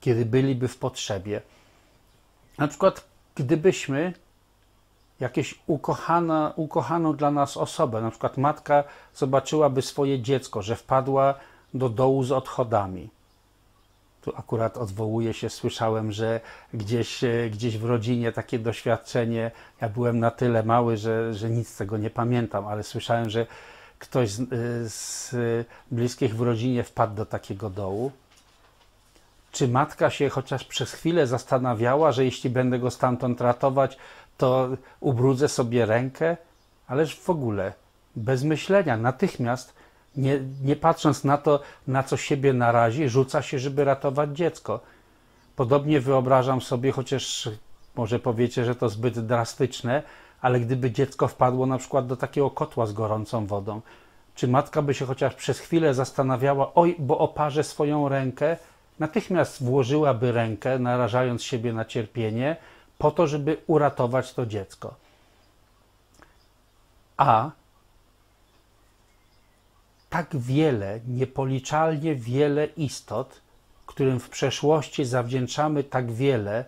kiedy 0.00 0.24
byliby 0.24 0.68
w 0.68 0.78
potrzebie. 0.78 1.40
Na 2.58 2.68
przykład, 2.68 3.04
gdybyśmy 3.34 4.12
jakieś 5.20 5.58
ukochana, 5.66 6.52
ukochaną 6.56 7.16
dla 7.16 7.30
nas 7.30 7.56
osobę. 7.56 8.02
Na 8.02 8.10
przykład 8.10 8.36
matka 8.36 8.84
zobaczyłaby 9.14 9.82
swoje 9.82 10.20
dziecko, 10.20 10.62
że 10.62 10.76
wpadła 10.76 11.34
do 11.74 11.88
dołu 11.88 12.22
z 12.24 12.32
odchodami. 12.32 13.08
Tu 14.28 14.36
akurat 14.36 14.76
odwołuje 14.76 15.34
się, 15.34 15.50
słyszałem, 15.50 16.12
że 16.12 16.40
gdzieś, 16.74 17.24
e, 17.24 17.50
gdzieś 17.50 17.78
w 17.78 17.84
rodzinie 17.84 18.32
takie 18.32 18.58
doświadczenie, 18.58 19.50
ja 19.80 19.88
byłem 19.88 20.18
na 20.18 20.30
tyle 20.30 20.62
mały, 20.62 20.96
że, 20.96 21.34
że 21.34 21.50
nic 21.50 21.68
z 21.68 21.76
tego 21.76 21.96
nie 21.96 22.10
pamiętam, 22.10 22.66
ale 22.66 22.82
słyszałem, 22.82 23.30
że 23.30 23.46
ktoś 23.98 24.30
z, 24.30 24.40
e, 24.40 24.44
z 24.88 25.34
bliskich 25.90 26.36
w 26.36 26.40
rodzinie 26.40 26.84
wpadł 26.84 27.14
do 27.14 27.26
takiego 27.26 27.70
dołu. 27.70 28.12
Czy 29.52 29.68
matka 29.68 30.10
się 30.10 30.28
chociaż 30.28 30.64
przez 30.64 30.92
chwilę 30.92 31.26
zastanawiała, 31.26 32.12
że 32.12 32.24
jeśli 32.24 32.50
będę 32.50 32.78
go 32.78 32.90
stamtąd 32.90 33.40
ratować, 33.40 33.96
to 34.38 34.68
ubrudzę 35.00 35.48
sobie 35.48 35.86
rękę, 35.86 36.36
ależ 36.86 37.20
w 37.20 37.30
ogóle 37.30 37.72
bez 38.16 38.42
myślenia, 38.44 38.96
natychmiast, 38.96 39.74
nie, 40.16 40.40
nie 40.64 40.76
patrząc 40.76 41.24
na 41.24 41.38
to, 41.38 41.60
na 41.86 42.02
co 42.02 42.16
siebie 42.16 42.52
narazi, 42.52 43.08
rzuca 43.08 43.42
się, 43.42 43.58
żeby 43.58 43.84
ratować 43.84 44.36
dziecko. 44.36 44.80
Podobnie 45.56 46.00
wyobrażam 46.00 46.60
sobie, 46.60 46.92
chociaż 46.92 47.48
może 47.96 48.18
powiecie, 48.18 48.64
że 48.64 48.74
to 48.74 48.88
zbyt 48.88 49.20
drastyczne, 49.20 50.02
ale 50.40 50.60
gdyby 50.60 50.90
dziecko 50.90 51.28
wpadło 51.28 51.66
na 51.66 51.78
przykład 51.78 52.06
do 52.06 52.16
takiego 52.16 52.50
kotła 52.50 52.86
z 52.86 52.92
gorącą 52.92 53.46
wodą, 53.46 53.80
czy 54.34 54.48
matka 54.48 54.82
by 54.82 54.94
się 54.94 55.06
chociaż 55.06 55.34
przez 55.34 55.58
chwilę 55.58 55.94
zastanawiała, 55.94 56.74
oj, 56.74 56.96
bo 56.98 57.18
oparzę 57.18 57.64
swoją 57.64 58.08
rękę, 58.08 58.56
natychmiast 58.98 59.62
włożyłaby 59.62 60.32
rękę, 60.32 60.78
narażając 60.78 61.42
siebie 61.42 61.72
na 61.72 61.84
cierpienie, 61.84 62.56
po 62.98 63.10
to, 63.10 63.26
żeby 63.26 63.56
uratować 63.66 64.34
to 64.34 64.46
dziecko. 64.46 64.94
A 67.16 67.50
tak 70.10 70.36
wiele, 70.36 71.00
niepoliczalnie 71.08 72.14
wiele 72.14 72.66
istot, 72.66 73.40
którym 73.86 74.20
w 74.20 74.28
przeszłości 74.28 75.04
zawdzięczamy 75.04 75.84
tak 75.84 76.12
wiele, 76.12 76.64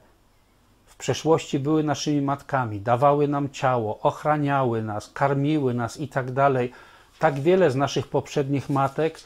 w 0.87 0.97
przeszłości 0.97 1.59
były 1.59 1.85
naszymi 1.85 2.23
matkami, 2.23 2.81
dawały 2.81 3.29
nam 3.29 3.51
ciało, 3.51 3.99
ochraniały 4.01 4.83
nas, 4.83 5.11
karmiły 5.15 5.75
nas 5.75 6.01
i 6.01 6.09
tak 6.09 6.31
dalej. 6.31 6.73
Tak 7.19 7.41
wiele 7.41 7.71
z 7.71 7.77
naszych 7.77 8.09
poprzednich 8.09 8.71
matek 8.71 9.21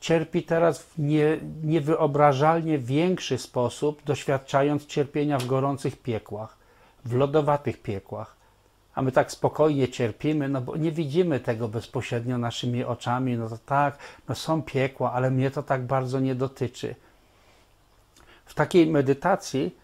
cierpi 0.00 0.42
teraz 0.42 0.82
w 0.82 0.98
nie, 0.98 1.38
niewyobrażalnie 1.64 2.78
większy 2.78 3.38
sposób, 3.38 4.02
doświadczając 4.04 4.86
cierpienia 4.86 5.38
w 5.38 5.46
gorących 5.46 6.02
piekłach, 6.02 6.56
w 7.04 7.14
lodowatych 7.14 7.82
piekłach. 7.82 8.37
A 8.98 9.02
my 9.02 9.12
tak 9.12 9.32
spokojnie 9.32 9.88
cierpimy, 9.88 10.48
no 10.48 10.60
bo 10.60 10.76
nie 10.76 10.92
widzimy 10.92 11.40
tego 11.40 11.68
bezpośrednio 11.68 12.38
naszymi 12.38 12.84
oczami. 12.84 13.36
No 13.36 13.48
to 13.48 13.58
tak, 13.58 13.98
no 14.28 14.34
są 14.34 14.62
piekła, 14.62 15.12
ale 15.12 15.30
mnie 15.30 15.50
to 15.50 15.62
tak 15.62 15.86
bardzo 15.86 16.20
nie 16.20 16.34
dotyczy. 16.34 16.94
W 18.44 18.54
takiej 18.54 18.86
medytacji 18.86 19.76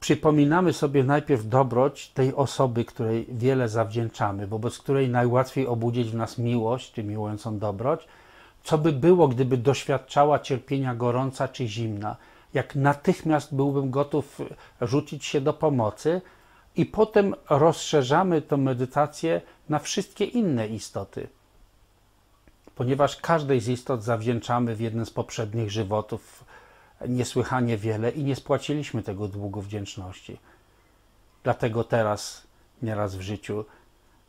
przypominamy 0.00 0.72
sobie 0.72 1.04
najpierw 1.04 1.48
dobroć 1.48 2.08
tej 2.08 2.34
osoby, 2.34 2.84
której 2.84 3.26
wiele 3.28 3.68
zawdzięczamy, 3.68 4.46
wobec 4.46 4.78
której 4.78 5.08
najłatwiej 5.08 5.66
obudzić 5.66 6.10
w 6.10 6.14
nas 6.14 6.38
miłość, 6.38 6.92
czy 6.92 7.04
miłującą 7.04 7.58
dobroć, 7.58 8.06
co 8.64 8.78
by 8.78 8.92
było, 8.92 9.28
gdyby 9.28 9.56
doświadczała 9.56 10.38
cierpienia 10.38 10.94
gorąca 10.94 11.48
czy 11.48 11.66
zimna? 11.68 12.16
Jak 12.54 12.74
natychmiast 12.74 13.54
byłbym 13.54 13.90
gotów 13.90 14.40
rzucić 14.80 15.24
się 15.24 15.40
do 15.40 15.52
pomocy, 15.52 16.20
i 16.76 16.86
potem 16.86 17.34
rozszerzamy 17.50 18.42
tę 18.42 18.56
medytację 18.56 19.40
na 19.68 19.78
wszystkie 19.78 20.24
inne 20.24 20.68
istoty. 20.68 21.28
Ponieważ 22.74 23.16
każdej 23.16 23.60
z 23.60 23.68
istot 23.68 24.02
zawdzięczamy 24.02 24.76
w 24.76 24.80
jednym 24.80 25.06
z 25.06 25.10
poprzednich 25.10 25.70
żywotów 25.70 26.44
niesłychanie 27.08 27.76
wiele 27.76 28.10
i 28.10 28.24
nie 28.24 28.36
spłaciliśmy 28.36 29.02
tego 29.02 29.28
długu 29.28 29.62
wdzięczności. 29.62 30.38
Dlatego 31.42 31.84
teraz, 31.84 32.46
nieraz 32.82 33.16
w 33.16 33.20
życiu, 33.20 33.64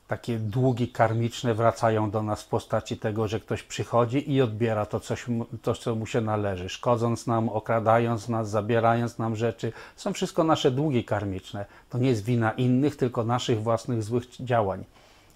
takie 0.07 0.39
długi 0.39 0.87
karmiczne 0.87 1.53
wracają 1.53 2.11
do 2.11 2.23
nas 2.23 2.43
w 2.43 2.47
postaci 2.47 2.97
tego, 2.97 3.27
że 3.27 3.39
ktoś 3.39 3.63
przychodzi 3.63 4.31
i 4.31 4.41
odbiera 4.41 4.85
to, 4.85 4.99
coś, 4.99 5.25
to, 5.61 5.73
co 5.73 5.95
mu 5.95 6.05
się 6.05 6.21
należy, 6.21 6.69
szkodząc 6.69 7.27
nam, 7.27 7.49
okradając 7.49 8.29
nas, 8.29 8.49
zabierając 8.49 9.17
nam 9.17 9.35
rzeczy. 9.35 9.73
Są 9.95 10.13
wszystko 10.13 10.43
nasze 10.43 10.71
długi 10.71 11.03
karmiczne. 11.03 11.65
To 11.89 11.97
nie 11.97 12.09
jest 12.09 12.23
wina 12.23 12.51
innych, 12.51 12.95
tylko 12.95 13.23
naszych 13.23 13.63
własnych 13.63 14.03
złych 14.03 14.23
działań 14.39 14.83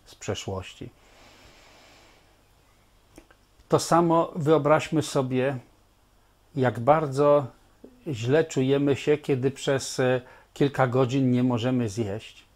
z 0.06 0.16
przeszłości. 0.16 0.90
To 3.70 3.80
samo 3.80 4.32
wyobraźmy 4.36 5.02
sobie, 5.02 5.58
jak 6.56 6.80
bardzo 6.80 7.48
źle 8.08 8.44
czujemy 8.44 8.96
się, 8.96 9.18
kiedy 9.18 9.52
przez 9.52 10.00
e, 10.00 10.22
kilka 10.54 10.88
godzin 10.88 11.32
nie 11.32 11.44
możemy 11.44 11.90
zjeść 11.90 12.51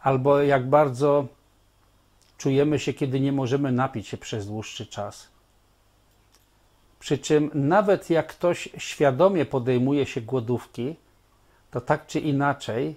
albo 0.00 0.42
jak 0.42 0.68
bardzo 0.68 1.26
czujemy 2.38 2.78
się, 2.78 2.92
kiedy 2.92 3.20
nie 3.20 3.32
możemy 3.32 3.72
napić 3.72 4.08
się 4.08 4.16
przez 4.16 4.46
dłuższy 4.46 4.86
czas. 4.86 5.28
Przy 6.98 7.18
czym 7.18 7.50
nawet 7.54 8.10
jak 8.10 8.26
ktoś 8.26 8.68
świadomie 8.78 9.44
podejmuje 9.44 10.06
się 10.06 10.20
głodówki, 10.20 10.96
to 11.70 11.80
tak 11.80 12.06
czy 12.06 12.20
inaczej, 12.20 12.96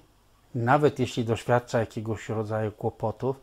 nawet 0.55 0.99
jeśli 0.99 1.25
doświadcza 1.25 1.79
jakiegoś 1.79 2.29
rodzaju 2.29 2.71
kłopotów, 2.71 3.35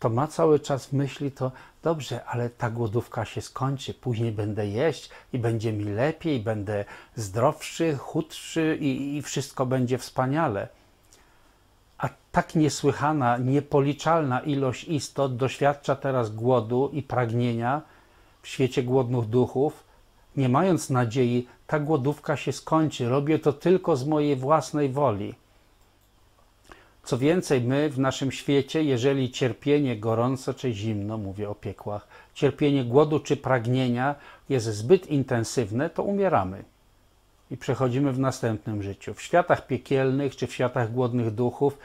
to 0.00 0.08
ma 0.08 0.26
cały 0.26 0.60
czas 0.60 0.92
myśli 0.92 1.32
to 1.32 1.52
dobrze, 1.82 2.24
ale 2.24 2.50
ta 2.50 2.70
głodówka 2.70 3.24
się 3.24 3.40
skończy, 3.40 3.94
później 3.94 4.32
będę 4.32 4.66
jeść 4.66 5.10
i 5.32 5.38
będzie 5.38 5.72
mi 5.72 5.84
lepiej, 5.84 6.40
będę 6.40 6.84
zdrowszy, 7.16 7.96
chudszy 7.96 8.78
i, 8.80 9.16
i 9.16 9.22
wszystko 9.22 9.66
będzie 9.66 9.98
wspaniale 9.98 10.68
tak 12.32 12.54
niesłychana, 12.54 13.38
niepoliczalna 13.38 14.40
ilość 14.40 14.84
istot 14.84 15.36
doświadcza 15.36 15.96
teraz 15.96 16.34
głodu 16.34 16.90
i 16.92 17.02
pragnienia 17.02 17.82
w 18.42 18.48
świecie 18.48 18.82
głodnych 18.82 19.24
duchów, 19.24 19.84
nie 20.36 20.48
mając 20.48 20.90
nadziei, 20.90 21.46
ta 21.66 21.80
głodówka 21.80 22.36
się 22.36 22.52
skończy, 22.52 23.08
robię 23.08 23.38
to 23.38 23.52
tylko 23.52 23.96
z 23.96 24.06
mojej 24.06 24.36
własnej 24.36 24.88
woli. 24.88 25.34
Co 27.04 27.18
więcej, 27.18 27.60
my 27.60 27.90
w 27.90 27.98
naszym 27.98 28.32
świecie, 28.32 28.84
jeżeli 28.84 29.30
cierpienie 29.30 29.96
gorąco 29.96 30.54
czy 30.54 30.72
zimno, 30.72 31.18
mówię 31.18 31.50
o 31.50 31.54
piekłach, 31.54 32.08
cierpienie 32.34 32.84
głodu 32.84 33.20
czy 33.20 33.36
pragnienia 33.36 34.14
jest 34.48 34.66
zbyt 34.66 35.06
intensywne, 35.06 35.90
to 35.90 36.02
umieramy 36.02 36.64
i 37.50 37.56
przechodzimy 37.56 38.12
w 38.12 38.18
następnym 38.18 38.82
życiu. 38.82 39.14
W 39.14 39.22
światach 39.22 39.66
piekielnych 39.66 40.36
czy 40.36 40.46
w 40.46 40.54
światach 40.54 40.92
głodnych 40.92 41.30
duchów 41.30 41.78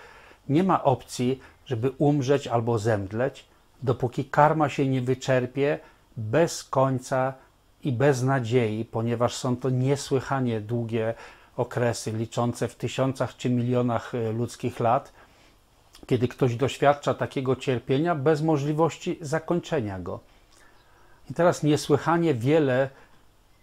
nie 0.50 0.64
ma 0.64 0.84
opcji, 0.84 1.40
żeby 1.66 1.92
umrzeć 1.98 2.48
albo 2.48 2.80
zemdleć, 2.80 3.46
dopóki 3.84 4.26
karma 4.26 4.70
się 4.70 4.88
nie 4.88 5.02
wyczerpie 5.02 5.80
bez 6.18 6.64
końca 6.64 7.34
i 7.84 7.92
bez 7.92 8.24
nadziei, 8.24 8.86
ponieważ 8.86 9.36
są 9.36 9.58
to 9.58 9.70
niesłychanie 9.70 10.62
długie 10.62 11.14
okresy, 11.58 12.12
liczące 12.12 12.68
w 12.68 12.76
tysiącach 12.76 13.38
czy 13.38 13.50
milionach 13.50 14.16
e, 14.16 14.32
ludzkich 14.32 14.80
lat, 14.80 15.14
kiedy 16.08 16.28
ktoś 16.28 16.56
doświadcza 16.56 17.14
takiego 17.14 17.56
cierpienia 17.56 18.16
bez 18.16 18.42
możliwości 18.42 19.18
zakończenia 19.22 20.00
go. 20.00 20.20
I 21.32 21.34
teraz 21.34 21.64
niesłychanie 21.64 22.34
wiele 22.34 22.90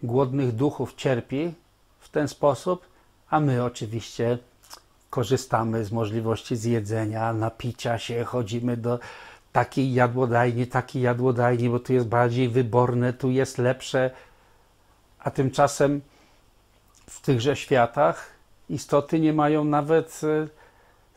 głodnych 0.02 0.52
duchów 0.52 0.94
cierpi 0.94 1.54
w 2.00 2.08
ten 2.08 2.28
sposób, 2.28 2.86
a 3.30 3.40
my 3.40 3.64
oczywiście 3.64 4.38
korzystamy 5.12 5.84
z 5.84 5.92
możliwości 5.92 6.56
zjedzenia, 6.56 7.32
napicia 7.32 7.98
się, 7.98 8.24
chodzimy 8.24 8.76
do 8.76 8.98
takiej 9.52 9.94
jadłodajni, 9.94 10.66
takiej 10.66 11.02
jadłodajni, 11.02 11.68
bo 11.68 11.78
tu 11.78 11.92
jest 11.92 12.06
bardziej 12.06 12.48
wyborne, 12.48 13.12
tu 13.12 13.30
jest 13.30 13.58
lepsze, 13.58 14.10
a 15.18 15.30
tymczasem 15.30 16.00
w 17.10 17.20
tychże 17.20 17.56
światach 17.56 18.30
istoty 18.68 19.20
nie 19.20 19.32
mają 19.32 19.64
nawet, 19.64 20.20
e, 20.24 20.48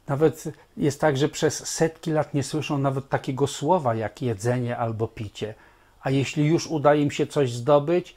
nawet 0.08 0.43
jest 0.78 1.02
tak, 1.02 1.18
że 1.18 1.30
przez 1.30 1.68
setki 1.68 2.12
lat 2.12 2.34
nie 2.34 2.43
słyszą 2.43 2.78
nawet 2.78 3.10
takiego 3.10 3.48
słowa 3.48 3.96
jak 3.96 4.22
jedzenie 4.22 4.78
albo 4.78 5.08
picie. 5.08 5.54
A 6.02 6.10
jeśli 6.10 6.46
już 6.46 6.68
uda 6.68 6.96
im 6.96 7.12
się 7.12 7.28
coś 7.28 7.54
zdobyć, 7.54 8.16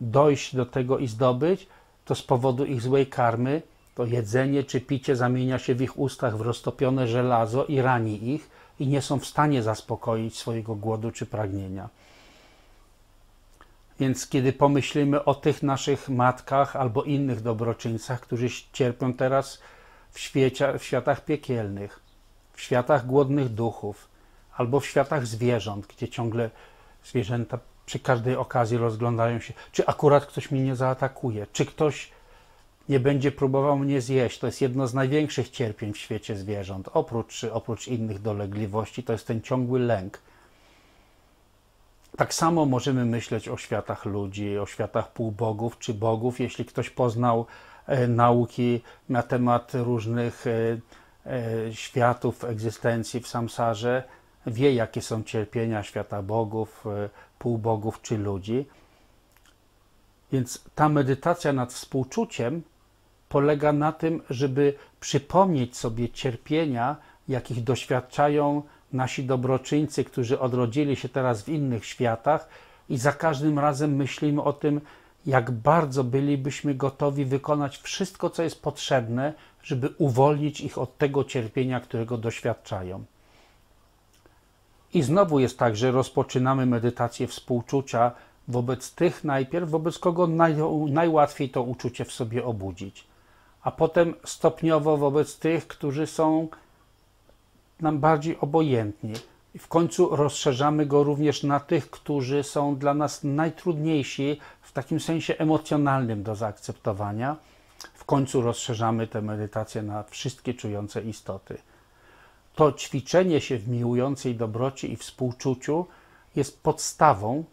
dojść 0.00 0.56
do 0.56 0.66
tego 0.66 0.98
i 0.98 1.06
zdobyć, 1.08 1.66
to 2.04 2.14
z 2.14 2.22
powodu 2.22 2.64
ich 2.64 2.82
złej 2.82 3.06
karmy 3.06 3.62
to 3.94 4.04
jedzenie 4.04 4.64
czy 4.64 4.80
picie 4.80 5.16
zamienia 5.16 5.58
się 5.58 5.74
w 5.74 5.82
ich 5.82 5.98
ustach 5.98 6.36
w 6.36 6.40
roztopione 6.40 7.08
żelazo 7.08 7.64
i 7.64 7.80
rani 7.80 8.30
ich 8.30 8.50
i 8.80 8.86
nie 8.86 9.02
są 9.02 9.18
w 9.18 9.26
stanie 9.26 9.62
zaspokoić 9.62 10.38
swojego 10.38 10.74
głodu 10.74 11.10
czy 11.10 11.26
pragnienia. 11.26 11.88
Więc 14.00 14.26
kiedy 14.26 14.52
pomyślimy 14.52 15.24
o 15.24 15.34
tych 15.34 15.62
naszych 15.62 16.08
matkach 16.08 16.76
albo 16.76 17.02
innych 17.02 17.40
dobroczyńcach, 17.40 18.20
którzy 18.20 18.48
cierpią 18.72 19.14
teraz 19.14 19.58
w, 20.10 20.30
w 20.78 20.84
światach 20.84 21.24
piekielnych, 21.24 22.00
w 22.52 22.60
światach 22.60 23.06
głodnych 23.06 23.48
duchów, 23.48 24.08
albo 24.56 24.80
w 24.80 24.86
światach 24.86 25.26
zwierząt, 25.26 25.86
gdzie 25.86 26.08
ciągle 26.08 26.50
zwierzęta 27.04 27.58
przy 27.86 27.98
każdej 27.98 28.36
okazji 28.36 28.78
rozglądają 28.78 29.40
się, 29.40 29.54
czy 29.72 29.86
akurat 29.86 30.26
ktoś 30.26 30.50
mnie 30.50 30.62
nie 30.62 30.76
zaatakuje, 30.76 31.46
czy 31.52 31.66
ktoś 31.66 32.10
nie 32.88 33.00
będzie 33.00 33.32
próbował 33.32 33.78
mnie 33.78 34.00
zjeść. 34.00 34.38
To 34.38 34.46
jest 34.46 34.60
jedno 34.60 34.86
z 34.86 34.94
największych 34.94 35.50
cierpień 35.50 35.92
w 35.92 35.98
świecie 35.98 36.36
zwierząt. 36.36 36.88
Oprócz, 36.92 37.44
oprócz 37.44 37.88
innych 37.88 38.22
dolegliwości, 38.22 39.02
to 39.02 39.12
jest 39.12 39.26
ten 39.26 39.42
ciągły 39.42 39.80
lęk. 39.80 40.18
Tak 42.16 42.34
samo 42.34 42.66
możemy 42.66 43.04
myśleć 43.04 43.48
o 43.48 43.56
światach 43.56 44.04
ludzi, 44.04 44.58
o 44.58 44.66
światach 44.66 45.12
półbogów 45.12 45.78
czy 45.78 45.94
bogów. 45.94 46.40
Jeśli 46.40 46.64
ktoś 46.64 46.90
poznał 46.90 47.46
e, 47.86 48.08
nauki 48.08 48.80
na 49.08 49.22
temat 49.22 49.72
różnych 49.74 50.46
e, 50.46 50.50
e, 51.26 51.74
światów 51.74 52.44
egzystencji 52.44 53.20
w 53.20 53.28
samsarze, 53.28 54.02
wie, 54.46 54.74
jakie 54.74 55.02
są 55.02 55.22
cierpienia 55.22 55.82
świata 55.82 56.22
bogów, 56.22 56.84
e, 56.86 57.08
półbogów 57.38 58.02
czy 58.02 58.18
ludzi. 58.18 58.66
Więc 60.32 60.64
ta 60.74 60.88
medytacja 60.88 61.52
nad 61.52 61.72
współczuciem 61.72 62.62
polega 63.32 63.72
na 63.72 63.92
tym, 63.92 64.22
żeby 64.30 64.74
przypomnieć 65.00 65.76
sobie 65.76 66.08
cierpienia, 66.08 66.96
jakich 67.28 67.64
doświadczają 67.64 68.62
nasi 68.92 69.24
dobroczyńcy, 69.24 70.04
którzy 70.04 70.40
odrodzili 70.40 70.96
się 70.96 71.08
teraz 71.08 71.42
w 71.42 71.48
innych 71.48 71.86
światach, 71.86 72.48
i 72.88 72.98
za 72.98 73.12
każdym 73.12 73.58
razem 73.58 73.96
myślimy 73.96 74.42
o 74.42 74.52
tym, 74.52 74.80
jak 75.26 75.50
bardzo 75.50 76.04
bylibyśmy 76.04 76.74
gotowi 76.74 77.24
wykonać 77.24 77.78
wszystko, 77.78 78.30
co 78.30 78.42
jest 78.42 78.62
potrzebne, 78.62 79.32
żeby 79.62 79.88
uwolnić 79.98 80.60
ich 80.60 80.78
od 80.78 80.98
tego 80.98 81.24
cierpienia, 81.24 81.80
którego 81.80 82.18
doświadczają. 82.18 83.04
I 84.94 85.02
znowu 85.02 85.38
jest 85.38 85.58
tak, 85.58 85.76
że 85.76 85.90
rozpoczynamy 85.90 86.66
medytację 86.66 87.26
współczucia 87.26 88.12
wobec 88.48 88.94
tych 88.94 89.24
najpierw, 89.24 89.70
wobec 89.70 89.98
kogo 89.98 90.26
naj, 90.26 90.56
najłatwiej 90.88 91.50
to 91.50 91.62
uczucie 91.62 92.04
w 92.04 92.12
sobie 92.12 92.44
obudzić 92.44 93.11
a 93.62 93.70
potem 93.70 94.14
stopniowo 94.24 94.96
wobec 94.96 95.38
tych, 95.38 95.66
którzy 95.66 96.06
są 96.06 96.48
nam 97.80 97.98
bardziej 97.98 98.40
obojętni. 98.40 99.12
I 99.54 99.58
w 99.58 99.68
końcu 99.68 100.16
rozszerzamy 100.16 100.86
go 100.86 101.04
również 101.04 101.42
na 101.42 101.60
tych, 101.60 101.90
którzy 101.90 102.42
są 102.42 102.76
dla 102.76 102.94
nas 102.94 103.24
najtrudniejsi 103.24 104.40
w 104.62 104.72
takim 104.72 105.00
sensie 105.00 105.38
emocjonalnym 105.38 106.22
do 106.22 106.34
zaakceptowania. 106.34 107.36
W 107.94 108.04
końcu 108.04 108.42
rozszerzamy 108.42 109.06
tę 109.06 109.22
medytację 109.22 109.82
na 109.82 110.02
wszystkie 110.02 110.54
czujące 110.54 111.02
istoty. 111.02 111.58
To 112.54 112.72
ćwiczenie 112.72 113.40
się 113.40 113.58
w 113.58 113.68
miłującej 113.68 114.34
dobroci 114.34 114.92
i 114.92 114.96
współczuciu 114.96 115.86
jest 116.36 116.62
podstawą, 116.62 117.44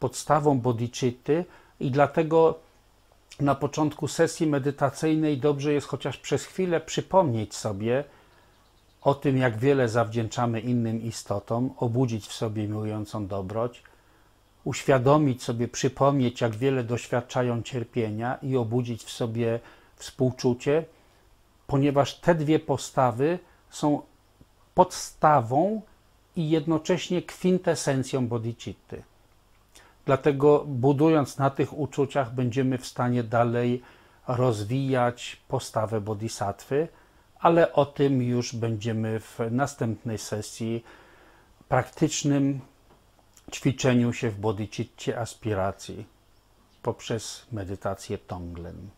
podstawą 0.00 0.60
bodhicitty 0.60 1.44
i 1.80 1.90
dlatego 1.90 2.58
na 3.40 3.54
początku 3.54 4.08
sesji 4.08 4.46
medytacyjnej 4.46 5.38
dobrze 5.38 5.72
jest 5.72 5.86
chociaż 5.86 6.16
przez 6.16 6.44
chwilę 6.44 6.80
przypomnieć 6.80 7.54
sobie 7.54 8.04
o 9.02 9.14
tym, 9.14 9.36
jak 9.38 9.58
wiele 9.58 9.88
zawdzięczamy 9.88 10.60
innym 10.60 11.02
istotom, 11.02 11.74
obudzić 11.76 12.26
w 12.26 12.32
sobie 12.32 12.68
miłującą 12.68 13.26
dobroć, 13.26 13.82
uświadomić 14.64 15.42
sobie, 15.42 15.68
przypomnieć, 15.68 16.40
jak 16.40 16.56
wiele 16.56 16.84
doświadczają 16.84 17.62
cierpienia 17.62 18.38
i 18.42 18.56
obudzić 18.56 19.04
w 19.04 19.10
sobie 19.10 19.60
współczucie, 19.96 20.84
ponieważ 21.66 22.20
te 22.20 22.34
dwie 22.34 22.58
postawy 22.58 23.38
są 23.70 24.02
podstawą 24.74 25.82
i 26.36 26.50
jednocześnie 26.50 27.22
kwintesencją 27.22 28.28
bodhicitty. 28.28 29.02
Dlatego 30.06 30.64
budując 30.66 31.38
na 31.38 31.50
tych 31.50 31.78
uczuciach, 31.78 32.34
będziemy 32.34 32.78
w 32.78 32.86
stanie 32.86 33.22
dalej 33.22 33.82
rozwijać 34.28 35.42
postawę 35.48 36.00
bodhisattwy, 36.00 36.88
ale 37.38 37.72
o 37.72 37.86
tym 37.86 38.22
już 38.22 38.54
będziemy 38.54 39.20
w 39.20 39.38
następnej 39.50 40.18
sesji 40.18 40.84
praktycznym 41.68 42.60
ćwiczeniu 43.52 44.12
się 44.12 44.30
w 44.30 44.40
bodhicitcie 44.40 45.18
aspiracji 45.18 46.06
poprzez 46.82 47.46
medytację 47.52 48.18
Tonglen. 48.18 48.88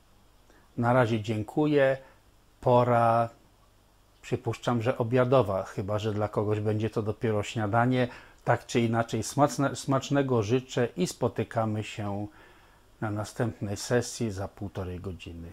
Na 0.77 0.93
razie 0.93 1.21
dziękuję. 1.21 1.99
Pora, 2.61 3.29
przypuszczam, 4.23 4.83
że 4.83 4.99
obiadowa, 4.99 5.63
chyba 5.63 5.99
że 5.99 6.13
dla 6.13 6.29
kogoś 6.29 6.61
będzie 6.61 6.91
to 6.91 7.03
dopiero 7.03 7.43
śniadanie. 7.43 8.09
Tak 8.45 8.67
czy 8.67 8.81
inaczej, 8.81 9.23
smaczne, 9.23 9.77
smacznego 9.77 10.43
życzę 10.43 10.89
i 10.97 11.07
spotykamy 11.07 11.85
się 11.85 12.27
na 13.01 13.11
następnej 13.11 13.77
sesji 13.77 14.31
za 14.31 14.49
półtorej 14.49 15.01
godziny. 15.01 15.51